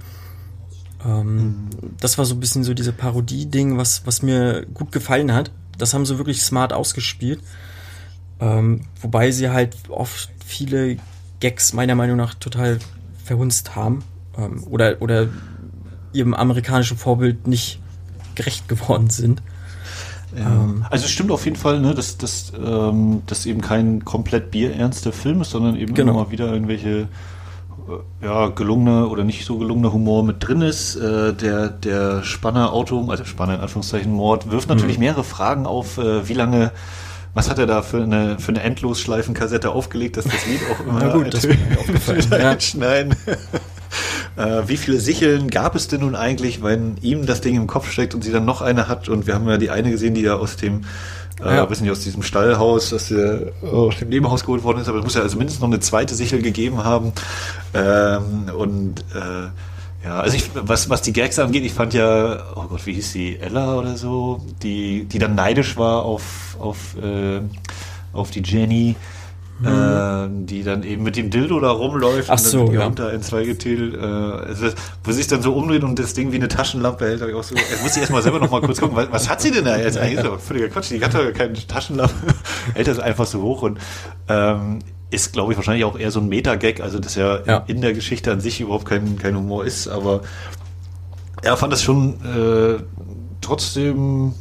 Ähm, 1.05 1.37
mhm. 1.37 1.69
Das 2.01 2.19
war 2.19 2.25
so 2.25 2.35
ein 2.35 2.41
bisschen 2.41 2.65
so 2.65 2.75
diese 2.75 2.93
Parodie-Ding, 2.93 3.77
was, 3.77 4.07
was 4.07 4.23
mir 4.23 4.67
gut 4.73 4.93
gefallen 4.93 5.33
hat. 5.33 5.51
Das 5.79 5.95
haben 5.95 6.07
sie 6.07 6.19
wirklich 6.19 6.43
smart 6.43 6.73
ausgespielt. 6.73 7.41
Ähm, 8.41 8.83
wobei 9.01 9.31
sie 9.31 9.51
halt 9.51 9.77
oft 9.89 10.31
viele 10.45 10.97
Gags 11.41 11.73
meiner 11.73 11.95
Meinung 11.95 12.17
nach 12.17 12.35
total 12.35 12.79
verhunzt 13.23 13.77
haben. 13.77 14.05
Ähm, 14.37 14.65
oder, 14.65 15.01
oder 15.01 15.29
ihrem 16.13 16.35
amerikanischen 16.35 16.97
Vorbild 16.97 17.47
nicht 17.47 17.81
gerecht 18.35 18.69
geworden 18.69 19.11
sind. 19.11 19.43
Ähm, 20.37 20.85
also 20.91 21.05
es 21.05 21.11
stimmt 21.11 21.31
auf 21.31 21.45
jeden 21.45 21.57
Fall, 21.57 21.81
ne, 21.81 21.95
dass 21.95 22.19
das 22.19 22.53
ähm, 22.59 23.23
dass 23.27 23.47
eben 23.47 23.61
kein 23.61 24.05
komplett 24.05 24.51
bierernster 24.51 25.13
Film 25.13 25.41
ist, 25.43 25.51
sondern 25.51 25.77
eben 25.77 25.95
genau. 25.95 26.13
immer 26.13 26.25
mal 26.25 26.31
wieder 26.31 26.53
irgendwelche 26.53 27.09
ja, 28.23 28.49
gelungener 28.49 29.11
oder 29.11 29.25
nicht 29.25 29.45
so 29.45 29.59
gelungener 29.59 29.93
Humor 29.93 30.25
mit 30.25 30.47
drin 30.47 30.63
ist. 30.63 30.97
Äh, 30.97 31.33
der, 31.35 31.69
der 31.69 32.23
Spanner-Auto, 32.23 33.11
also 33.11 33.25
Spanner 33.25 33.55
in 33.55 33.61
Anführungszeichen 33.61 34.13
Mord, 34.13 34.51
wirft 34.51 34.69
natürlich 34.69 34.97
mhm. 34.97 35.05
mehrere 35.05 35.25
Fragen 35.25 35.67
auf, 35.67 35.99
äh, 35.99 36.29
wie 36.29 36.35
lange 36.35 36.73
was 37.35 37.51
hat 37.51 37.59
er 37.59 37.67
da 37.67 37.83
für 37.83 38.01
eine, 38.01 38.39
für 38.39 38.51
eine 38.51 38.63
Endlosschleifenkassette 38.63 39.71
aufgelegt, 39.71 40.17
dass 40.17 40.25
das 40.25 40.47
Lied 40.47 40.61
auch 40.71 40.87
immer 40.87 41.01
Na 41.01 41.13
gut, 41.13 41.35
das 41.35 41.47
mir 41.47 41.59
aufgefallen. 41.79 42.25
ja. 42.31 42.61
schneiden. 42.61 43.17
äh, 44.37 44.63
wie 44.67 44.77
viele 44.77 45.01
Sicheln 45.01 45.51
gab 45.51 45.75
es 45.75 45.89
denn 45.89 46.01
nun 46.01 46.15
eigentlich, 46.15 46.63
wenn 46.63 46.97
ihm 47.03 47.27
das 47.27 47.41
Ding 47.41 47.57
im 47.57 47.67
Kopf 47.67 47.91
steckt 47.91 48.15
und 48.15 48.23
sie 48.23 48.31
dann 48.31 48.45
noch 48.45 48.63
eine 48.63 48.89
hat? 48.89 49.09
Und 49.09 49.27
wir 49.27 49.35
haben 49.35 49.49
ja 49.49 49.59
die 49.59 49.71
eine 49.71 49.91
gesehen, 49.91 50.15
die 50.15 50.23
ja 50.23 50.37
aus 50.37 50.57
dem 50.57 50.83
äh, 51.43 51.57
ja. 51.57 51.69
wissen 51.69 51.83
nicht, 51.83 51.93
aus 51.93 52.01
diesem 52.01 52.23
Stallhaus, 52.23 52.91
das 52.91 53.11
ja 53.11 53.39
aus 53.63 53.97
dem 53.99 54.09
Nebenhaus 54.09 54.45
geholt 54.45 54.63
worden 54.63 54.81
ist, 54.81 54.89
aber 54.89 54.99
es 54.99 55.05
muss 55.05 55.15
ja 55.15 55.23
also 55.23 55.37
mindestens 55.37 55.61
noch 55.61 55.69
eine 55.69 55.81
zweite 55.81 56.15
Sichel 56.15 56.43
gegeben 56.43 56.85
haben. 56.85 57.13
Ähm, 57.73 58.51
und 58.57 59.01
äh, 59.15 59.49
ja, 60.05 60.21
also 60.21 60.37
ich, 60.37 60.51
was, 60.55 60.91
was 60.91 61.03
die 61.03 61.13
Gags 61.13 61.39
angeht, 61.39 61.65
ich 61.65 61.73
fand 61.73 61.95
ja, 61.95 62.45
oh 62.55 62.65
Gott, 62.69 62.85
wie 62.87 62.93
hieß 62.93 63.13
sie, 63.13 63.39
Ella 63.39 63.77
oder 63.77 63.97
so, 63.97 64.45
die, 64.63 65.05
die 65.05 65.19
dann 65.19 65.35
neidisch 65.35 65.77
war 65.77 66.05
auf, 66.05 66.57
auf, 66.61 66.97
äh, 67.03 67.41
auf 68.13 68.31
die 68.31 68.43
Jenny, 68.43 68.97
mhm. 69.65 70.45
äh, 70.45 70.47
die 70.47 70.63
dann 70.63 70.83
eben 70.83 71.03
mit 71.03 71.17
dem 71.17 71.31
Dildo 71.31 71.61
da 71.61 71.71
rumläuft 71.71 72.31
Ach 72.31 72.39
so, 72.39 72.61
und 72.61 72.67
dann 72.69 72.75
ja. 72.75 72.87
unter 72.87 73.13
in 73.13 73.23
zwei 73.23 73.45
geteilt, 73.45 73.95
äh, 73.95 74.75
wo 75.05 75.11
sie 75.11 75.19
sich 75.19 75.27
dann 75.27 75.43
so 75.43 75.55
umdreht 75.55 75.85
und 75.85 75.99
das 75.99 76.15
Ding 76.15 76.33
wie 76.33 76.37
eine 76.37 76.49
Taschenlampe 76.49 77.07
hält, 77.07 77.21
habe 77.21 77.31
ich 77.31 77.37
auch 77.37 77.43
so, 77.43 77.55
jetzt 77.55 77.83
muss 77.83 77.93
ich 77.93 78.03
erstmal 78.03 78.23
selber 78.23 78.39
nochmal 78.39 78.61
kurz 78.61 78.81
gucken, 78.81 78.97
was, 78.97 79.11
was, 79.11 79.29
hat 79.29 79.41
sie 79.41 79.51
denn 79.51 79.65
da 79.65 79.77
jetzt 79.77 79.99
eigentlich? 79.99 80.25
Doch 80.25 80.39
völliger 80.39 80.69
Quatsch, 80.69 80.91
die 80.91 81.03
hat 81.03 81.15
doch 81.15 81.33
keine 81.33 81.55
Taschenlampe, 81.55 82.15
hält 82.75 82.87
das 82.87 82.99
einfach 82.99 83.27
so 83.27 83.43
hoch 83.43 83.63
und 83.63 83.79
ähm, 84.29 84.81
ist, 85.11 85.33
glaube 85.33 85.53
ich, 85.53 85.59
wahrscheinlich 85.59 85.85
auch 85.85 85.99
eher 85.99 86.11
so 86.11 86.21
ein 86.21 86.29
Meta-Gag, 86.29 86.81
also 86.81 86.99
das 86.99 87.15
ja, 87.15 87.41
ja, 87.47 87.65
in 87.67 87.81
der 87.81 87.93
Geschichte 87.93 88.33
an 88.33 88.41
sich 88.41 88.61
überhaupt 88.61 88.87
kein, 88.87 89.19
kein 89.19 89.37
Humor 89.37 89.65
ist, 89.65 89.89
aber 89.89 90.23
er 91.43 91.57
fand 91.57 91.73
das 91.73 91.83
schon 91.83 92.15
äh, 92.25 92.83
trotzdem 93.41 94.35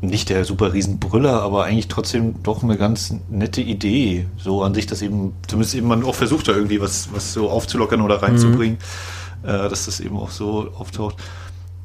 nicht 0.00 0.28
der 0.28 0.44
super 0.44 0.72
Riesenbrüller, 0.72 1.42
aber 1.42 1.64
eigentlich 1.64 1.88
trotzdem 1.88 2.42
doch 2.42 2.62
eine 2.62 2.76
ganz 2.76 3.14
nette 3.28 3.60
Idee. 3.60 4.26
So 4.38 4.62
an 4.62 4.74
sich, 4.74 4.86
dass 4.86 5.02
eben, 5.02 5.32
zumindest 5.46 5.74
eben 5.74 5.88
man 5.88 6.04
auch 6.04 6.14
versucht, 6.14 6.48
da 6.48 6.52
irgendwie 6.52 6.80
was, 6.80 7.08
was 7.12 7.32
so 7.32 7.50
aufzulockern 7.50 8.00
oder 8.00 8.22
reinzubringen, 8.22 8.78
mhm. 9.42 9.48
äh, 9.48 9.68
dass 9.68 9.86
das 9.86 10.00
eben 10.00 10.16
auch 10.16 10.30
so 10.30 10.68
auftaucht. 10.78 11.16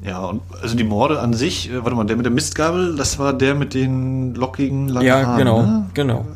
Ja, 0.04 0.24
und 0.26 0.42
also 0.60 0.76
die 0.76 0.84
Morde 0.84 1.20
an 1.20 1.32
sich, 1.32 1.70
äh, 1.70 1.82
warte 1.82 1.96
mal, 1.96 2.04
der 2.04 2.16
mit 2.16 2.26
der 2.26 2.32
Mistgabel, 2.32 2.94
das 2.94 3.18
war 3.18 3.32
der 3.32 3.54
mit 3.54 3.74
den 3.74 4.34
lockigen 4.34 4.88
langen 4.88 5.06
Ja, 5.06 5.26
Haaren, 5.26 5.38
genau, 5.38 5.62
ne? 5.62 5.90
genau. 5.94 6.26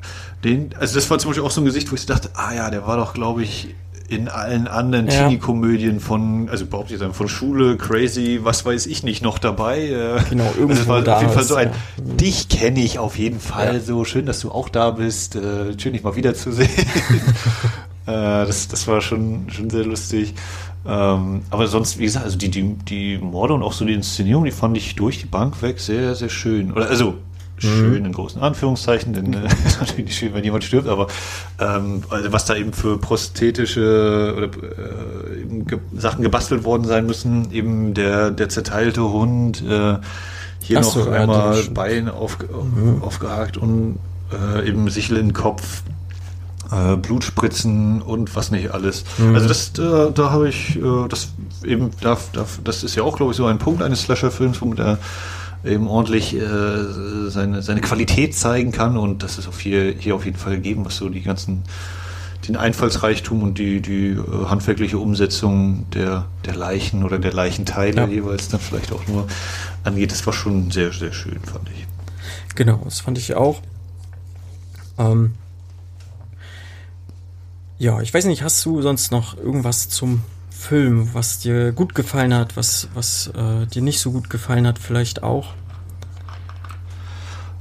Den, 0.42 0.70
also 0.78 0.94
das 0.94 1.10
war 1.10 1.18
zum 1.18 1.30
Beispiel 1.30 1.44
auch 1.44 1.50
so 1.50 1.60
ein 1.60 1.64
Gesicht, 1.64 1.90
wo 1.90 1.94
ich 1.94 2.06
dachte, 2.06 2.30
ah 2.34 2.54
ja, 2.54 2.70
der 2.70 2.86
war 2.86 2.96
doch, 2.96 3.12
glaube 3.12 3.42
ich, 3.42 3.74
in 4.09 4.28
allen 4.28 4.66
anderen 4.66 5.06
ja. 5.06 5.28
Teenie-Komödien 5.28 6.00
von, 6.00 6.48
also 6.48 6.64
überhaupt 6.64 6.90
nicht 6.90 6.98
sagen, 6.98 7.12
von 7.12 7.28
Schule, 7.28 7.76
Crazy, 7.76 8.40
was 8.42 8.64
weiß 8.64 8.86
ich 8.86 9.02
nicht, 9.02 9.22
noch 9.22 9.38
dabei. 9.38 9.80
Äh, 9.80 10.20
genau, 10.30 10.50
irgendwo 10.59 10.92
also 10.92 11.04
das 11.04 11.06
war 11.06 11.16
auf 11.16 11.22
jeden 11.22 11.34
Fall 11.34 11.44
so 11.44 11.54
ein, 11.54 11.68
ja. 11.68 12.14
dich 12.14 12.48
kenne 12.48 12.80
ich 12.80 12.98
auf 12.98 13.18
jeden 13.18 13.38
Fall, 13.38 13.74
ja. 13.74 13.80
so 13.80 14.04
schön, 14.04 14.24
dass 14.24 14.40
du 14.40 14.50
auch 14.50 14.70
da 14.70 14.90
bist, 14.92 15.36
äh, 15.36 15.78
schön 15.78 15.92
dich 15.92 16.02
mal 16.02 16.16
wiederzusehen. 16.16 16.70
äh, 18.06 18.12
das, 18.46 18.68
das 18.68 18.88
war 18.88 19.02
schon, 19.02 19.50
schon 19.50 19.68
sehr 19.68 19.84
lustig. 19.84 20.34
Ähm, 20.86 21.42
aber 21.50 21.66
sonst, 21.66 21.98
wie 21.98 22.04
gesagt, 22.04 22.24
also 22.24 22.38
die, 22.38 22.50
die, 22.50 22.62
die 22.62 23.18
Morde 23.18 23.52
und 23.52 23.62
auch 23.62 23.74
so 23.74 23.84
die 23.84 23.92
Inszenierung, 23.92 24.44
die 24.44 24.52
fand 24.52 24.76
ich 24.76 24.94
durch 24.94 25.18
die 25.18 25.26
Bank 25.26 25.61
weg 25.61 25.80
sehr, 25.80 26.14
sehr 26.14 26.30
schön. 26.30 26.72
Oder 26.72 26.88
also 26.88 27.14
schön 27.59 28.04
in 28.04 28.12
großen 28.12 28.40
Anführungszeichen, 28.40 29.12
denn 29.12 29.32
äh, 29.34 29.46
ist 29.66 29.80
natürlich 29.80 30.06
nicht 30.06 30.18
schön, 30.18 30.34
wenn 30.34 30.44
jemand 30.44 30.64
stirbt, 30.64 30.88
aber 30.88 31.09
ähm, 31.59 32.02
also 32.11 32.32
was 32.32 32.44
da 32.44 32.56
eben 32.56 32.72
für 32.72 32.98
prosthetische 32.98 34.34
oder 34.36 34.46
äh, 34.46 35.64
ge 35.64 35.78
Sachen 35.96 36.22
gebastelt 36.22 36.64
worden 36.64 36.84
sein 36.84 37.06
müssen, 37.06 37.52
eben 37.52 37.94
der, 37.94 38.30
der 38.30 38.48
zerteilte 38.48 39.02
Hund, 39.02 39.62
äh, 39.62 39.96
hier 40.61 40.78
Ach 40.78 40.82
noch 40.82 40.92
so, 40.92 41.11
einmal 41.11 41.56
ja, 41.56 41.70
Bein 41.72 42.09
auf, 42.09 42.38
mhm. 42.40 43.02
aufgehakt 43.02 43.56
und 43.56 43.98
äh, 44.32 44.68
eben 44.68 44.88
Sichel 44.90 45.16
in 45.16 45.28
den 45.28 45.32
Kopf, 45.32 45.82
äh, 46.70 46.96
Blutspritzen 46.96 48.02
und 48.02 48.34
was 48.36 48.50
nicht 48.50 48.72
alles. 48.72 49.04
Mhm. 49.18 49.34
Also 49.34 49.48
das, 49.48 49.72
da, 49.72 50.11
da 50.11 50.30
habe 50.30 50.48
ich, 50.48 50.76
äh, 50.76 51.09
das 51.09 51.32
eben, 51.64 51.90
da, 52.00 52.18
da, 52.32 52.44
das 52.64 52.84
ist 52.84 52.94
ja 52.94 53.02
auch, 53.02 53.16
glaube 53.16 53.32
ich, 53.32 53.36
so 53.36 53.46
ein 53.46 53.59
Punkt 53.59 53.82
eines 53.82 54.02
Slasher-Films, 54.02 54.61
wo 54.61 54.74
der 54.74 54.98
eben 55.64 55.88
ordentlich 55.88 56.34
äh, 56.34 56.40
seine, 57.28 57.62
seine 57.62 57.80
Qualität 57.80 58.34
zeigen 58.34 58.72
kann 58.72 58.96
und 58.96 59.22
das 59.22 59.38
ist 59.38 59.48
auf 59.48 59.61
hier, 59.61 59.94
hier 59.98 60.14
auf 60.14 60.24
jeden 60.24 60.38
Fall 60.38 60.56
gegeben, 60.56 60.84
was 60.84 60.96
so 60.96 61.09
die 61.09 61.22
ganzen 61.22 61.64
den 62.46 62.56
Einfallsreichtum 62.56 63.42
und 63.42 63.59
die, 63.59 63.80
die 63.80 64.11
äh, 64.11 64.46
handwerkliche 64.46 64.98
Umsetzung 64.98 65.86
der, 65.90 66.26
der 66.46 66.54
Leichen 66.54 67.04
oder 67.04 67.18
der 67.18 67.32
Leichenteile 67.32 67.96
ja. 67.96 68.06
jeweils 68.06 68.48
dann 68.48 68.61
vielleicht 68.61 68.92
auch 68.92 69.06
nur 69.06 69.26
angeht. 69.84 70.12
Das 70.12 70.24
war 70.26 70.32
schon 70.32 70.70
sehr, 70.70 70.92
sehr 70.92 71.12
schön, 71.12 71.40
fand 71.40 71.68
ich. 71.70 71.86
Genau, 72.54 72.80
das 72.84 73.00
fand 73.00 73.18
ich 73.18 73.34
auch. 73.34 73.61
Ähm 74.98 75.34
ja, 77.78 78.00
ich 78.00 78.12
weiß 78.12 78.24
nicht, 78.24 78.42
hast 78.42 78.64
du 78.64 78.82
sonst 78.82 79.12
noch 79.12 79.36
irgendwas 79.36 79.88
zum 79.88 80.22
Film, 80.59 81.11
was 81.14 81.38
dir 81.38 81.72
gut 81.72 81.94
gefallen 81.94 82.34
hat, 82.34 82.56
was, 82.56 82.88
was 82.92 83.28
äh, 83.28 83.66
dir 83.66 83.80
nicht 83.80 84.00
so 84.00 84.11
gut 84.11 84.28
gefallen 84.28 84.66
hat, 84.66 84.78
vielleicht 84.78 85.22
auch? 85.22 85.54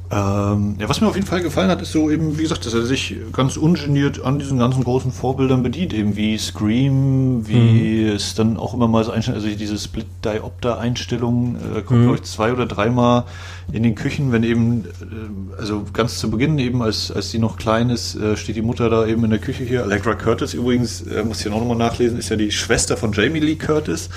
Ähm, 0.10 0.76
ja, 0.80 0.88
was 0.88 1.02
mir 1.02 1.08
auf 1.08 1.16
jeden 1.16 1.28
Fall 1.28 1.42
gefallen 1.42 1.70
hat, 1.70 1.82
ist 1.82 1.92
so 1.92 2.10
eben, 2.10 2.38
wie 2.38 2.44
gesagt, 2.44 2.66
dass 2.66 2.74
er 2.74 2.86
sich 2.86 3.18
ganz 3.34 3.58
ungeniert 3.58 4.24
an 4.24 4.40
diesen 4.40 4.58
ganzen 4.58 4.86
großen 4.86 5.12
Vorbildern 5.12 5.64
bedient, 5.64 5.94
eben 5.94 6.16
wie 6.16 6.38
Scream, 6.38 7.46
wie 7.46 8.06
mhm. 8.06 8.16
es 8.16 8.34
dann 8.34 8.56
auch 8.56 8.74
immer 8.74 8.88
mal 8.88 9.04
so 9.04 9.12
einstellt, 9.12 9.36
also 9.36 9.50
diese 9.50 9.78
Split-Diopter-Einstellung 9.78 11.58
äh, 11.58 11.82
kommt, 11.82 12.00
mhm. 12.00 12.04
glaube 12.04 12.16
ich, 12.20 12.24
zwei 12.24 12.54
oder 12.54 12.66
dreimal 12.66 13.26
in 13.74 13.84
den 13.84 13.96
Küchen, 13.96 14.32
wenn 14.32 14.44
eben, 14.44 14.86
äh, 14.86 15.60
also 15.60 15.84
ganz 15.92 16.20
zu 16.20 16.32
Beginn 16.32 16.58
eben, 16.58 16.82
als, 16.82 17.12
als 17.12 17.32
sie 17.32 17.40
noch 17.40 17.58
klein 17.58 17.90
ist, 17.90 18.16
äh, 18.16 18.38
steht 18.38 18.56
die 18.56 18.62
Mutter 18.62 18.90
da 18.90 19.06
eben 19.06 19.26
in 19.26 19.30
der 19.30 19.40
Küche 19.40 19.66
hier. 19.66 19.84
Allegra 19.84 20.14
Curtis 20.14 20.54
übrigens, 20.54 21.02
äh, 21.02 21.26
muss 21.26 21.40
ich 21.40 21.46
ja 21.46 21.52
noch 21.52 21.66
mal 21.66 21.76
nachlesen, 21.76 22.18
ist 22.18 22.30
ja 22.30 22.38
die 22.38 22.52
Schwester 22.52 22.96
von 22.96 23.12
Jamie 23.12 23.42
Lee 23.42 23.56
Curtis. 23.56 24.10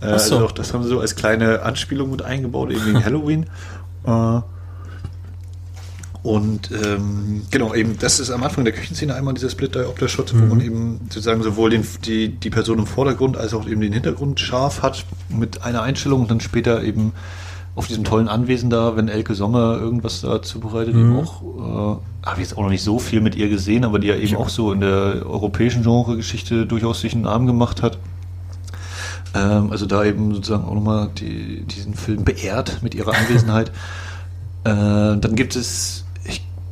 Äh, 0.00 0.06
so. 0.06 0.12
Also 0.12 0.44
auch 0.44 0.52
das 0.52 0.72
haben 0.72 0.84
sie 0.84 0.90
so 0.90 1.00
als 1.00 1.16
kleine 1.16 1.62
Anspielung 1.62 2.12
mit 2.12 2.22
eingebaut, 2.22 2.70
eben 2.70 2.86
wegen 2.86 3.04
Halloween. 3.04 3.46
Äh, 4.06 4.40
und 6.24 6.70
ähm, 6.70 7.42
genau, 7.50 7.74
eben, 7.74 7.98
das 7.98 8.18
ist 8.18 8.30
am 8.30 8.42
Anfang 8.42 8.64
der 8.64 8.72
Küchenszene 8.72 9.14
einmal 9.14 9.34
dieser 9.34 9.50
Split-Diopter-Shot, 9.50 10.32
mhm. 10.32 10.40
wo 10.40 10.46
man 10.54 10.60
eben 10.62 11.00
sozusagen 11.10 11.42
sowohl 11.42 11.68
den, 11.68 11.86
die, 12.06 12.30
die 12.30 12.48
Person 12.48 12.78
im 12.78 12.86
Vordergrund 12.86 13.36
als 13.36 13.52
auch 13.52 13.68
eben 13.68 13.82
den 13.82 13.92
Hintergrund 13.92 14.40
scharf 14.40 14.80
hat 14.80 15.04
mit 15.28 15.62
einer 15.64 15.82
Einstellung 15.82 16.22
und 16.22 16.30
dann 16.30 16.40
später 16.40 16.82
eben 16.82 17.12
auf 17.76 17.88
diesem 17.88 18.04
tollen 18.04 18.28
Anwesen 18.28 18.70
da, 18.70 18.96
wenn 18.96 19.08
Elke 19.08 19.34
Sommer 19.34 19.78
irgendwas 19.78 20.22
da 20.22 20.40
zubereitet, 20.40 20.94
mhm. 20.94 21.00
eben 21.00 21.16
auch, 21.18 21.42
äh, 21.42 22.26
habe 22.26 22.40
ich 22.40 22.48
jetzt 22.48 22.56
auch 22.56 22.62
noch 22.62 22.70
nicht 22.70 22.84
so 22.84 22.98
viel 22.98 23.20
mit 23.20 23.34
ihr 23.34 23.50
gesehen, 23.50 23.84
aber 23.84 23.98
die 23.98 24.06
ja 24.06 24.16
eben 24.16 24.32
ja. 24.32 24.38
auch 24.38 24.48
so 24.48 24.72
in 24.72 24.80
der 24.80 25.26
europäischen 25.26 25.82
Genre-Geschichte 25.82 26.64
durchaus 26.64 27.02
sich 27.02 27.12
einen 27.12 27.24
Namen 27.24 27.46
gemacht 27.46 27.82
hat. 27.82 27.98
Ähm, 29.34 29.70
also 29.70 29.84
da 29.84 30.02
eben 30.02 30.34
sozusagen 30.34 30.64
auch 30.64 30.74
nochmal 30.74 31.10
die, 31.18 31.64
diesen 31.64 31.92
Film 31.92 32.24
beehrt 32.24 32.82
mit 32.82 32.94
ihrer 32.94 33.12
Anwesenheit. 33.12 33.68
äh, 34.64 34.70
dann 35.18 35.34
gibt 35.34 35.54
es 35.54 36.03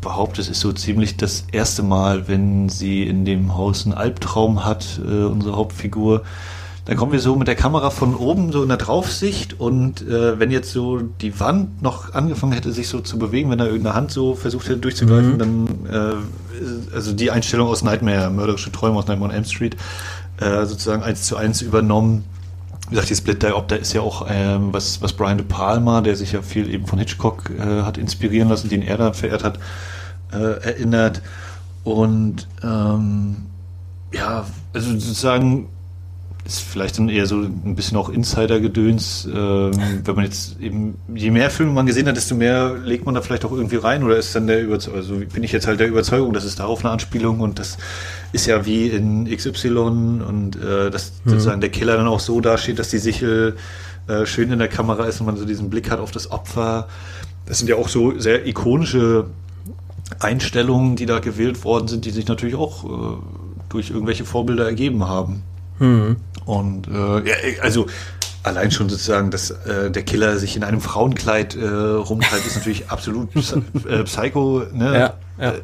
behaupte, 0.03 0.43
es 0.43 0.51
ist 0.51 0.61
so 0.61 0.73
ziemlich 0.73 1.17
das 1.17 1.47
erste 1.51 1.83
Mal, 1.83 2.29
wenn 2.29 2.69
sie 2.69 3.05
in 3.05 3.25
dem 3.25 3.57
Haus 3.57 3.87
einen 3.87 3.95
Albtraum 3.95 4.65
hat, 4.65 5.01
äh, 5.03 5.25
unsere 5.25 5.57
Hauptfigur. 5.57 6.23
Dann 6.85 6.97
kommen 6.97 7.13
wir 7.13 7.21
so 7.21 7.37
mit 7.37 7.47
der 7.47 7.55
Kamera 7.55 7.91
von 7.91 8.15
oben 8.15 8.51
so 8.53 8.63
in 8.63 8.69
der 8.69 8.77
Draufsicht 8.77 9.59
und 9.59 10.03
äh, 10.03 10.39
wenn 10.39 10.51
jetzt 10.51 10.73
so 10.73 10.99
die 10.99 11.39
Wand 11.39 11.81
noch 11.81 12.13
angefangen 12.13 12.53
hätte, 12.53 12.73
sich 12.73 12.89
so 12.89 13.01
zu 13.01 13.19
bewegen, 13.19 13.51
wenn 13.51 13.59
da 13.59 13.67
irgendeine 13.67 13.95
Hand 13.95 14.11
so 14.11 14.35
versucht 14.35 14.69
hätte 14.69 14.81
durchzugreifen, 14.81 15.35
mhm. 15.35 15.39
dann 15.39 15.67
äh, 15.89 16.95
also 16.95 17.13
die 17.13 17.31
Einstellung 17.31 17.69
aus 17.69 17.83
Nightmare, 17.83 18.31
mörderische 18.31 18.73
Träume 18.73 18.99
aus 18.99 19.07
Nightmare 19.07 19.31
on 19.31 19.35
Elm 19.35 19.45
Street, 19.45 19.77
äh, 20.41 20.67
sozusagen 20.67 21.03
eins 21.03 21.23
zu 21.23 21.37
eins 21.37 21.63
übernommen. 21.63 22.25
Wie 22.93 22.97
gesagt, 22.97 23.09
die 23.09 23.17
Split 23.17 23.43
Diopter 23.43 23.79
ist 23.79 23.95
ja 23.95 24.03
auch 24.03 24.27
ähm, 24.29 24.75
was, 24.75 25.01
was 25.01 25.15
Brian 25.15 25.39
De 25.39 25.47
Palma, 25.47 26.03
der 26.03 26.15
sich 26.15 26.33
ja 26.33 26.43
viel 26.43 26.69
eben 26.69 26.87
von 26.87 26.99
Hitchcock 26.99 27.49
äh, 27.49 27.85
hat 27.85 27.97
inspirieren 27.97 28.51
lassen, 28.51 28.69
den 28.69 28.83
er 28.83 28.99
da 28.99 29.15
verehrt 29.15 29.45
hat, 29.45 29.59
äh, 30.31 30.63
erinnert. 30.63 31.23
Und 31.85 32.49
ähm, 32.63 33.47
ja, 34.13 34.45
also 34.75 34.91
sozusagen 34.91 35.71
ist 36.45 36.61
vielleicht 36.61 36.99
dann 36.99 37.09
eher 37.09 37.25
so 37.25 37.37
ein 37.37 37.75
bisschen 37.75 37.97
auch 37.97 38.11
Insider-Gedöns. 38.11 39.27
Ähm, 39.35 39.73
wenn 40.05 40.15
man 40.15 40.25
jetzt 40.25 40.61
eben, 40.61 40.99
je 41.15 41.31
mehr 41.31 41.49
Filme 41.49 41.73
man 41.73 41.87
gesehen 41.87 42.07
hat, 42.09 42.17
desto 42.17 42.35
mehr 42.35 42.75
legt 42.75 43.07
man 43.07 43.15
da 43.15 43.23
vielleicht 43.23 43.47
auch 43.47 43.53
irgendwie 43.53 43.77
rein 43.77 44.03
oder 44.03 44.19
ist 44.19 44.35
dann 44.35 44.47
der 44.47 44.63
Überzeugung, 44.63 45.01
also 45.01 45.15
bin 45.33 45.45
ich 45.45 45.53
jetzt 45.53 45.67
halt 45.67 45.81
der 45.81 45.89
Überzeugung, 45.89 46.35
dass 46.35 46.45
es 46.45 46.57
darauf 46.57 46.85
eine 46.85 46.93
Anspielung 46.93 47.41
und 47.41 47.59
das 47.59 47.79
ist 48.33 48.47
ja 48.47 48.65
wie 48.65 48.89
in 48.89 49.25
XY 49.25 49.69
und 49.69 50.57
äh, 50.57 50.91
dass 50.91 51.13
mhm. 51.25 51.31
sozusagen 51.31 51.61
der 51.61 51.71
Killer 51.71 51.97
dann 51.97 52.07
auch 52.07 52.21
so 52.21 52.41
dasteht, 52.41 52.79
dass 52.79 52.89
die 52.89 52.99
Sichel 52.99 53.57
äh, 54.09 54.27
schön 54.27 54.51
in 54.51 54.59
der 54.59 54.69
Kamera 54.69 55.05
ist 55.05 55.21
und 55.21 55.27
man 55.27 55.37
so 55.37 55.45
diesen 55.45 55.71
Blick 55.71 55.91
hat 55.91 56.01
auf 56.01 56.11
das 56.11 56.31
Opfer. 56.31 56.89
Das 57.47 57.59
sind 57.59 57.69
ja 57.69 57.77
auch 57.77 57.89
so 57.89 58.19
sehr 58.19 58.47
ikonische 58.47 59.27
Einstellungen, 60.21 60.97
die 60.97 61.07
da 61.07 61.19
gewählt 61.19 61.65
worden 61.65 61.89
sind, 61.89 62.05
die 62.05 62.11
sich 62.11 62.27
natürlich 62.27 62.55
auch 62.55 62.85
äh, 62.85 63.17
durch 63.69 63.91
irgendwelche 63.91 64.25
Vorbilder 64.25 64.65
ergeben 64.65 65.07
haben. 65.07 65.43
Mhm. 65.79 66.17
Und 66.45 66.89
äh, 66.89 67.29
ja, 67.29 67.35
also 67.61 67.87
allein 68.43 68.71
schon 68.71 68.89
sozusagen, 68.89 69.31
dass 69.31 69.51
äh, 69.51 69.91
der 69.91 70.03
Killer 70.03 70.39
sich 70.39 70.57
in 70.57 70.65
einem 70.65 70.81
Frauenkleid 70.81 71.57
äh, 71.57 71.67
rumtreibt, 71.67 72.47
ist 72.47 72.57
natürlich 72.57 72.91
absolut 72.91 73.29
äh, 73.89 74.03
Psycho. 74.05 74.65
Ne? 74.73 75.15
Ja, 75.39 75.45
ja. 75.45 75.55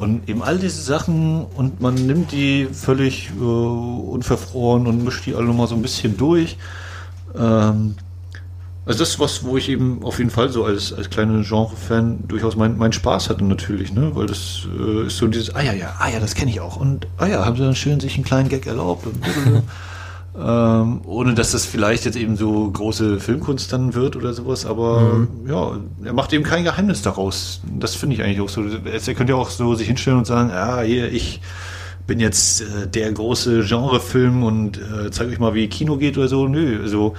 Und 0.00 0.28
eben 0.30 0.42
all 0.42 0.58
diese 0.58 0.80
Sachen 0.80 1.44
und 1.44 1.82
man 1.82 1.94
nimmt 1.94 2.32
die 2.32 2.68
völlig 2.72 3.30
äh, 3.38 3.42
unverfroren 3.42 4.86
und 4.86 5.04
mischt 5.04 5.26
die 5.26 5.34
alle 5.34 5.44
nochmal 5.44 5.66
so 5.66 5.74
ein 5.74 5.82
bisschen 5.82 6.16
durch. 6.16 6.56
Ähm, 7.36 7.96
also 8.86 8.98
das 8.98 9.10
ist 9.10 9.20
was, 9.20 9.44
wo 9.44 9.58
ich 9.58 9.68
eben 9.68 10.02
auf 10.02 10.18
jeden 10.18 10.30
Fall 10.30 10.48
so 10.48 10.64
als, 10.64 10.94
als 10.94 11.10
kleiner 11.10 11.42
Genre-Fan 11.42 12.20
durchaus 12.26 12.56
meinen 12.56 12.78
mein 12.78 12.94
Spaß 12.94 13.28
hatte 13.28 13.44
natürlich, 13.44 13.92
ne? 13.92 14.16
Weil 14.16 14.26
das 14.26 14.66
äh, 14.74 15.06
ist 15.06 15.18
so 15.18 15.26
dieses, 15.26 15.54
ah 15.54 15.60
ja, 15.60 15.74
ja, 15.74 15.94
ah 15.98 16.08
ja, 16.08 16.18
das 16.18 16.34
kenne 16.34 16.50
ich 16.50 16.60
auch. 16.60 16.76
Und 16.76 17.06
ah 17.18 17.26
ja, 17.26 17.44
haben 17.44 17.56
sie 17.56 17.62
dann 17.62 17.74
schön 17.76 18.00
sich 18.00 18.14
einen 18.14 18.24
kleinen 18.24 18.48
Gag 18.48 18.66
erlaubt. 18.66 19.06
Und, 19.06 19.22
ähm, 20.38 21.00
ohne 21.04 21.34
dass 21.34 21.50
das 21.52 21.66
vielleicht 21.66 22.04
jetzt 22.04 22.16
eben 22.16 22.36
so 22.36 22.70
große 22.70 23.18
Filmkunst 23.18 23.72
dann 23.72 23.94
wird 23.94 24.14
oder 24.14 24.32
sowas, 24.32 24.64
aber 24.64 25.00
mhm. 25.00 25.28
ja, 25.48 25.76
er 26.04 26.12
macht 26.12 26.32
eben 26.32 26.44
kein 26.44 26.64
Geheimnis 26.64 27.02
daraus. 27.02 27.60
Das 27.78 27.96
finde 27.96 28.16
ich 28.16 28.22
eigentlich 28.22 28.40
auch 28.40 28.48
so. 28.48 28.62
Er 28.62 29.14
könnte 29.14 29.32
ja 29.32 29.38
auch 29.38 29.50
so 29.50 29.74
sich 29.74 29.88
hinstellen 29.88 30.18
und 30.18 30.26
sagen, 30.26 30.50
ja, 30.50 30.82
hier, 30.82 31.12
ich 31.12 31.40
bin 32.06 32.20
jetzt 32.20 32.62
äh, 32.62 32.86
der 32.86 33.12
große 33.12 33.64
Genrefilm 33.64 34.42
und 34.42 34.78
äh, 34.78 35.10
zeige 35.10 35.32
euch 35.32 35.38
mal, 35.38 35.54
wie 35.54 35.68
Kino 35.68 35.96
geht 35.96 36.16
oder 36.16 36.28
so. 36.28 36.46
Nö, 36.46 36.80
also 36.82 37.14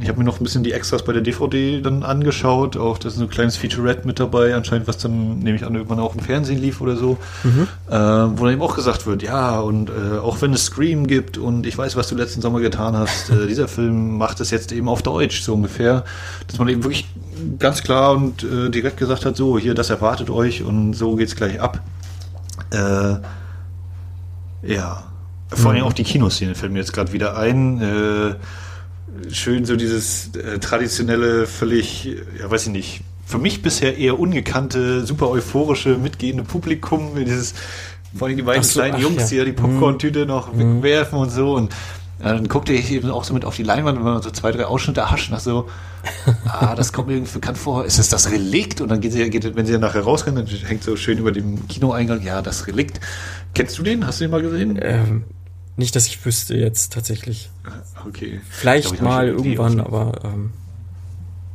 ich 0.00 0.08
habe 0.08 0.18
mir 0.18 0.24
noch 0.24 0.40
ein 0.40 0.44
bisschen 0.44 0.62
die 0.62 0.72
Extras 0.72 1.04
bei 1.04 1.12
der 1.12 1.22
DVD 1.22 1.80
dann 1.80 2.02
angeschaut. 2.02 2.76
Auch 2.76 2.98
da 2.98 3.08
ist 3.08 3.16
so 3.16 3.22
ein 3.22 3.30
kleines 3.30 3.56
Featurette 3.56 4.06
mit 4.06 4.18
dabei, 4.18 4.54
anscheinend, 4.54 4.88
was 4.88 4.98
dann, 4.98 5.40
nehme 5.40 5.56
ich 5.56 5.64
an, 5.64 5.74
irgendwann 5.74 6.00
auch 6.00 6.14
im 6.14 6.20
Fernsehen 6.20 6.60
lief 6.60 6.80
oder 6.80 6.96
so. 6.96 7.18
Mhm. 7.44 7.68
Äh, 7.88 7.92
wo 7.92 8.44
dann 8.44 8.54
eben 8.54 8.62
auch 8.62 8.74
gesagt 8.74 9.06
wird, 9.06 9.22
ja, 9.22 9.60
und 9.60 9.90
äh, 9.90 10.18
auch 10.18 10.40
wenn 10.40 10.52
es 10.54 10.64
Scream 10.66 11.06
gibt 11.06 11.38
und 11.38 11.66
ich 11.66 11.76
weiß, 11.76 11.96
was 11.96 12.08
du 12.08 12.16
letzten 12.16 12.40
Sommer 12.40 12.60
getan 12.60 12.96
hast, 12.96 13.30
äh, 13.30 13.46
dieser 13.46 13.68
Film 13.68 14.16
macht 14.16 14.40
es 14.40 14.50
jetzt 14.50 14.72
eben 14.72 14.88
auf 14.88 15.02
Deutsch, 15.02 15.42
so 15.42 15.54
ungefähr. 15.54 16.04
Dass 16.46 16.58
man 16.58 16.68
eben 16.68 16.82
wirklich 16.84 17.06
ganz 17.58 17.82
klar 17.82 18.16
und 18.16 18.42
äh, 18.44 18.70
direkt 18.70 18.96
gesagt 18.96 19.26
hat, 19.26 19.36
so, 19.36 19.58
hier, 19.58 19.74
das 19.74 19.90
erwartet 19.90 20.30
euch 20.30 20.62
und 20.62 20.94
so 20.94 21.16
geht's 21.16 21.36
gleich 21.36 21.60
ab. 21.60 21.80
Äh, 22.70 23.16
ja. 24.62 25.04
Vor 25.48 25.70
allem 25.70 25.80
mhm. 25.80 25.86
auch 25.86 25.92
die 25.92 26.04
Kinoszene 26.04 26.54
fällt 26.54 26.72
mir 26.72 26.78
jetzt 26.78 26.94
gerade 26.94 27.12
wieder 27.12 27.36
ein. 27.36 28.36
Schön 29.30 29.64
so 29.64 29.76
dieses 29.76 30.34
äh, 30.36 30.58
traditionelle, 30.58 31.46
völlig, 31.46 32.04
ja 32.38 32.50
weiß 32.50 32.66
ich 32.66 32.72
nicht, 32.72 33.00
für 33.26 33.38
mich 33.38 33.62
bisher 33.62 33.96
eher 33.96 34.18
ungekannte, 34.18 35.06
super 35.06 35.28
euphorische, 35.30 35.98
mitgehende 35.98 36.42
Publikum, 36.44 37.12
dieses, 37.16 37.54
vor 38.14 38.28
allem 38.28 38.36
die 38.36 38.42
beiden 38.42 38.62
so, 38.62 38.80
kleinen 38.80 38.96
ach, 38.96 39.00
Jungs, 39.00 39.22
ja. 39.22 39.28
die 39.28 39.36
ja 39.36 39.44
die 39.44 39.52
Popcorn-Tüte 39.52 40.26
noch 40.26 40.52
mhm. 40.52 40.82
wegwerfen 40.82 41.18
und 41.18 41.30
so 41.30 41.54
und 41.54 41.74
dann 42.22 42.46
guckte 42.46 42.72
ich 42.72 42.92
eben 42.92 43.10
auch 43.10 43.24
so 43.24 43.34
mit 43.34 43.44
auf 43.44 43.56
die 43.56 43.64
Leinwand 43.64 43.98
und 43.98 44.04
wenn 44.04 44.12
man 44.12 44.22
so 44.22 44.30
zwei, 44.30 44.52
drei 44.52 44.66
Ausschnitte 44.66 45.10
hascht, 45.10 45.32
nach 45.32 45.40
so, 45.40 45.68
ah, 46.46 46.74
das 46.76 46.92
kommt 46.92 47.08
mir 47.08 47.14
irgendwie 47.14 47.32
bekannt 47.32 47.58
vor, 47.58 47.84
ist 47.84 47.98
es 47.98 48.10
das 48.10 48.30
Relikt? 48.30 48.80
Und 48.80 48.90
dann 48.90 49.00
geht 49.00 49.12
sie, 49.12 49.28
geht, 49.28 49.56
wenn 49.56 49.66
sie 49.66 49.72
dann 49.72 49.80
nachher 49.80 50.02
rausrennen, 50.02 50.46
dann 50.46 50.68
hängt 50.68 50.84
so 50.84 50.94
schön 50.94 51.18
über 51.18 51.32
dem 51.32 51.66
Kinoeingang, 51.66 52.22
ja, 52.22 52.40
das 52.40 52.68
Relikt. 52.68 53.00
Kennst 53.54 53.76
du 53.76 53.82
den? 53.82 54.06
Hast 54.06 54.20
du 54.20 54.24
den 54.24 54.30
mal 54.30 54.40
gesehen? 54.40 54.78
Ähm, 54.80 55.24
nicht, 55.76 55.96
dass 55.96 56.06
ich 56.06 56.24
wüsste 56.24 56.54
jetzt 56.54 56.92
tatsächlich. 56.92 57.50
Okay. 58.06 58.40
Vielleicht 58.48 58.88
glaub, 58.88 59.02
mal 59.02 59.28
irgendwann, 59.28 59.80
aber. 59.80 60.12
Ähm, 60.24 60.50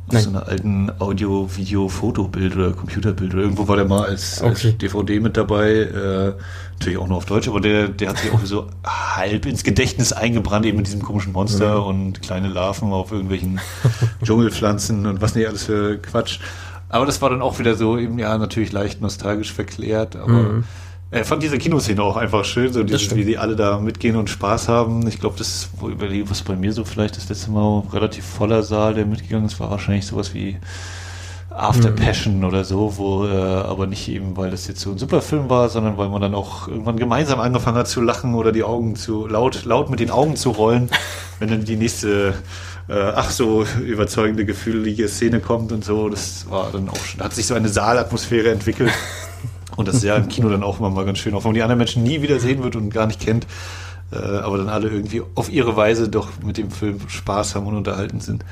auf 0.08 0.20
so 0.20 0.30
einer 0.30 0.48
alten 0.48 0.90
Audio, 1.00 1.50
Video, 1.54 1.86
Fotobild 1.88 2.56
oder 2.56 2.72
Computerbild 2.72 3.34
oder 3.34 3.42
irgendwo 3.42 3.68
war 3.68 3.76
der 3.76 3.84
mal 3.84 4.06
als, 4.06 4.40
okay. 4.40 4.68
als 4.68 4.78
DVD 4.78 5.20
mit 5.20 5.36
dabei. 5.36 5.70
Äh, 5.70 6.32
natürlich 6.72 6.98
auch 6.98 7.08
nur 7.08 7.18
auf 7.18 7.26
Deutsch, 7.26 7.46
aber 7.46 7.60
der, 7.60 7.88
der 7.88 8.08
hat 8.08 8.18
sich 8.18 8.32
auch 8.32 8.42
so 8.44 8.68
halb 8.86 9.44
ins 9.44 9.64
Gedächtnis 9.64 10.14
eingebrannt, 10.14 10.64
eben 10.64 10.78
mit 10.78 10.86
diesem 10.86 11.02
komischen 11.02 11.32
Monster 11.32 11.80
mhm. 11.80 11.86
und 11.86 12.22
kleine 12.22 12.48
Larven 12.48 12.90
auf 12.90 13.12
irgendwelchen 13.12 13.60
Dschungelpflanzen 14.24 15.04
und 15.04 15.20
was 15.20 15.34
nicht 15.34 15.46
alles 15.46 15.64
für 15.64 15.98
Quatsch. 15.98 16.40
Aber 16.88 17.04
das 17.04 17.20
war 17.20 17.28
dann 17.28 17.42
auch 17.42 17.58
wieder 17.58 17.74
so 17.74 17.98
eben, 17.98 18.18
ja, 18.18 18.38
natürlich 18.38 18.72
leicht 18.72 19.02
nostalgisch 19.02 19.52
verklärt, 19.52 20.16
aber. 20.16 20.32
Mhm 20.32 20.64
ich 21.10 21.26
fand 21.26 21.42
diese 21.42 21.56
Kinoszene 21.56 22.02
auch 22.02 22.16
einfach 22.16 22.44
schön, 22.44 22.70
so 22.72 22.82
dieses, 22.82 23.14
wie 23.16 23.24
die 23.24 23.38
alle 23.38 23.56
da 23.56 23.78
mitgehen 23.78 24.16
und 24.16 24.28
Spaß 24.28 24.68
haben. 24.68 25.06
Ich 25.08 25.18
glaube, 25.18 25.36
das 25.38 25.48
ist, 25.48 25.70
was 25.80 26.42
bei 26.42 26.54
mir 26.54 26.72
so 26.72 26.84
vielleicht 26.84 27.16
das 27.16 27.28
letzte 27.30 27.50
Mal 27.50 27.82
relativ 27.92 28.26
voller 28.26 28.62
Saal, 28.62 28.94
der 28.94 29.06
mitgegangen 29.06 29.46
ist, 29.46 29.58
war 29.58 29.70
wahrscheinlich 29.70 30.06
sowas 30.06 30.34
wie 30.34 30.58
After 31.50 31.90
mhm. 31.90 31.96
Passion 31.96 32.44
oder 32.44 32.62
so, 32.62 32.98
wo 32.98 33.26
äh, 33.26 33.30
aber 33.30 33.86
nicht 33.86 34.06
eben, 34.08 34.36
weil 34.36 34.50
das 34.50 34.68
jetzt 34.68 34.80
so 34.80 34.92
ein 34.92 34.98
super 34.98 35.22
Film 35.22 35.48
war, 35.48 35.70
sondern 35.70 35.96
weil 35.96 36.10
man 36.10 36.20
dann 36.20 36.34
auch 36.34 36.68
irgendwann 36.68 36.98
gemeinsam 36.98 37.40
angefangen 37.40 37.78
hat 37.78 37.88
zu 37.88 38.02
lachen 38.02 38.34
oder 38.34 38.52
die 38.52 38.62
Augen 38.62 38.94
zu 38.94 39.26
laut, 39.26 39.64
laut 39.64 39.88
mit 39.88 40.00
den 40.00 40.10
Augen 40.10 40.36
zu 40.36 40.50
rollen, 40.50 40.90
wenn 41.38 41.48
dann 41.48 41.64
die 41.64 41.76
nächste 41.76 42.34
äh, 42.88 43.12
ach 43.14 43.30
so 43.30 43.64
überzeugende 43.84 44.44
gefühlige 44.44 45.08
Szene 45.08 45.40
kommt 45.40 45.72
und 45.72 45.84
so. 45.84 46.10
Das 46.10 46.50
war 46.50 46.70
dann 46.70 46.90
auch 46.90 46.96
schon, 46.96 47.24
hat 47.24 47.34
sich 47.34 47.46
so 47.46 47.54
eine 47.54 47.70
Saalatmosphäre 47.70 48.50
entwickelt. 48.50 48.92
Und 49.78 49.86
das 49.86 49.94
ist 49.94 50.02
ja 50.02 50.16
im 50.16 50.26
Kino 50.26 50.48
dann 50.48 50.64
auch 50.64 50.80
immer 50.80 50.90
mal 50.90 51.04
ganz 51.04 51.18
schön, 51.18 51.34
auch 51.34 51.44
wenn 51.44 51.50
man 51.50 51.54
die 51.54 51.62
anderen 51.62 51.78
Menschen 51.78 52.02
nie 52.02 52.20
wieder 52.20 52.40
sehen 52.40 52.64
wird 52.64 52.74
und 52.74 52.90
gar 52.90 53.06
nicht 53.06 53.20
kennt, 53.20 53.46
äh, 54.10 54.16
aber 54.16 54.58
dann 54.58 54.68
alle 54.68 54.88
irgendwie 54.88 55.22
auf 55.36 55.48
ihre 55.48 55.76
Weise 55.76 56.08
doch 56.08 56.30
mit 56.44 56.58
dem 56.58 56.72
Film 56.72 56.98
Spaß 57.06 57.54
haben 57.54 57.68
und 57.68 57.76
unterhalten 57.76 58.20
sind. 58.20 58.44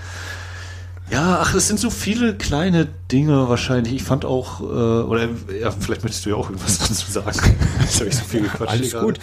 Ja, 1.11 1.41
ach, 1.41 1.53
es 1.57 1.67
sind 1.67 1.81
so 1.81 1.91
viele 1.91 2.37
kleine 2.37 2.87
Dinge 3.11 3.49
wahrscheinlich. 3.49 3.93
Ich 3.95 4.05
fand 4.05 4.25
auch, 4.25 4.61
äh, 4.61 4.65
oder 4.65 5.29
ja, 5.61 5.73
vielleicht 5.73 6.05
möchtest 6.05 6.25
du 6.27 6.31
ja 6.31 6.37
auch 6.37 6.49
irgendwas 6.49 6.79
dazu 6.89 7.11
sagen. 7.11 7.57
Jetzt 7.81 7.99
habe 7.99 8.09
ich 8.09 8.17
so 8.17 8.25
viel 8.25 8.43
gequatscht. 8.43 8.71
Alles 8.71 8.97
gut. 8.97 9.19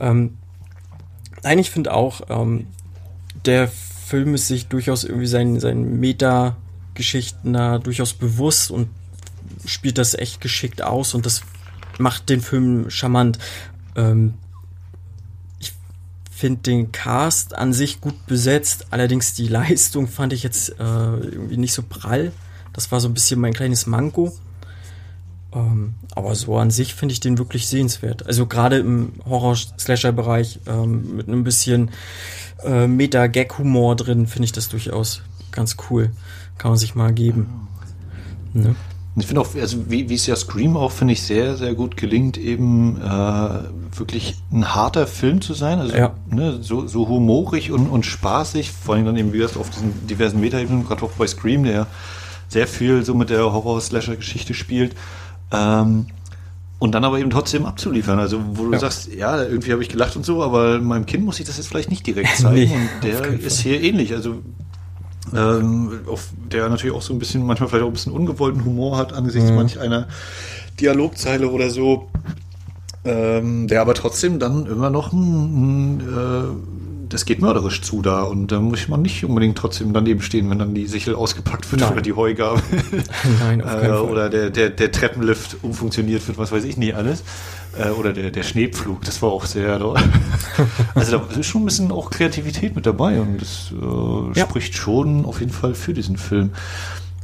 Ähm, 0.00 0.38
nein, 1.42 1.58
ich 1.58 1.70
finde 1.70 1.92
auch, 1.92 2.22
ähm, 2.30 2.66
der 3.44 3.68
Film 3.68 4.34
ist 4.34 4.48
sich 4.48 4.68
durchaus 4.68 5.04
irgendwie 5.04 5.26
seinen, 5.26 5.60
seinen 5.60 6.00
Meta-Geschichten 6.00 7.52
da 7.52 7.76
durchaus 7.76 8.14
bewusst 8.14 8.70
und 8.70 8.88
spielt 9.64 9.98
das 9.98 10.14
echt 10.14 10.40
geschickt 10.40 10.82
aus 10.82 11.14
und 11.14 11.26
das 11.26 11.42
macht 11.98 12.28
den 12.28 12.40
Film 12.40 12.90
charmant. 12.90 13.38
Ähm, 13.96 14.34
ich 15.58 15.72
finde 16.30 16.62
den 16.62 16.92
Cast 16.92 17.54
an 17.54 17.72
sich 17.72 18.00
gut 18.00 18.26
besetzt, 18.26 18.86
allerdings 18.90 19.34
die 19.34 19.48
Leistung 19.48 20.08
fand 20.08 20.32
ich 20.32 20.42
jetzt 20.42 20.70
äh, 20.78 20.82
irgendwie 20.82 21.56
nicht 21.56 21.74
so 21.74 21.82
prall. 21.82 22.32
Das 22.72 22.92
war 22.92 23.00
so 23.00 23.08
ein 23.08 23.14
bisschen 23.14 23.40
mein 23.40 23.52
kleines 23.52 23.86
Manko. 23.86 24.32
Ähm, 25.52 25.94
aber 26.14 26.34
so 26.34 26.56
an 26.58 26.70
sich 26.70 26.94
finde 26.94 27.12
ich 27.12 27.20
den 27.20 27.38
wirklich 27.38 27.66
sehenswert. 27.66 28.26
Also 28.26 28.46
gerade 28.46 28.78
im 28.78 29.12
Horror-Slasher-Bereich 29.24 30.60
ähm, 30.66 31.16
mit 31.16 31.28
einem 31.28 31.44
bisschen 31.44 31.90
äh, 32.64 32.86
Meta-Gag-Humor 32.86 33.96
drin 33.96 34.26
finde 34.26 34.44
ich 34.44 34.52
das 34.52 34.68
durchaus 34.68 35.22
ganz 35.50 35.76
cool. 35.90 36.10
Kann 36.58 36.70
man 36.70 36.78
sich 36.78 36.94
mal 36.94 37.12
geben. 37.12 37.68
Ne? 38.52 38.76
Ich 39.16 39.26
finde 39.26 39.40
auch, 39.40 39.54
also 39.56 39.90
wie, 39.90 40.08
wie 40.08 40.14
es 40.14 40.26
ja 40.26 40.36
Scream 40.36 40.76
auch, 40.76 40.92
finde 40.92 41.12
ich, 41.12 41.22
sehr, 41.22 41.56
sehr 41.56 41.74
gut 41.74 41.96
gelingt, 41.96 42.38
eben 42.38 42.96
äh, 43.00 43.98
wirklich 43.98 44.36
ein 44.52 44.72
harter 44.74 45.06
Film 45.06 45.40
zu 45.40 45.52
sein. 45.52 45.80
Also 45.80 45.96
ja. 45.96 46.14
ne, 46.30 46.58
so, 46.62 46.86
so 46.86 47.08
humorig 47.08 47.72
und, 47.72 47.88
und 47.88 48.06
spaßig, 48.06 48.70
vor 48.70 48.94
allem 48.94 49.06
dann 49.06 49.16
eben, 49.16 49.32
wie 49.32 49.38
gesagt, 49.38 49.56
auf 49.56 49.68
diesen 49.70 50.06
diversen 50.06 50.40
Metaebenen, 50.40 50.86
gerade 50.86 51.02
auch 51.02 51.10
bei 51.12 51.26
Scream, 51.26 51.64
der 51.64 51.88
sehr 52.48 52.68
viel 52.68 53.04
so 53.04 53.14
mit 53.14 53.30
der 53.30 53.52
Horror-Slasher-Geschichte 53.52 54.54
spielt. 54.54 54.94
Ähm, 55.52 56.06
und 56.78 56.92
dann 56.94 57.04
aber 57.04 57.18
eben 57.18 57.30
trotzdem 57.30 57.66
abzuliefern. 57.66 58.18
Also, 58.18 58.40
wo 58.54 58.64
du 58.64 58.72
ja. 58.72 58.78
sagst, 58.78 59.12
ja, 59.12 59.42
irgendwie 59.42 59.72
habe 59.72 59.82
ich 59.82 59.90
gelacht 59.90 60.16
und 60.16 60.24
so, 60.24 60.42
aber 60.42 60.80
meinem 60.80 61.04
Kind 61.04 61.24
muss 61.24 61.38
ich 61.38 61.46
das 61.46 61.58
jetzt 61.58 61.66
vielleicht 61.66 61.90
nicht 61.90 62.06
direkt 62.06 62.36
zeigen. 62.36 62.54
nee, 62.54 62.74
und 62.74 63.04
der 63.04 63.26
ist 63.26 63.60
hier 63.60 63.82
ähnlich. 63.82 64.14
Also, 64.14 64.42
ähm, 65.34 66.00
auf 66.06 66.28
der 66.50 66.68
natürlich 66.68 66.94
auch 66.94 67.02
so 67.02 67.12
ein 67.12 67.18
bisschen, 67.18 67.44
manchmal 67.46 67.68
vielleicht 67.68 67.84
auch 67.84 67.88
ein 67.88 67.92
bisschen 67.92 68.12
ungewollten 68.12 68.64
Humor 68.64 68.96
hat 68.96 69.12
angesichts 69.12 69.50
mhm. 69.50 69.56
manch 69.56 69.78
einer 69.78 70.08
Dialogzeile 70.80 71.48
oder 71.50 71.70
so, 71.70 72.08
ähm, 73.04 73.68
der 73.68 73.80
aber 73.80 73.94
trotzdem 73.94 74.38
dann 74.38 74.66
immer 74.66 74.90
noch 74.90 75.12
ein, 75.12 75.98
ein 75.98 76.00
äh, 76.00 76.80
das 77.10 77.24
geht 77.24 77.40
mörderisch 77.40 77.82
zu 77.82 78.02
da 78.02 78.22
und 78.22 78.52
da 78.52 78.60
muss 78.60 78.88
man 78.88 79.02
nicht 79.02 79.24
unbedingt 79.24 79.58
trotzdem 79.58 79.92
daneben 79.92 80.22
stehen, 80.22 80.48
wenn 80.48 80.60
dann 80.60 80.74
die 80.74 80.86
Sichel 80.86 81.14
ausgepackt 81.14 81.70
wird 81.72 81.82
Nein. 81.82 81.92
oder 81.92 82.02
die 82.02 82.12
Heugabe 82.12 82.62
Nein, 83.40 83.60
äh, 83.60 83.90
oder 83.90 84.30
der, 84.30 84.50
der, 84.50 84.70
der 84.70 84.92
Treppenlift 84.92 85.58
umfunktioniert 85.62 86.26
wird, 86.28 86.38
was 86.38 86.52
weiß 86.52 86.64
ich 86.64 86.76
nicht 86.76 86.94
alles. 86.94 87.24
Äh, 87.78 87.90
oder 87.90 88.12
der, 88.12 88.30
der 88.30 88.42
Schneepflug, 88.42 89.02
das 89.04 89.22
war 89.22 89.30
auch 89.30 89.44
sehr. 89.44 89.80
also 90.94 91.18
da 91.18 91.38
ist 91.38 91.46
schon 91.46 91.62
ein 91.62 91.66
bisschen 91.66 91.92
auch 91.92 92.10
Kreativität 92.10 92.74
mit 92.74 92.86
dabei 92.86 93.20
und 93.20 93.40
das 93.40 93.72
äh, 93.72 94.38
ja. 94.38 94.46
spricht 94.46 94.74
schon 94.74 95.24
auf 95.24 95.40
jeden 95.40 95.52
Fall 95.52 95.74
für 95.74 95.94
diesen 95.94 96.16
Film. 96.16 96.50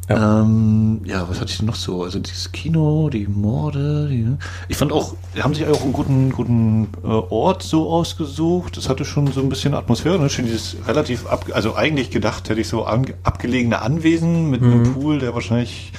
Ja. 0.08 0.42
Ähm, 0.42 1.00
ja, 1.04 1.28
was 1.28 1.40
hatte 1.40 1.50
ich 1.50 1.58
denn 1.58 1.66
noch 1.66 1.74
so? 1.74 2.04
Also 2.04 2.20
dieses 2.20 2.52
Kino, 2.52 3.10
die 3.10 3.26
Morde, 3.26 4.06
die, 4.08 4.36
ich 4.68 4.76
fand 4.76 4.92
auch, 4.92 5.16
die 5.34 5.42
haben 5.42 5.52
sich 5.52 5.66
auch 5.66 5.82
einen 5.82 5.92
guten, 5.92 6.30
guten 6.30 6.88
äh, 7.02 7.08
Ort 7.08 7.64
so 7.64 7.90
ausgesucht. 7.90 8.76
Das 8.76 8.88
hatte 8.88 9.04
schon 9.04 9.26
so 9.32 9.40
ein 9.40 9.48
bisschen 9.48 9.74
Atmosphäre, 9.74 10.20
ne? 10.20 10.30
Schon 10.30 10.44
dieses 10.44 10.76
relativ 10.86 11.26
ab, 11.26 11.46
also 11.52 11.74
eigentlich 11.74 12.10
gedacht 12.10 12.48
hätte 12.48 12.60
ich 12.60 12.68
so 12.68 12.84
an, 12.84 13.06
abgelegene 13.24 13.82
Anwesen 13.82 14.48
mit 14.48 14.60
mhm. 14.60 14.72
einem 14.72 14.94
Pool, 14.94 15.18
der 15.18 15.34
wahrscheinlich 15.34 15.92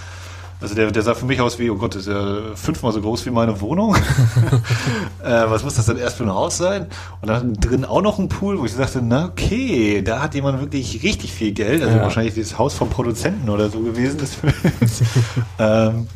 also 0.60 0.74
der, 0.74 0.92
der 0.92 1.04
sah 1.04 1.14
für 1.14 1.26
mich 1.26 1.40
aus 1.40 1.60
wie, 1.60 1.70
oh 1.70 1.76
Gott, 1.76 1.96
ist 1.96 2.08
ja 2.08 2.56
fünfmal 2.56 2.92
so 2.92 3.02
groß 3.02 3.26
wie 3.28 3.30
meine 3.30 3.62
Wohnung. 3.62 3.96
äh, 5.24 5.44
was 5.48 5.64
muss 5.64 5.76
das 5.76 5.86
denn 5.86 5.98
erst 5.98 6.18
für 6.18 6.24
ein 6.24 6.34
Haus 6.34 6.58
sein? 6.58 6.88
Und 7.22 7.28
dann 7.28 7.54
drin 7.54 7.86
auch 7.86 8.02
noch 8.02 8.18
ein 8.18 8.28
Pool, 8.28 8.60
wo 8.60 8.66
ich 8.66 8.76
dachte, 8.76 9.02
na 9.04 9.26
okay, 9.26 10.02
da 10.02 10.22
hat 10.22 10.34
jemand 10.34 10.60
wirklich 10.60 11.04
richtig 11.04 11.32
viel 11.32 11.52
Geld. 11.52 11.84
Also 11.84 11.98
ja. 11.98 12.02
wahrscheinlich 12.02 12.34
dieses 12.34 12.58
Haus 12.58 12.74
vom 12.74 12.90
Produzenten 12.90 13.50
oder 13.50 13.70
so 13.70 13.82
gewesen 13.82 14.18
ähm, 15.60 16.08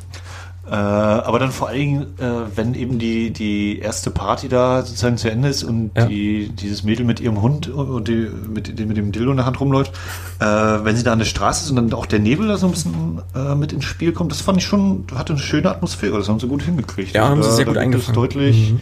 äh, 0.71 0.73
aber 0.73 1.37
dann 1.37 1.51
vor 1.51 1.67
allen 1.67 1.77
Dingen, 1.77 2.01
äh, 2.17 2.55
wenn 2.55 2.75
eben 2.75 2.97
die, 2.97 3.31
die 3.31 3.79
erste 3.79 4.09
Party 4.09 4.47
da 4.47 4.85
sozusagen 4.85 5.17
zu 5.17 5.29
Ende 5.29 5.49
ist 5.49 5.65
und 5.65 5.91
ja. 5.97 6.05
die, 6.05 6.47
dieses 6.47 6.83
Mädel 6.83 7.05
mit 7.05 7.19
ihrem 7.19 7.41
Hund 7.41 7.67
und 7.67 8.07
die, 8.07 8.29
mit, 8.47 8.79
die 8.79 8.85
mit 8.85 8.95
dem 8.95 9.11
Dildo 9.11 9.31
in 9.31 9.37
der 9.37 9.45
Hand 9.45 9.59
rumläuft, 9.59 9.91
äh, 10.39 10.45
wenn 10.45 10.95
sie 10.95 11.03
da 11.03 11.11
an 11.11 11.19
der 11.19 11.25
Straße 11.25 11.65
ist 11.65 11.71
und 11.71 11.75
dann 11.75 11.93
auch 11.93 12.05
der 12.05 12.19
Nebel 12.19 12.47
da 12.47 12.55
so 12.55 12.67
ein 12.67 12.71
bisschen 12.71 13.21
äh, 13.35 13.53
mit 13.53 13.73
ins 13.73 13.83
Spiel 13.83 14.13
kommt, 14.13 14.31
das 14.31 14.39
fand 14.39 14.59
ich 14.59 14.65
schon, 14.65 15.03
hatte 15.13 15.33
eine 15.33 15.41
schöne 15.41 15.69
Atmosphäre, 15.69 16.17
das 16.17 16.29
haben 16.29 16.39
sie 16.39 16.47
gut 16.47 16.63
hingekriegt. 16.63 17.13
Ja, 17.13 17.27
haben 17.27 17.43
sie 17.43 17.51
sehr 17.51 17.65
gut 17.65 17.75
eingefangen. 17.75 18.15
deutlich, 18.15 18.71
mhm. 18.71 18.79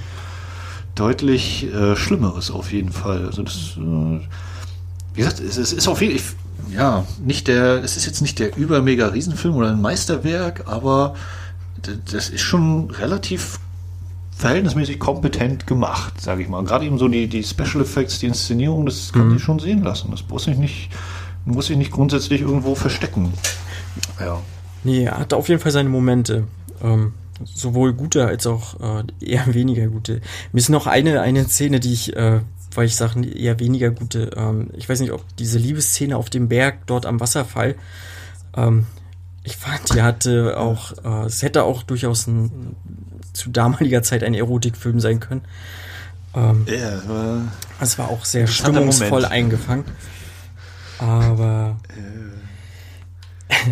deutlich 0.93 1.73
äh, 1.73 1.95
Schlimmeres 1.95 2.51
auf 2.51 2.71
jeden 2.71 2.91
Fall. 2.91 3.25
Also 3.25 3.41
das, 3.41 3.77
äh, 3.77 4.19
wie 5.15 5.21
gesagt, 5.21 5.39
es, 5.39 5.57
es 5.57 5.73
ist 5.73 5.87
auf 5.87 6.03
jeden 6.03 6.19
Fall, 6.19 6.35
ja, 6.71 7.05
nicht 7.25 7.47
der, 7.47 7.83
es 7.83 7.97
ist 7.97 8.05
jetzt 8.05 8.21
nicht 8.21 8.37
der 8.37 8.55
übermega 8.55 9.07
Riesenfilm 9.07 9.55
oder 9.55 9.71
ein 9.71 9.81
Meisterwerk, 9.81 10.65
aber 10.67 11.15
das 12.11 12.29
ist 12.29 12.41
schon 12.41 12.91
relativ 12.91 13.59
verhältnismäßig 14.35 14.99
kompetent 14.99 15.67
gemacht, 15.67 16.21
sage 16.21 16.41
ich 16.41 16.49
mal. 16.49 16.63
Gerade 16.63 16.85
eben 16.85 16.97
so 16.97 17.07
die, 17.07 17.27
die 17.27 17.43
Special 17.43 17.81
Effects, 17.81 18.19
die 18.19 18.27
Inszenierung, 18.27 18.85
das 18.85 19.11
kann 19.11 19.29
mhm. 19.29 19.35
ich 19.35 19.43
schon 19.43 19.59
sehen 19.59 19.83
lassen. 19.83 20.11
Das 20.11 20.23
muss 20.29 20.47
ich 20.47 20.57
nicht, 20.57 20.89
muss 21.43 21.67
sich 21.67 21.77
nicht 21.77 21.91
grundsätzlich 21.91 22.41
irgendwo 22.41 22.73
verstecken. 22.75 23.33
Ja. 24.19 24.39
Nee, 24.83 25.03
er 25.03 25.19
hat 25.19 25.33
auf 25.33 25.49
jeden 25.49 25.59
Fall 25.59 25.73
seine 25.73 25.89
Momente. 25.89 26.47
Ähm, 26.81 27.13
sowohl 27.43 27.93
gute 27.93 28.25
als 28.25 28.47
auch 28.47 28.79
äh, 28.79 29.03
eher 29.19 29.53
weniger 29.53 29.87
gute. 29.87 30.21
Mir 30.51 30.59
ist 30.59 30.69
noch 30.69 30.87
eine, 30.87 31.21
eine 31.21 31.47
Szene, 31.47 31.79
die 31.79 31.93
ich, 31.93 32.15
äh, 32.15 32.39
weil 32.73 32.85
ich 32.85 32.95
sage, 32.95 33.27
eher 33.27 33.59
weniger 33.59 33.91
gute, 33.91 34.31
ähm, 34.35 34.69
ich 34.73 34.87
weiß 34.87 34.99
nicht, 34.99 35.11
ob 35.11 35.23
diese 35.37 35.57
Liebesszene 35.57 36.15
auf 36.15 36.29
dem 36.29 36.47
Berg 36.47 36.87
dort 36.87 37.05
am 37.05 37.19
Wasserfall, 37.19 37.75
ähm, 38.55 38.85
ich 39.43 39.57
fand, 39.57 39.93
die 39.93 40.01
hatte 40.01 40.57
auch, 40.57 40.93
äh, 41.03 41.25
es 41.25 41.41
hätte 41.41 41.63
auch 41.63 41.83
durchaus 41.83 42.27
ein, 42.27 42.75
zu 43.33 43.49
damaliger 43.49 44.03
Zeit 44.03 44.23
ein 44.23 44.33
Erotikfilm 44.33 44.99
sein 44.99 45.19
können. 45.19 45.41
Ähm, 46.35 46.65
ja, 46.67 47.07
war 47.07 47.41
es 47.79 47.97
war 47.97 48.09
auch 48.09 48.25
sehr 48.25 48.47
stimmungsvoll 48.47 49.25
eingefangen. 49.25 49.85
Aber. 50.99 51.77
Äh, 51.89 52.29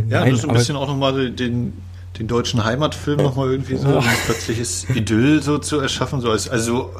ja, 0.09 0.21
Nein, 0.21 0.31
das 0.31 0.39
ist 0.39 0.49
ein 0.49 0.55
bisschen 0.55 0.75
auch 0.75 0.87
nochmal 0.87 1.31
den, 1.31 1.73
den 2.17 2.27
deutschen 2.27 2.63
Heimatfilm 2.63 3.21
nochmal 3.21 3.51
irgendwie 3.51 3.77
so, 3.77 3.89
oh. 3.89 3.99
ein 3.99 4.17
plötzliches 4.25 4.89
Idyll 4.89 5.43
so 5.43 5.59
zu 5.59 5.79
erschaffen, 5.79 6.19
so 6.19 6.31
als, 6.31 6.49
also 6.49 6.91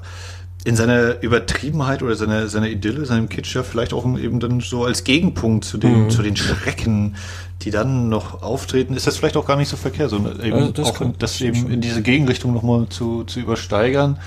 in 0.68 0.76
seiner 0.76 1.24
Übertriebenheit 1.24 2.03
oder 2.03 2.15
seiner, 2.15 2.49
seiner 2.49 2.68
Idylle, 2.68 3.05
seinem 3.05 3.30
Kitsch 3.30 3.55
ja 3.55 3.63
vielleicht 3.63 3.93
auch 3.93 4.05
eben 4.18 4.41
dann 4.41 4.59
so 4.59 4.84
als 4.84 5.05
Gegenpunkt 5.05 5.63
zu 5.63 5.78
den, 5.78 6.03
mhm. 6.03 6.09
zu 6.09 6.22
den 6.22 6.36
Schrecken, 6.36 7.15
die 7.61 7.72
dann 7.72 8.09
noch 8.09 8.43
auftreten, 8.43 8.93
ist 8.93 9.07
das 9.07 9.15
vielleicht 9.15 9.38
auch 9.38 9.47
gar 9.47 9.55
nicht 9.55 9.70
so 9.70 9.78
verkehrt, 9.78 10.09
sondern 10.09 10.41
eben 10.41 10.57
also 10.57 10.72
das 10.74 10.89
auch 10.89 10.95
kann, 10.95 11.13
das 11.20 11.39
eben 11.39 11.72
in 11.72 11.80
diese 11.80 12.01
Gegenrichtung 12.01 12.53
nochmal 12.53 12.89
zu, 12.89 13.24
zu 13.24 13.39
übersteigern. 13.39 14.20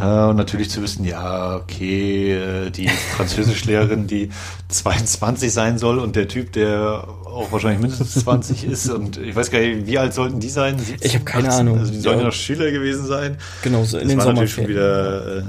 Äh, 0.00 0.04
und 0.04 0.34
natürlich 0.34 0.68
zu 0.68 0.82
wissen, 0.82 1.04
ja, 1.04 1.54
okay, 1.54 2.32
äh, 2.32 2.70
die 2.70 2.88
Französischlehrerin, 3.16 4.08
die 4.08 4.30
22 4.66 5.52
sein 5.52 5.78
soll 5.78 6.00
und 6.00 6.16
der 6.16 6.26
Typ, 6.26 6.52
der 6.54 7.06
auch 7.24 7.52
wahrscheinlich 7.52 7.80
mindestens 7.80 8.14
20 8.24 8.64
ist 8.64 8.90
und 8.90 9.16
ich 9.18 9.36
weiß 9.36 9.52
gar 9.52 9.60
nicht, 9.60 9.86
wie 9.86 9.98
alt 9.98 10.12
sollten 10.12 10.40
die 10.40 10.48
sein? 10.48 10.76
17, 10.76 11.06
ich 11.06 11.14
habe 11.14 11.24
keine 11.24 11.48
18? 11.48 11.60
Ahnung. 11.60 11.78
Also 11.78 11.92
die 11.92 12.00
sollen 12.00 12.18
ja 12.18 12.24
noch 12.26 12.32
Schüler 12.32 12.72
gewesen 12.72 13.06
sein. 13.06 13.38
Genau, 13.62 13.84
so 13.84 13.96
in 13.98 14.08
das 14.08 14.12
den 14.12 14.18
war 14.18 14.26
natürlich 14.26 14.52
schon 14.52 14.66
wieder... 14.66 15.38
Äh, 15.38 15.42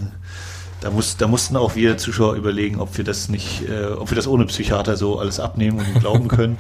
da, 0.81 0.89
muss, 0.91 1.17
da 1.17 1.27
mussten 1.27 1.55
auch 1.57 1.75
wir 1.75 1.97
Zuschauer 1.97 2.35
überlegen, 2.35 2.79
ob 2.79 2.97
wir 2.97 3.03
das 3.03 3.29
nicht, 3.29 3.67
äh, 3.67 3.87
ob 3.87 4.11
wir 4.11 4.15
das 4.15 4.27
ohne 4.27 4.45
Psychiater 4.45 4.97
so 4.97 5.19
alles 5.19 5.39
abnehmen 5.39 5.79
und 5.79 5.99
glauben 5.99 6.27
können. 6.27 6.57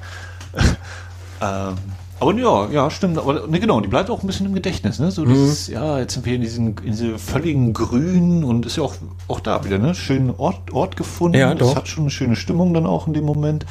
ähm, 1.41 1.75
aber 2.19 2.33
ja, 2.33 2.69
ja, 2.69 2.89
stimmt. 2.89 3.17
Aber 3.17 3.47
ne, 3.47 3.59
genau, 3.59 3.79
die 3.79 3.87
bleibt 3.87 4.09
auch 4.09 4.21
ein 4.21 4.27
bisschen 4.27 4.45
im 4.45 4.53
Gedächtnis. 4.53 4.99
Ne? 4.99 5.09
So 5.11 5.23
mhm. 5.23 5.29
dieses, 5.29 5.67
ja, 5.67 5.99
jetzt 5.99 6.13
sind 6.13 6.25
wir 6.25 6.35
in 6.35 6.41
diesen 6.41 6.77
in 6.79 6.91
diese 6.91 7.17
völligen 7.17 7.73
Grün 7.73 8.43
und 8.43 8.65
ist 8.65 8.75
ja 8.75 8.83
auch, 8.83 8.95
auch 9.27 9.39
da 9.39 9.63
wieder, 9.63 9.77
ne? 9.77 9.95
Schönen 9.95 10.33
Ort, 10.37 10.73
Ort 10.73 10.97
gefunden. 10.97 11.37
Ja, 11.37 11.55
doch. 11.55 11.67
Das 11.67 11.75
hat 11.77 11.87
schon 11.87 12.03
eine 12.03 12.11
schöne 12.11 12.35
Stimmung 12.35 12.73
dann 12.73 12.85
auch 12.85 13.07
in 13.07 13.13
dem 13.13 13.25
Moment. 13.25 13.65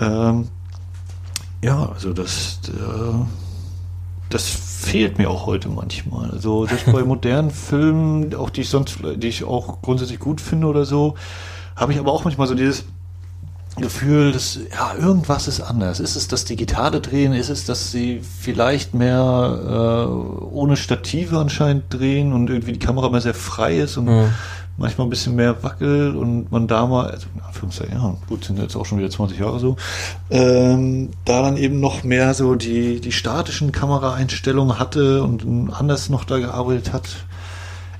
Ähm, 0.00 0.48
ja, 1.62 1.90
also 1.92 2.12
das, 2.12 2.60
äh, 2.68 3.51
das 4.32 4.48
fehlt 4.48 5.18
mir 5.18 5.30
auch 5.30 5.46
heute 5.46 5.68
manchmal. 5.68 6.30
Also 6.30 6.66
das 6.66 6.82
bei 6.84 7.02
modernen 7.04 7.50
Filmen, 7.50 8.34
auch 8.34 8.50
die 8.50 8.62
ich 8.62 8.68
sonst, 8.68 8.98
die 9.16 9.28
ich 9.28 9.44
auch 9.44 9.82
grundsätzlich 9.82 10.18
gut 10.18 10.40
finde 10.40 10.66
oder 10.66 10.84
so, 10.84 11.14
habe 11.76 11.92
ich 11.92 11.98
aber 11.98 12.12
auch 12.12 12.24
manchmal 12.24 12.46
so 12.46 12.54
dieses, 12.54 12.84
Gefühl, 13.76 14.32
dass 14.32 14.58
ja 14.70 14.94
irgendwas 15.00 15.48
ist 15.48 15.62
anders. 15.62 15.98
Ist 15.98 16.14
es 16.14 16.28
das 16.28 16.44
digitale 16.44 17.00
Drehen? 17.00 17.32
Ist 17.32 17.48
es, 17.48 17.64
dass 17.64 17.90
sie 17.90 18.20
vielleicht 18.20 18.92
mehr 18.92 20.06
äh, 20.06 20.44
ohne 20.44 20.76
Stative 20.76 21.38
anscheinend 21.38 21.84
drehen 21.88 22.34
und 22.34 22.50
irgendwie 22.50 22.72
die 22.72 22.78
Kamera 22.78 23.08
mehr 23.08 23.22
sehr 23.22 23.32
frei 23.32 23.78
ist 23.78 23.96
und 23.96 24.04
mhm. 24.06 24.28
Manchmal 24.76 25.06
ein 25.06 25.10
bisschen 25.10 25.34
mehr 25.34 25.62
wackelt 25.62 26.14
und 26.14 26.50
man 26.50 26.66
da 26.66 26.86
mal, 26.86 27.10
also 27.10 27.26
in 27.34 27.40
Anführungszeichen, 27.42 27.94
ja, 27.94 28.16
gut, 28.28 28.44
sind 28.44 28.58
jetzt 28.58 28.76
auch 28.76 28.86
schon 28.86 28.98
wieder 28.98 29.10
20 29.10 29.38
Jahre 29.38 29.58
so, 29.58 29.76
ähm, 30.30 31.10
da 31.24 31.42
dann 31.42 31.56
eben 31.56 31.80
noch 31.80 32.04
mehr 32.04 32.34
so 32.34 32.54
die, 32.54 33.00
die 33.00 33.12
statischen 33.12 33.72
Kameraeinstellungen 33.72 34.78
hatte 34.78 35.22
und 35.22 35.70
anders 35.72 36.08
noch 36.08 36.24
da 36.24 36.38
gearbeitet 36.38 36.92
hat. 36.92 37.04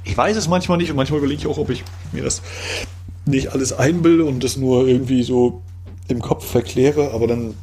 Ich 0.04 0.16
weiß 0.16 0.36
es 0.36 0.48
manchmal 0.48 0.78
nicht 0.78 0.90
und 0.90 0.96
manchmal 0.96 1.18
überlege 1.18 1.40
ich 1.40 1.46
auch, 1.46 1.58
ob 1.58 1.70
ich 1.70 1.84
mir 2.12 2.24
das 2.24 2.42
nicht 3.24 3.52
alles 3.52 3.72
einbilde 3.72 4.24
und 4.24 4.42
das 4.42 4.56
nur 4.56 4.88
irgendwie 4.88 5.22
so 5.22 5.62
im 6.08 6.20
Kopf 6.20 6.44
verkläre, 6.44 7.12
aber 7.12 7.26
dann 7.26 7.54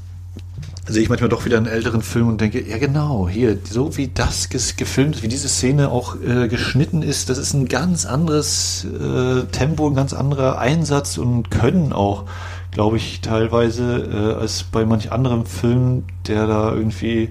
sehe 0.89 1.03
ich 1.03 1.09
manchmal 1.09 1.29
doch 1.29 1.45
wieder 1.45 1.57
einen 1.57 1.67
älteren 1.67 2.01
Film 2.01 2.27
und 2.27 2.41
denke, 2.41 2.67
ja 2.67 2.77
genau, 2.77 3.29
hier, 3.29 3.57
so 3.69 3.95
wie 3.97 4.07
das 4.07 4.49
gefilmt, 4.49 5.23
wie 5.23 5.27
diese 5.27 5.47
Szene 5.47 5.89
auch 5.89 6.15
äh, 6.21 6.47
geschnitten 6.47 7.01
ist, 7.01 7.29
das 7.29 7.37
ist 7.37 7.53
ein 7.53 7.67
ganz 7.67 8.05
anderes 8.05 8.85
äh, 8.85 9.43
Tempo, 9.51 9.87
ein 9.87 9.95
ganz 9.95 10.13
anderer 10.13 10.59
Einsatz 10.59 11.17
und 11.17 11.51
Können 11.51 11.93
auch, 11.93 12.25
glaube 12.71 12.97
ich, 12.97 13.21
teilweise, 13.21 14.35
äh, 14.37 14.41
als 14.41 14.63
bei 14.63 14.85
manch 14.85 15.11
anderem 15.11 15.45
Film, 15.45 16.03
der 16.27 16.47
da 16.47 16.73
irgendwie 16.73 17.29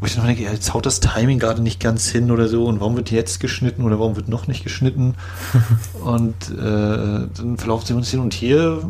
wo 0.00 0.06
ich 0.06 0.14
dann 0.14 0.26
denke, 0.26 0.42
ja, 0.42 0.50
jetzt 0.50 0.72
haut 0.72 0.86
das 0.86 1.00
Timing 1.00 1.38
gerade 1.38 1.60
nicht 1.62 1.78
ganz 1.78 2.08
hin 2.08 2.30
oder 2.30 2.48
so 2.48 2.64
und 2.64 2.80
warum 2.80 2.96
wird 2.96 3.10
jetzt 3.10 3.38
geschnitten 3.38 3.84
oder 3.84 3.98
warum 3.98 4.16
wird 4.16 4.28
noch 4.28 4.46
nicht 4.46 4.64
geschnitten 4.64 5.14
und 6.04 6.50
äh, 6.50 7.28
dann 7.36 7.56
verlauft 7.58 7.86
sie 7.86 7.92
uns 7.92 8.10
hin 8.10 8.20
und 8.20 8.32
hier, 8.32 8.82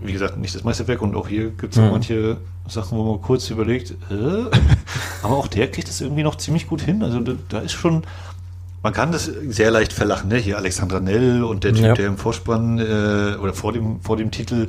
wie 0.00 0.12
gesagt, 0.12 0.38
nicht 0.38 0.54
das 0.54 0.62
Meisterwerk 0.62 1.02
und 1.02 1.16
auch 1.16 1.26
hier 1.26 1.50
gibt 1.50 1.74
es 1.74 1.80
mhm. 1.80 1.90
manche 1.90 2.36
Sachen, 2.66 2.96
wo 2.98 3.04
man 3.04 3.22
kurz 3.22 3.50
überlegt, 3.50 3.92
äh? 4.10 4.14
aber 5.22 5.36
auch 5.36 5.48
der 5.48 5.70
kriegt 5.70 5.88
das 5.88 6.00
irgendwie 6.00 6.22
noch 6.22 6.36
ziemlich 6.36 6.66
gut 6.66 6.80
hin, 6.80 7.02
also 7.02 7.20
da, 7.20 7.32
da, 7.48 7.58
ist 7.60 7.72
schon, 7.72 8.04
man 8.82 8.92
kann 8.92 9.12
das 9.12 9.24
sehr 9.24 9.70
leicht 9.70 9.92
verlachen, 9.92 10.28
ne? 10.28 10.36
hier 10.36 10.56
Alexandra 10.56 11.00
Nell 11.00 11.44
und 11.44 11.64
der 11.64 11.74
Typ, 11.74 11.84
ja. 11.84 11.94
der 11.94 12.06
im 12.06 12.16
Vorspann 12.16 12.78
äh, 12.78 13.36
oder 13.36 13.52
vor 13.52 13.72
dem, 13.72 14.00
vor 14.00 14.16
dem 14.16 14.30
Titel 14.30 14.68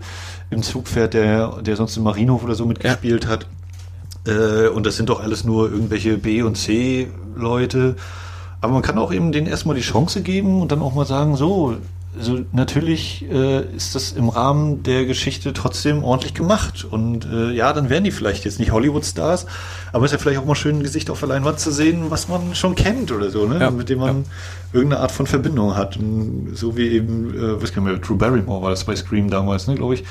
im 0.49 0.61
Zug 0.61 0.87
fährt, 0.87 1.13
der, 1.13 1.61
der 1.61 1.75
sonst 1.75 1.95
im 1.97 2.03
Marienhof 2.03 2.43
oder 2.43 2.55
so 2.55 2.65
mitgespielt 2.65 3.25
ja. 3.25 3.29
hat 3.29 3.47
äh, 4.27 4.67
und 4.67 4.85
das 4.85 4.97
sind 4.97 5.09
doch 5.09 5.21
alles 5.21 5.43
nur 5.43 5.71
irgendwelche 5.71 6.17
B- 6.17 6.41
und 6.41 6.55
C-Leute. 6.55 7.95
Aber 8.61 8.73
man 8.73 8.81
kann 8.81 8.97
auch 8.97 9.13
eben 9.13 9.31
denen 9.31 9.47
erstmal 9.47 9.75
die 9.75 9.81
Chance 9.81 10.21
geben 10.21 10.61
und 10.61 10.71
dann 10.71 10.81
auch 10.81 10.95
mal 10.95 11.05
sagen, 11.05 11.35
so, 11.35 11.77
also 12.17 12.39
natürlich 12.51 13.25
äh, 13.29 13.61
ist 13.75 13.95
das 13.95 14.11
im 14.11 14.29
Rahmen 14.29 14.83
der 14.83 15.05
Geschichte 15.05 15.53
trotzdem 15.53 16.03
ordentlich 16.03 16.33
gemacht. 16.33 16.85
Und 16.89 17.25
äh, 17.25 17.51
ja, 17.51 17.73
dann 17.73 17.89
wären 17.89 18.03
die 18.03 18.11
vielleicht 18.11 18.45
jetzt 18.45 18.59
nicht 18.59 18.71
Hollywood-Stars, 18.71 19.45
aber 19.93 20.05
es 20.05 20.11
ist 20.11 20.17
ja 20.17 20.21
vielleicht 20.21 20.39
auch 20.39 20.45
mal 20.45 20.55
schön, 20.55 20.77
ein 20.77 20.83
Gesicht 20.83 21.09
auf 21.09 21.19
der 21.19 21.29
Leinwand 21.29 21.59
zu 21.59 21.71
sehen, 21.71 22.05
was 22.09 22.27
man 22.27 22.55
schon 22.55 22.75
kennt 22.75 23.11
oder 23.11 23.29
so, 23.29 23.45
ne? 23.45 23.59
Ja, 23.59 23.71
mit 23.71 23.89
dem 23.89 23.99
man 23.99 24.17
ja. 24.17 24.23
irgendeine 24.73 25.01
Art 25.01 25.11
von 25.11 25.27
Verbindung 25.27 25.75
hat. 25.75 25.97
Und 25.97 26.51
so 26.53 26.77
wie 26.77 26.87
eben, 26.89 27.33
äh, 27.33 27.61
was 27.61 27.73
kann 27.73 27.83
man, 27.83 27.99
Drew 28.01 28.15
Barrymore 28.15 28.61
war 28.61 28.69
das 28.69 28.83
bei 28.83 28.95
Scream 28.95 29.29
damals, 29.29 29.67
ne, 29.67 29.75
glaube 29.75 29.95
ich 29.95 30.03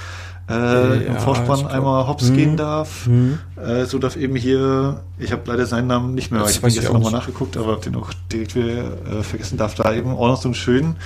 äh, 0.48 1.06
im 1.06 1.16
Vorspann 1.16 1.66
einmal 1.66 2.06
hops 2.06 2.28
hm, 2.28 2.36
gehen 2.36 2.56
darf. 2.56 3.06
Hm. 3.06 3.38
Äh, 3.56 3.86
so 3.86 3.98
darf 3.98 4.16
eben 4.16 4.36
hier, 4.36 5.00
ich 5.18 5.32
habe 5.32 5.42
leider 5.46 5.66
seinen 5.66 5.86
Namen 5.86 6.14
nicht 6.14 6.30
mehr, 6.30 6.42
weil 6.42 6.50
ich 6.50 6.56
habe 6.58 6.70
gestern 6.70 6.92
nochmal 6.94 7.12
nachgeguckt, 7.12 7.56
aber 7.56 7.76
den 7.76 7.96
auch 7.96 8.12
direkt 8.30 8.54
wieder 8.54 8.92
äh, 9.10 9.22
vergessen, 9.22 9.56
darf 9.56 9.74
da 9.74 9.92
eben 9.94 10.10
auch 10.10 10.28
noch 10.28 10.40
so 10.40 10.48
einen 10.48 10.54
schönen 10.54 10.96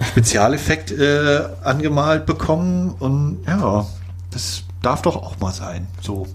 Spezialeffekt 0.00 0.90
äh, 0.90 1.48
angemalt 1.62 2.26
bekommen 2.26 2.90
und 2.98 3.44
ja, 3.46 3.86
das 4.30 4.64
darf 4.82 5.02
doch 5.02 5.16
auch 5.16 5.38
mal 5.38 5.52
sein. 5.52 5.86
So. 6.00 6.26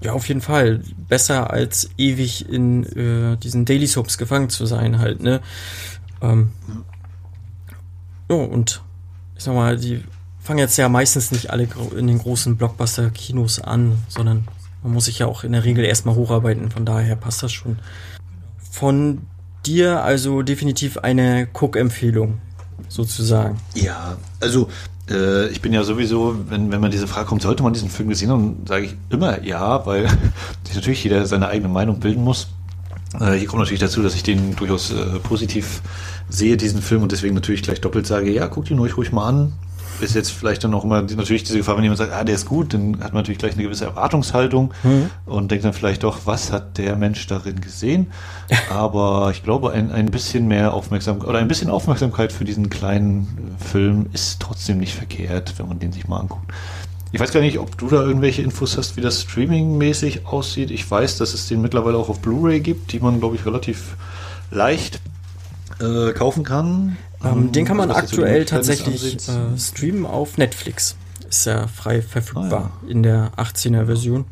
Ja, 0.00 0.12
auf 0.12 0.26
jeden 0.28 0.40
Fall. 0.40 0.80
Besser 1.08 1.50
als 1.50 1.90
ewig 1.98 2.48
in 2.48 2.84
äh, 2.84 3.36
diesen 3.36 3.64
Daily 3.64 3.86
Soaps 3.86 4.16
gefangen 4.16 4.48
zu 4.48 4.66
sein, 4.66 4.98
halt, 4.98 5.22
ne? 5.22 5.40
Ähm, 6.22 6.50
ja, 8.30 8.36
und 8.36 8.82
ich 9.36 9.44
sag 9.44 9.54
mal, 9.54 9.76
die 9.76 10.02
fangen 10.38 10.60
jetzt 10.60 10.76
ja 10.78 10.88
meistens 10.88 11.32
nicht 11.32 11.50
alle 11.50 11.68
in 11.96 12.06
den 12.06 12.18
großen 12.18 12.56
Blockbuster-Kinos 12.56 13.60
an, 13.60 13.98
sondern 14.08 14.48
man 14.82 14.92
muss 14.92 15.04
sich 15.06 15.18
ja 15.18 15.26
auch 15.26 15.44
in 15.44 15.52
der 15.52 15.64
Regel 15.64 15.84
erstmal 15.84 16.14
hocharbeiten. 16.14 16.70
Von 16.70 16.86
daher 16.86 17.16
passt 17.16 17.42
das 17.42 17.52
schon. 17.52 17.78
Von 18.58 19.26
dir 19.66 20.02
also 20.02 20.42
definitiv 20.42 20.98
eine 20.98 21.48
Cook-Empfehlung, 21.52 22.40
sozusagen. 22.88 23.58
Ja, 23.74 24.16
also 24.40 24.68
äh, 25.10 25.48
ich 25.48 25.60
bin 25.60 25.72
ja 25.72 25.82
sowieso, 25.84 26.36
wenn, 26.48 26.70
wenn 26.70 26.80
man 26.80 26.90
diese 26.90 27.06
Frage 27.06 27.26
kommt, 27.26 27.42
sollte 27.42 27.62
man 27.62 27.72
diesen 27.72 27.90
Film 27.90 28.08
gesehen 28.08 28.30
haben, 28.30 28.56
sage 28.66 28.86
ich 28.86 28.96
immer 29.10 29.42
ja, 29.42 29.84
weil 29.86 30.08
sich 30.64 30.76
natürlich 30.76 31.04
jeder 31.04 31.26
seine 31.26 31.48
eigene 31.48 31.68
Meinung 31.68 32.00
bilden 32.00 32.22
muss. 32.22 32.48
Äh, 33.18 33.32
hier 33.32 33.48
kommt 33.48 33.60
natürlich 33.60 33.80
dazu, 33.80 34.02
dass 34.02 34.14
ich 34.14 34.22
den 34.22 34.54
durchaus 34.56 34.92
äh, 34.92 35.18
positiv 35.22 35.82
sehe, 36.28 36.56
diesen 36.56 36.80
Film, 36.80 37.02
und 37.02 37.12
deswegen 37.12 37.34
natürlich 37.34 37.62
gleich 37.62 37.80
doppelt 37.80 38.06
sage, 38.06 38.30
ja, 38.30 38.46
guckt 38.46 38.70
ihn 38.70 38.78
euch 38.78 38.96
ruhig 38.96 39.12
mal 39.12 39.28
an 39.28 39.52
ist 40.02 40.14
jetzt 40.14 40.30
vielleicht 40.30 40.64
dann 40.64 40.74
auch 40.74 40.84
immer 40.84 41.02
natürlich 41.02 41.44
diese 41.44 41.58
Gefahr, 41.58 41.76
wenn 41.76 41.82
jemand 41.82 41.98
sagt, 41.98 42.12
ah, 42.12 42.24
der 42.24 42.34
ist 42.34 42.46
gut, 42.46 42.74
dann 42.74 43.00
hat 43.00 43.12
man 43.12 43.22
natürlich 43.22 43.38
gleich 43.38 43.54
eine 43.54 43.62
gewisse 43.62 43.84
Erwartungshaltung 43.84 44.72
mhm. 44.82 45.10
und 45.26 45.50
denkt 45.50 45.64
dann 45.64 45.72
vielleicht 45.72 46.02
doch, 46.02 46.20
was 46.24 46.52
hat 46.52 46.78
der 46.78 46.96
Mensch 46.96 47.26
darin 47.26 47.60
gesehen? 47.60 48.08
Aber 48.70 49.30
ich 49.32 49.42
glaube, 49.42 49.72
ein, 49.72 49.90
ein 49.90 50.06
bisschen 50.06 50.48
mehr 50.48 50.74
Aufmerksamkeit 50.74 51.28
oder 51.28 51.38
ein 51.38 51.48
bisschen 51.48 51.70
Aufmerksamkeit 51.70 52.32
für 52.32 52.44
diesen 52.44 52.70
kleinen 52.70 53.56
Film 53.58 54.06
ist 54.12 54.40
trotzdem 54.40 54.78
nicht 54.78 54.94
verkehrt, 54.94 55.54
wenn 55.58 55.68
man 55.68 55.78
den 55.78 55.92
sich 55.92 56.08
mal 56.08 56.18
anguckt. 56.18 56.52
Ich 57.12 57.18
weiß 57.18 57.32
gar 57.32 57.40
nicht, 57.40 57.58
ob 57.58 57.76
du 57.76 57.88
da 57.88 58.02
irgendwelche 58.02 58.42
Infos 58.42 58.76
hast, 58.76 58.96
wie 58.96 59.00
das 59.00 59.22
streamingmäßig 59.22 60.26
aussieht. 60.26 60.70
Ich 60.70 60.88
weiß, 60.88 61.18
dass 61.18 61.34
es 61.34 61.48
den 61.48 61.60
mittlerweile 61.60 61.98
auch 61.98 62.08
auf 62.08 62.20
Blu-ray 62.20 62.60
gibt, 62.60 62.92
die 62.92 63.00
man, 63.00 63.18
glaube 63.18 63.34
ich, 63.34 63.44
relativ 63.44 63.96
leicht 64.52 65.00
äh, 65.80 66.12
kaufen 66.12 66.44
kann. 66.44 66.96
Ähm, 67.22 67.52
den 67.52 67.64
kann 67.64 67.76
man 67.76 67.90
also, 67.90 68.00
aktuell 68.00 68.44
tatsächlich 68.44 69.28
äh, 69.28 69.58
streamen 69.58 70.06
auf 70.06 70.38
Netflix. 70.38 70.96
ist 71.28 71.46
ja 71.46 71.66
frei 71.66 72.02
verfügbar 72.02 72.72
ah, 72.72 72.84
ja. 72.84 72.90
in 72.90 73.02
der 73.02 73.32
18er 73.36 73.86
Version. 73.86 74.24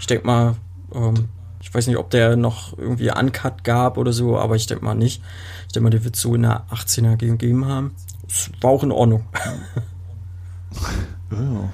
Ich 0.00 0.06
denke 0.06 0.26
mal, 0.26 0.56
ähm, 0.94 1.28
ich 1.60 1.72
weiß 1.72 1.86
nicht, 1.86 1.96
ob 1.96 2.10
der 2.10 2.36
noch 2.36 2.76
irgendwie 2.76 3.10
Uncut 3.12 3.62
gab 3.62 3.96
oder 3.96 4.12
so, 4.12 4.36
aber 4.36 4.56
ich 4.56 4.66
denke 4.66 4.84
mal 4.84 4.94
nicht. 4.94 5.22
Ich 5.66 5.72
denke 5.72 5.84
mal, 5.84 5.90
der 5.90 6.04
wird 6.04 6.16
so 6.16 6.34
in 6.34 6.42
der 6.42 6.64
18er 6.72 7.16
gegeben 7.16 7.66
haben. 7.66 7.94
Das 8.26 8.50
war 8.60 8.70
auch 8.70 8.82
in 8.82 8.90
Ordnung. 8.90 9.24
ja. 11.30 11.70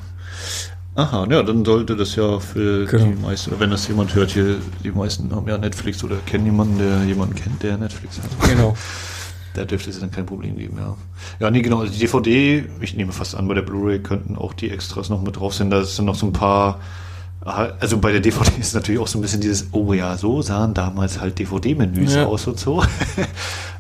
Aha, 0.95 1.27
ja, 1.31 1.43
dann 1.45 1.65
sollte 1.65 1.97
das 1.97 2.17
ja 2.17 2.41
für 2.41 2.85
genau. 2.87 3.05
die 3.07 3.15
meisten, 3.15 3.53
wenn 3.59 3.71
das 3.71 3.87
jemand 3.87 4.15
hört, 4.15 4.33
hier, 4.33 4.57
die 4.83 4.91
meisten 4.91 5.35
haben 5.35 5.47
ja 5.49 5.57
Netflix 5.57 6.03
oder 6.03 6.17
kennen 6.27 6.47
jemanden, 6.47 6.79
der 6.79 7.05
jemanden 7.05 7.37
kennt, 7.37 7.63
der 7.63 7.79
Netflix 7.79 8.19
hat. 8.19 8.51
Genau. 8.51 8.77
Da 9.59 9.65
dürfte 9.65 9.91
es 9.91 9.99
dann 9.99 10.13
kein 10.13 10.25
Problem 10.25 10.57
geben, 10.57 10.77
ja. 10.79 10.95
Ja, 11.41 11.51
nee, 11.51 11.63
genau, 11.63 11.81
also 11.81 11.93
die 11.93 11.99
DVD, 11.99 12.65
ich 12.81 12.95
nehme 12.95 13.11
fast 13.11 13.35
an, 13.35 13.49
bei 13.49 13.55
der 13.55 13.63
Blu-ray 13.63 13.99
könnten 13.99 14.37
auch 14.37 14.53
die 14.53 14.71
Extras 14.71 15.09
noch 15.09 15.21
mit 15.21 15.37
drauf 15.37 15.53
sein. 15.53 15.69
Da 15.69 15.83
sind 15.83 16.05
noch 16.05 16.15
so 16.15 16.27
ein 16.27 16.33
paar, 16.33 16.79
also 17.41 17.99
bei 17.99 18.13
der 18.13 18.21
DVD 18.21 18.53
ist 18.61 18.75
natürlich 18.75 19.01
auch 19.01 19.09
so 19.09 19.19
ein 19.19 19.23
bisschen 19.23 19.41
dieses, 19.41 19.71
oh 19.73 19.93
ja, 19.93 20.17
so 20.17 20.43
sahen 20.43 20.75
damals 20.75 21.21
halt 21.21 21.41
DVD-Menüs 21.41 22.15
ja. 22.15 22.27
aus 22.27 22.47
und 22.47 22.61
so. 22.61 22.85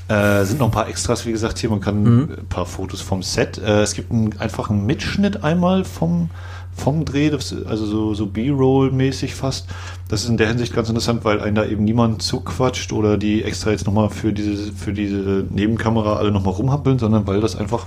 Äh, 0.08 0.46
sind 0.46 0.58
noch 0.58 0.68
ein 0.68 0.72
paar 0.72 0.88
Extras, 0.88 1.26
wie 1.26 1.32
gesagt, 1.32 1.58
hier. 1.58 1.68
Man 1.68 1.80
kann 1.80 2.02
mhm. 2.02 2.30
ein 2.38 2.46
paar 2.48 2.64
Fotos 2.64 3.02
vom 3.02 3.22
Set. 3.22 3.58
Äh, 3.58 3.82
es 3.82 3.92
gibt 3.92 4.10
einen 4.10 4.38
einfachen 4.38 4.86
Mitschnitt 4.86 5.44
einmal 5.44 5.84
vom, 5.84 6.30
vom 6.78 7.04
Dreh, 7.04 7.30
also 7.30 7.86
so, 7.86 8.14
so 8.14 8.26
B-Roll-mäßig 8.26 9.34
fast. 9.34 9.68
Das 10.08 10.22
ist 10.22 10.28
in 10.28 10.36
der 10.36 10.48
Hinsicht 10.48 10.74
ganz 10.74 10.88
interessant, 10.88 11.24
weil 11.24 11.40
einen 11.40 11.54
da 11.54 11.64
eben 11.64 11.84
niemand 11.84 12.22
zuquatscht 12.22 12.92
oder 12.92 13.18
die 13.18 13.42
extra 13.42 13.70
jetzt 13.70 13.86
nochmal 13.86 14.10
für 14.10 14.32
diese, 14.32 14.72
für 14.72 14.92
diese 14.92 15.44
Nebenkamera 15.50 16.16
alle 16.16 16.30
nochmal 16.30 16.54
rumhampeln, 16.54 16.98
sondern 16.98 17.26
weil 17.26 17.40
das 17.40 17.56
einfach 17.56 17.86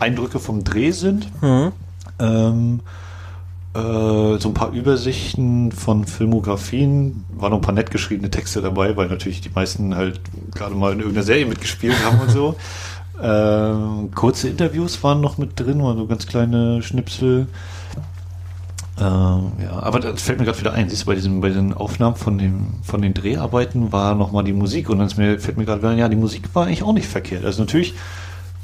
Eindrücke 0.00 0.38
vom 0.38 0.64
Dreh 0.64 0.90
sind. 0.92 1.28
Mhm. 1.42 1.72
Ähm, 2.18 2.80
äh, 3.74 4.38
so 4.38 4.48
ein 4.48 4.54
paar 4.54 4.72
Übersichten 4.72 5.72
von 5.72 6.04
Filmografien, 6.04 7.24
waren 7.36 7.50
noch 7.50 7.58
ein 7.58 7.62
paar 7.62 7.74
nett 7.74 7.90
geschriebene 7.90 8.30
Texte 8.30 8.62
dabei, 8.62 8.96
weil 8.96 9.08
natürlich 9.08 9.40
die 9.40 9.50
meisten 9.54 9.94
halt 9.94 10.20
gerade 10.54 10.74
mal 10.74 10.92
in 10.92 11.00
irgendeiner 11.00 11.24
Serie 11.24 11.46
mitgespielt 11.46 11.96
haben 12.04 12.20
und 12.20 12.30
so. 12.30 12.56
Äh, 13.20 13.74
kurze 14.14 14.48
Interviews 14.48 15.02
waren 15.02 15.20
noch 15.20 15.38
mit 15.38 15.58
drin, 15.58 15.82
waren 15.82 15.98
so 15.98 16.06
ganz 16.06 16.28
kleine 16.28 16.82
Schnipsel. 16.82 17.48
Äh, 18.98 19.02
ja, 19.02 19.70
aber 19.80 20.00
das 20.00 20.22
fällt 20.22 20.38
mir 20.38 20.44
gerade 20.44 20.58
wieder 20.58 20.72
ein. 20.72 20.88
Siehst 20.88 21.02
du, 21.02 21.06
bei, 21.06 21.14
diesem, 21.14 21.40
bei 21.40 21.50
den 21.50 21.72
Aufnahmen 21.72 22.16
von, 22.16 22.38
dem, 22.38 22.66
von 22.82 23.00
den 23.00 23.14
Dreharbeiten 23.14 23.92
war 23.92 24.14
nochmal 24.14 24.44
die 24.44 24.52
Musik 24.52 24.90
und 24.90 24.98
dann 24.98 25.10
mir, 25.16 25.38
fällt 25.38 25.56
mir 25.56 25.64
gerade 25.64 25.80
wieder 25.82 25.90
ein, 25.90 25.98
ja, 25.98 26.08
die 26.08 26.16
Musik 26.16 26.54
war 26.54 26.66
eigentlich 26.66 26.82
auch 26.82 26.92
nicht 26.92 27.06
verkehrt. 27.06 27.44
Also 27.44 27.62
natürlich 27.62 27.94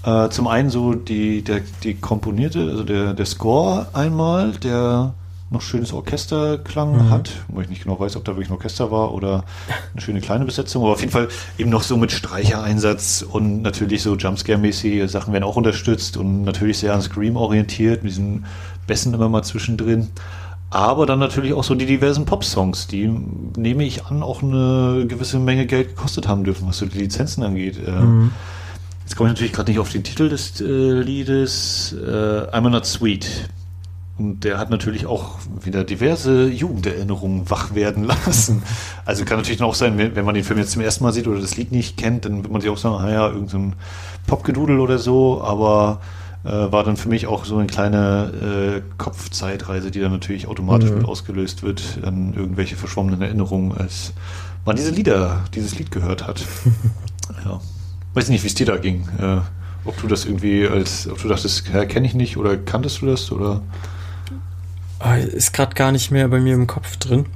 äh, 0.04 0.28
zum 0.30 0.48
einen 0.48 0.70
so 0.70 0.94
die, 0.94 1.42
der, 1.42 1.60
die 1.82 1.94
komponierte, 1.94 2.60
also 2.60 2.84
der, 2.84 3.14
der 3.14 3.26
Score 3.26 3.86
einmal, 3.92 4.52
der 4.52 5.14
noch 5.50 5.62
schönes 5.62 5.92
Orchesterklang 5.92 7.06
mhm. 7.06 7.10
hat, 7.10 7.30
wo 7.48 7.60
ich 7.60 7.68
nicht 7.68 7.84
genau 7.84 7.98
weiß, 7.98 8.16
ob 8.16 8.24
da 8.24 8.32
wirklich 8.32 8.50
ein 8.50 8.54
Orchester 8.54 8.90
war 8.90 9.14
oder 9.14 9.44
eine 9.92 10.00
schöne 10.00 10.20
kleine 10.20 10.44
Besetzung, 10.44 10.82
aber 10.82 10.92
auf 10.92 11.00
jeden 11.00 11.12
Fall 11.12 11.28
eben 11.58 11.70
noch 11.70 11.82
so 11.82 11.96
mit 11.96 12.12
Streichereinsatz 12.12 13.22
und 13.22 13.62
natürlich 13.62 14.02
so 14.02 14.16
Jumpscare-mäßige 14.16 15.08
Sachen 15.08 15.32
werden 15.32 15.44
auch 15.44 15.56
unterstützt 15.56 16.16
und 16.16 16.42
natürlich 16.42 16.78
sehr 16.78 16.94
an 16.94 17.02
Scream 17.02 17.36
orientiert, 17.36 18.02
mit 18.02 18.12
diesen 18.12 18.44
Bässen 18.86 19.14
immer 19.14 19.28
mal 19.28 19.42
zwischendrin. 19.42 20.08
Aber 20.70 21.06
dann 21.06 21.20
natürlich 21.20 21.52
auch 21.52 21.62
so 21.62 21.76
die 21.76 21.86
diversen 21.86 22.24
Pop-Songs, 22.24 22.88
die, 22.88 23.08
nehme 23.56 23.84
ich 23.84 24.06
an, 24.06 24.24
auch 24.24 24.42
eine 24.42 25.06
gewisse 25.06 25.38
Menge 25.38 25.66
Geld 25.66 25.90
gekostet 25.90 26.26
haben 26.26 26.42
dürfen, 26.42 26.66
was 26.66 26.78
so 26.78 26.86
die 26.86 26.98
Lizenzen 26.98 27.44
angeht. 27.44 27.78
Äh, 27.78 27.92
mhm. 27.92 28.32
Jetzt 29.04 29.16
komme 29.16 29.28
ich 29.28 29.34
natürlich 29.34 29.52
gerade 29.52 29.70
nicht 29.70 29.78
auf 29.78 29.90
den 29.90 30.02
Titel 30.02 30.28
des 30.28 30.60
äh, 30.60 30.64
Liedes. 30.64 31.92
Äh, 31.92 32.48
I'm 32.50 32.68
Not 32.70 32.86
Sweet. 32.86 33.48
Und 34.16 34.44
der 34.44 34.58
hat 34.58 34.70
natürlich 34.70 35.06
auch 35.06 35.38
wieder 35.62 35.82
diverse 35.82 36.48
Jugenderinnerungen 36.48 37.50
wach 37.50 37.74
werden 37.74 38.04
lassen. 38.26 38.62
Also 39.04 39.24
kann 39.24 39.38
natürlich 39.38 39.62
auch 39.62 39.74
sein, 39.74 39.98
wenn, 39.98 40.16
wenn 40.16 40.24
man 40.24 40.34
den 40.34 40.44
Film 40.44 40.58
jetzt 40.58 40.72
zum 40.72 40.82
ersten 40.82 41.04
Mal 41.04 41.12
sieht 41.12 41.26
oder 41.26 41.40
das 41.40 41.56
Lied 41.56 41.72
nicht 41.72 41.96
kennt, 41.96 42.24
dann 42.24 42.42
wird 42.42 42.52
man 42.52 42.60
sich 42.60 42.70
auch 42.70 42.78
sagen, 42.78 43.02
naja, 43.02 43.28
irgendein 43.28 43.70
so 43.70 43.76
Popgedudel 44.26 44.80
oder 44.80 44.98
so, 44.98 45.42
aber 45.42 46.00
äh, 46.44 46.72
war 46.72 46.84
dann 46.84 46.96
für 46.96 47.08
mich 47.08 47.26
auch 47.26 47.44
so 47.44 47.56
eine 47.56 47.66
kleine 47.66 48.82
äh, 48.82 48.82
Kopfzeitreise, 48.98 49.90
die 49.90 50.00
dann 50.00 50.12
natürlich 50.12 50.46
automatisch 50.46 50.90
mhm. 50.90 50.98
mit 50.98 51.06
ausgelöst 51.06 51.62
wird 51.62 51.98
an 52.02 52.34
irgendwelche 52.34 52.76
verschwommenen 52.76 53.22
Erinnerungen, 53.22 53.72
als 53.72 54.12
man 54.64 54.76
diese 54.76 54.90
Lieder, 54.90 55.44
dieses 55.54 55.78
Lied 55.78 55.90
gehört 55.90 56.26
hat. 56.26 56.44
ja. 57.44 57.60
Weiß 58.12 58.28
nicht, 58.28 58.42
wie 58.42 58.48
es 58.48 58.54
dir 58.54 58.66
da 58.66 58.76
ging. 58.76 59.08
Äh, 59.18 59.38
ob 59.84 60.00
du 60.00 60.06
das 60.06 60.24
irgendwie 60.24 60.66
als, 60.66 61.08
ob 61.08 61.20
du 61.20 61.28
dachtest, 61.28 61.68
ja, 61.72 61.84
kenne 61.84 62.06
ich 62.06 62.14
nicht 62.14 62.36
oder 62.36 62.56
kanntest 62.56 63.02
du 63.02 63.06
das 63.06 63.30
oder? 63.32 63.62
Ah, 64.98 65.16
ist 65.16 65.52
gerade 65.52 65.74
gar 65.74 65.92
nicht 65.92 66.10
mehr 66.10 66.28
bei 66.28 66.40
mir 66.40 66.54
im 66.54 66.66
Kopf 66.66 66.96
drin. 66.96 67.26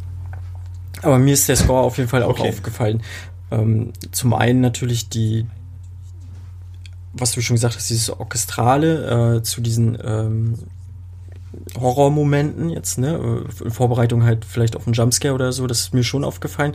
Aber 1.03 1.19
mir 1.19 1.35
ist 1.35 1.49
der 1.49 1.57
Score 1.57 1.83
auf 1.83 1.99
jeden 1.99 2.09
Fall 2.09 2.23
auch 2.23 2.39
okay. 2.39 2.49
aufgefallen. 2.49 3.03
Ähm, 3.51 3.93
zum 4.11 4.35
einen 4.35 4.61
natürlich 4.61 5.09
die, 5.09 5.47
was 7.21 7.33
du 7.33 7.41
schon 7.41 7.57
gesagt 7.57 7.77
hast, 7.77 7.91
dieses 7.91 8.11
Orchestrale 8.11 9.37
äh, 9.37 9.43
zu 9.43 9.61
diesen 9.61 9.99
ähm, 10.03 10.55
Horrormomenten 11.79 12.71
jetzt, 12.71 12.99
ne? 12.99 13.45
In 13.65 13.71
Vorbereitung 13.71 14.23
halt 14.23 14.45
vielleicht 14.45 14.77
auf 14.77 14.87
einen 14.87 14.95
Jumpscare 14.95 15.35
oder 15.35 15.53
so, 15.53 15.67
das 15.67 15.81
ist 15.81 15.95
mir 15.95 16.05
schon 16.05 16.25
aufgefallen. 16.25 16.75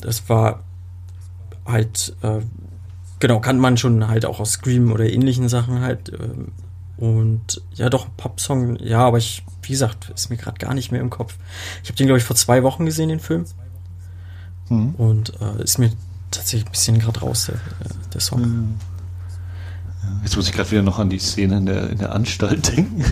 Das 0.00 0.28
war 0.28 0.62
halt 1.66 2.16
äh, 2.22 2.40
Genau, 3.22 3.38
kann 3.38 3.60
man 3.60 3.76
schon 3.76 4.08
halt 4.08 4.26
auch 4.26 4.40
aus 4.40 4.54
Scream 4.54 4.90
oder 4.90 5.08
ähnlichen 5.08 5.48
Sachen 5.48 5.80
halt. 5.80 6.10
Ähm, 6.12 6.48
und 6.96 7.62
ja, 7.74 7.88
doch, 7.88 8.08
Pop-Song, 8.16 8.74
ja, 8.80 8.98
aber 8.98 9.18
ich, 9.18 9.44
wie 9.62 9.70
gesagt, 9.70 10.10
ist 10.12 10.28
mir 10.28 10.36
gerade 10.36 10.58
gar 10.58 10.74
nicht 10.74 10.90
mehr 10.90 11.00
im 11.00 11.08
Kopf. 11.08 11.36
Ich 11.84 11.88
habe 11.88 11.96
den, 11.96 12.08
glaube 12.08 12.18
ich, 12.18 12.24
vor 12.24 12.34
zwei 12.34 12.64
Wochen 12.64 12.84
gesehen, 12.84 13.10
den 13.10 13.20
Film. 13.20 13.44
Mhm. 14.68 14.96
Und 14.96 15.34
äh, 15.40 15.62
ist 15.62 15.78
mir 15.78 15.92
tatsächlich 16.32 16.66
ein 16.66 16.72
bisschen 16.72 16.98
gerade 16.98 17.20
raus, 17.20 17.46
der, 17.46 17.60
der 18.12 18.20
Song. 18.20 18.40
Mhm. 18.40 18.74
Jetzt 20.22 20.36
muss 20.36 20.48
ich 20.48 20.54
gerade 20.54 20.70
wieder 20.70 20.82
noch 20.82 20.98
an 20.98 21.10
die 21.10 21.18
Szene 21.18 21.58
in 21.58 21.66
der, 21.66 21.90
in 21.90 21.98
der 21.98 22.12
Anstalt 22.12 22.76
denken. 22.76 23.04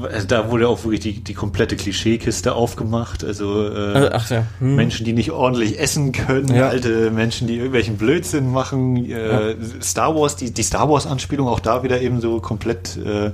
Also 0.00 0.26
da 0.26 0.50
wurde 0.50 0.68
auch 0.68 0.84
wirklich 0.84 1.00
die, 1.00 1.24
die 1.24 1.34
komplette 1.34 1.76
Klischeekiste 1.76 2.54
aufgemacht. 2.54 3.24
Also, 3.24 3.66
äh, 3.68 4.10
Ach, 4.12 4.30
ja. 4.30 4.44
hm. 4.58 4.76
Menschen, 4.76 5.04
die 5.04 5.12
nicht 5.12 5.30
ordentlich 5.30 5.78
essen 5.78 6.12
können, 6.12 6.54
ja. 6.54 6.68
alte 6.68 7.10
Menschen, 7.10 7.46
die 7.48 7.56
irgendwelchen 7.56 7.96
Blödsinn 7.96 8.50
machen. 8.50 9.04
Äh, 9.10 9.50
ja. 9.50 9.54
Star 9.82 10.14
Wars, 10.14 10.36
die, 10.36 10.52
die 10.52 10.62
Star 10.62 10.88
Wars-Anspielung 10.88 11.48
auch 11.48 11.60
da 11.60 11.82
wieder 11.82 12.00
eben 12.00 12.20
so 12.20 12.40
komplett 12.40 12.96
äh, 12.96 13.32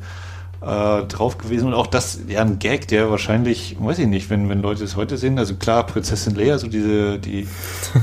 äh, 0.65 1.05
drauf 1.07 1.39
gewesen 1.39 1.69
und 1.69 1.75
auch 1.75 1.87
das, 1.87 2.19
ja, 2.29 2.41
ein 2.41 2.59
Gag, 2.59 2.89
der 2.89 3.11
wahrscheinlich, 3.11 3.77
weiß 3.79 3.99
ich 3.99 4.07
nicht, 4.07 4.31
wenn, 4.31 4.49
wenn 4.49 4.63
Leute 4.63 4.85
es 4.85 4.97
heute 4.97 5.17
sehen, 5.17 5.39
also 5.39 5.55
klar, 5.57 5.85
Prinzessin 5.87 6.35
Leia, 6.35 6.59
so 6.59 6.69
diese, 6.69 7.19
die, 7.19 7.47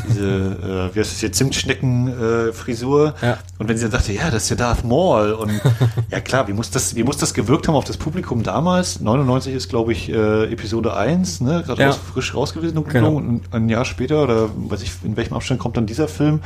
diese, 0.07 0.27
äh, 0.91 0.95
wie 0.95 0.99
heißt 0.99 1.11
das 1.11 1.19
hier, 1.19 1.31
Zimtschnecken-Frisur 1.31 3.15
äh, 3.21 3.25
ja. 3.25 3.37
und 3.57 3.67
wenn 3.67 3.77
sie 3.77 3.83
dann 3.83 3.91
sagte, 3.91 4.13
ja, 4.13 4.29
das 4.29 4.43
ist 4.43 4.49
ja 4.49 4.55
Darth 4.55 4.83
Maul 4.83 5.33
und 5.33 5.51
ja 6.11 6.19
klar, 6.19 6.47
wie 6.47 6.53
muss 6.53 6.69
das, 6.69 6.95
wie 6.95 7.03
muss 7.03 7.17
das 7.17 7.33
gewirkt 7.33 7.67
haben 7.67 7.75
auf 7.75 7.85
das 7.85 7.97
Publikum 7.97 8.43
damals? 8.43 8.99
99 8.99 9.53
ist, 9.53 9.69
glaube 9.69 9.91
ich, 9.91 10.09
äh, 10.09 10.51
Episode 10.51 10.95
1, 10.95 11.41
ne, 11.41 11.63
gerade 11.65 11.81
ja. 11.81 11.87
raus, 11.87 11.99
frisch 12.13 12.35
raus 12.35 12.53
gewesen 12.53 12.83
genau. 12.83 13.13
und 13.15 13.41
ein 13.51 13.69
Jahr 13.69 13.85
später 13.85 14.23
oder 14.23 14.49
weiß 14.55 14.83
ich, 14.83 14.91
in 15.03 15.17
welchem 15.17 15.33
Abstand 15.33 15.59
kommt 15.59 15.77
dann 15.77 15.85
dieser 15.85 16.07
Film 16.07 16.41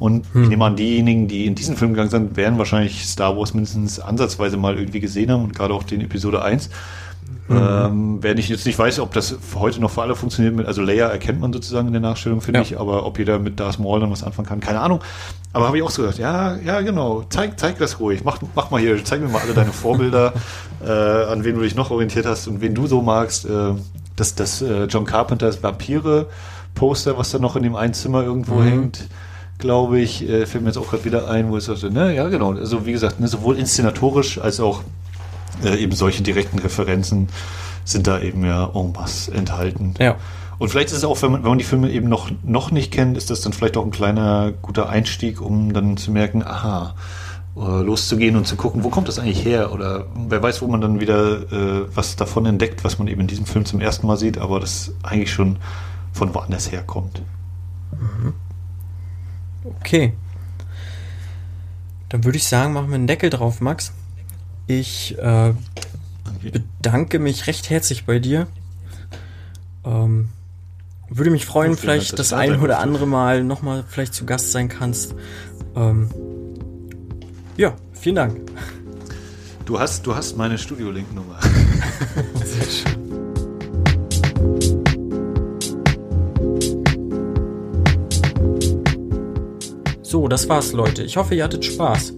und 0.00 0.24
hm. 0.32 0.42
ich 0.42 0.48
nehme 0.48 0.64
an, 0.64 0.76
diejenigen, 0.76 1.28
die 1.28 1.46
in 1.46 1.54
diesen 1.54 1.76
Film 1.76 1.92
gegangen 1.92 2.10
sind, 2.10 2.36
werden 2.36 2.58
wahrscheinlich 2.58 3.06
Star 3.06 3.36
Wars 3.36 3.54
mindestens 3.54 4.00
ansatzweise 4.00 4.56
mal 4.56 4.76
irgendwie 4.76 4.98
gesehen 4.98 5.30
haben 5.30 5.44
und 5.44 5.54
gerade 5.54 5.74
auch 5.74 5.84
den 5.84 6.00
Episode 6.00 6.42
1. 6.42 6.70
Mhm. 7.48 7.56
Ähm, 7.56 8.22
wenn 8.22 8.38
ich 8.38 8.48
jetzt 8.48 8.64
nicht 8.64 8.78
weiß, 8.78 9.00
ob 9.00 9.12
das 9.12 9.36
heute 9.56 9.80
noch 9.80 9.90
für 9.90 10.02
alle 10.02 10.16
funktioniert, 10.16 10.54
mit, 10.54 10.66
also 10.66 10.82
Leia 10.82 11.08
erkennt 11.08 11.40
man 11.40 11.52
sozusagen 11.52 11.88
in 11.88 11.92
der 11.92 12.00
Nachstellung, 12.00 12.40
finde 12.40 12.60
ja. 12.60 12.62
ich, 12.62 12.78
aber 12.78 13.04
ob 13.04 13.18
jeder 13.18 13.38
mit 13.38 13.60
Darth 13.60 13.78
Maul 13.78 14.00
dann 14.00 14.10
was 14.10 14.22
anfangen 14.22 14.48
kann, 14.48 14.60
keine 14.60 14.80
Ahnung. 14.80 15.00
Aber 15.52 15.66
habe 15.66 15.76
ich 15.76 15.82
auch 15.82 15.90
so 15.90 16.02
gedacht, 16.02 16.18
ja, 16.18 16.56
ja, 16.56 16.80
genau, 16.80 17.24
zeig, 17.28 17.58
zeig 17.58 17.76
das 17.78 18.00
ruhig, 18.00 18.24
mach, 18.24 18.38
mach 18.54 18.70
mal 18.70 18.80
hier, 18.80 19.04
zeig 19.04 19.20
mir 19.20 19.28
mal 19.28 19.42
alle 19.42 19.52
deine 19.52 19.72
Vorbilder, 19.72 20.32
äh, 20.82 20.90
an 20.90 21.44
wen 21.44 21.56
du 21.56 21.60
dich 21.60 21.74
noch 21.74 21.90
orientiert 21.90 22.24
hast 22.24 22.46
und 22.46 22.62
wen 22.62 22.74
du 22.74 22.86
so 22.86 23.02
magst. 23.02 23.44
Äh, 23.44 23.74
das 24.16 24.34
das 24.34 24.62
äh, 24.62 24.84
John 24.84 25.04
Carpenters 25.04 25.62
Vampire-Poster, 25.62 27.18
was 27.18 27.30
da 27.32 27.38
noch 27.38 27.56
in 27.56 27.64
dem 27.64 27.74
einen 27.74 27.94
Zimmer 27.94 28.22
irgendwo 28.22 28.56
mhm. 28.56 28.64
hängt 28.64 29.08
glaube 29.60 30.00
ich, 30.00 30.28
äh, 30.28 30.46
fällt 30.46 30.64
mir 30.64 30.70
jetzt 30.70 30.78
auch 30.78 30.90
gerade 30.90 31.04
wieder 31.04 31.28
ein, 31.28 31.50
wo 31.50 31.56
es 31.56 31.66
sagte, 31.66 31.90
ne, 31.90 32.14
ja 32.14 32.28
genau, 32.28 32.52
also 32.52 32.86
wie 32.86 32.92
gesagt, 32.92 33.20
ne, 33.20 33.28
sowohl 33.28 33.56
inszenatorisch 33.56 34.38
als 34.38 34.60
auch 34.60 34.82
äh, 35.64 35.76
eben 35.76 35.92
solche 35.92 36.22
direkten 36.22 36.58
Referenzen 36.58 37.28
sind 37.84 38.06
da 38.06 38.20
eben 38.20 38.44
ja 38.44 38.70
en 38.74 38.92
masse 38.92 39.32
enthalten. 39.32 39.94
Ja. 39.98 40.16
Und 40.58 40.68
vielleicht 40.68 40.90
ist 40.90 40.98
es 40.98 41.04
auch, 41.04 41.20
wenn 41.22 41.32
man, 41.32 41.42
wenn 41.42 41.50
man 41.50 41.58
die 41.58 41.64
Filme 41.64 41.90
eben 41.90 42.08
noch, 42.08 42.30
noch 42.42 42.70
nicht 42.70 42.92
kennt, 42.92 43.16
ist 43.16 43.30
das 43.30 43.40
dann 43.40 43.52
vielleicht 43.52 43.76
auch 43.76 43.84
ein 43.84 43.90
kleiner 43.90 44.52
guter 44.60 44.90
Einstieg, 44.90 45.40
um 45.40 45.72
dann 45.72 45.96
zu 45.96 46.10
merken, 46.10 46.42
aha, 46.42 46.94
äh, 47.56 47.82
loszugehen 47.82 48.36
und 48.36 48.46
zu 48.46 48.56
gucken, 48.56 48.84
wo 48.84 48.90
kommt 48.90 49.08
das 49.08 49.18
eigentlich 49.18 49.44
her? 49.44 49.72
Oder 49.72 50.06
wer 50.28 50.42
weiß, 50.42 50.60
wo 50.62 50.66
man 50.66 50.80
dann 50.80 51.00
wieder 51.00 51.50
äh, 51.50 51.86
was 51.94 52.16
davon 52.16 52.46
entdeckt, 52.46 52.84
was 52.84 52.98
man 52.98 53.08
eben 53.08 53.22
in 53.22 53.26
diesem 53.26 53.46
Film 53.46 53.64
zum 53.64 53.80
ersten 53.80 54.06
Mal 54.06 54.16
sieht, 54.16 54.38
aber 54.38 54.60
das 54.60 54.92
eigentlich 55.02 55.32
schon 55.32 55.56
von 56.12 56.34
woanders 56.34 56.70
herkommt. 56.70 57.22
Mhm. 57.92 58.34
Okay. 59.64 60.14
Dann 62.08 62.24
würde 62.24 62.38
ich 62.38 62.46
sagen, 62.46 62.72
machen 62.72 62.88
wir 62.88 62.96
einen 62.96 63.06
Deckel 63.06 63.30
drauf, 63.30 63.60
Max. 63.60 63.92
Ich 64.66 65.16
äh, 65.18 65.52
bedanke 66.42 67.18
mich 67.18 67.46
recht 67.46 67.70
herzlich 67.70 68.04
bei 68.04 68.18
dir. 68.18 68.46
Ähm, 69.84 70.28
würde 71.08 71.30
mich 71.30 71.44
freuen, 71.44 71.70
Gut, 71.70 71.80
vielleicht 71.80 72.12
das 72.12 72.28
das 72.28 72.32
ein 72.32 72.60
oder 72.60 72.78
andere 72.78 73.06
Mal 73.06 73.42
nochmal 73.42 73.84
vielleicht 73.86 74.14
zu 74.14 74.26
Gast 74.26 74.52
sein 74.52 74.68
kannst. 74.68 75.14
Ähm, 75.74 76.08
ja, 77.56 77.74
vielen 77.92 78.16
Dank. 78.16 78.40
Du 79.66 79.78
hast, 79.78 80.06
du 80.06 80.14
hast 80.14 80.36
meine 80.36 80.58
Studio-Link-Nummer. 80.58 81.38
Sehr 82.44 82.70
schön. 82.70 83.09
So, 90.10 90.26
das 90.26 90.48
war's, 90.48 90.72
Leute. 90.72 91.04
Ich 91.04 91.16
hoffe, 91.16 91.36
ihr 91.36 91.44
hattet 91.44 91.64
Spaß. 91.64 92.16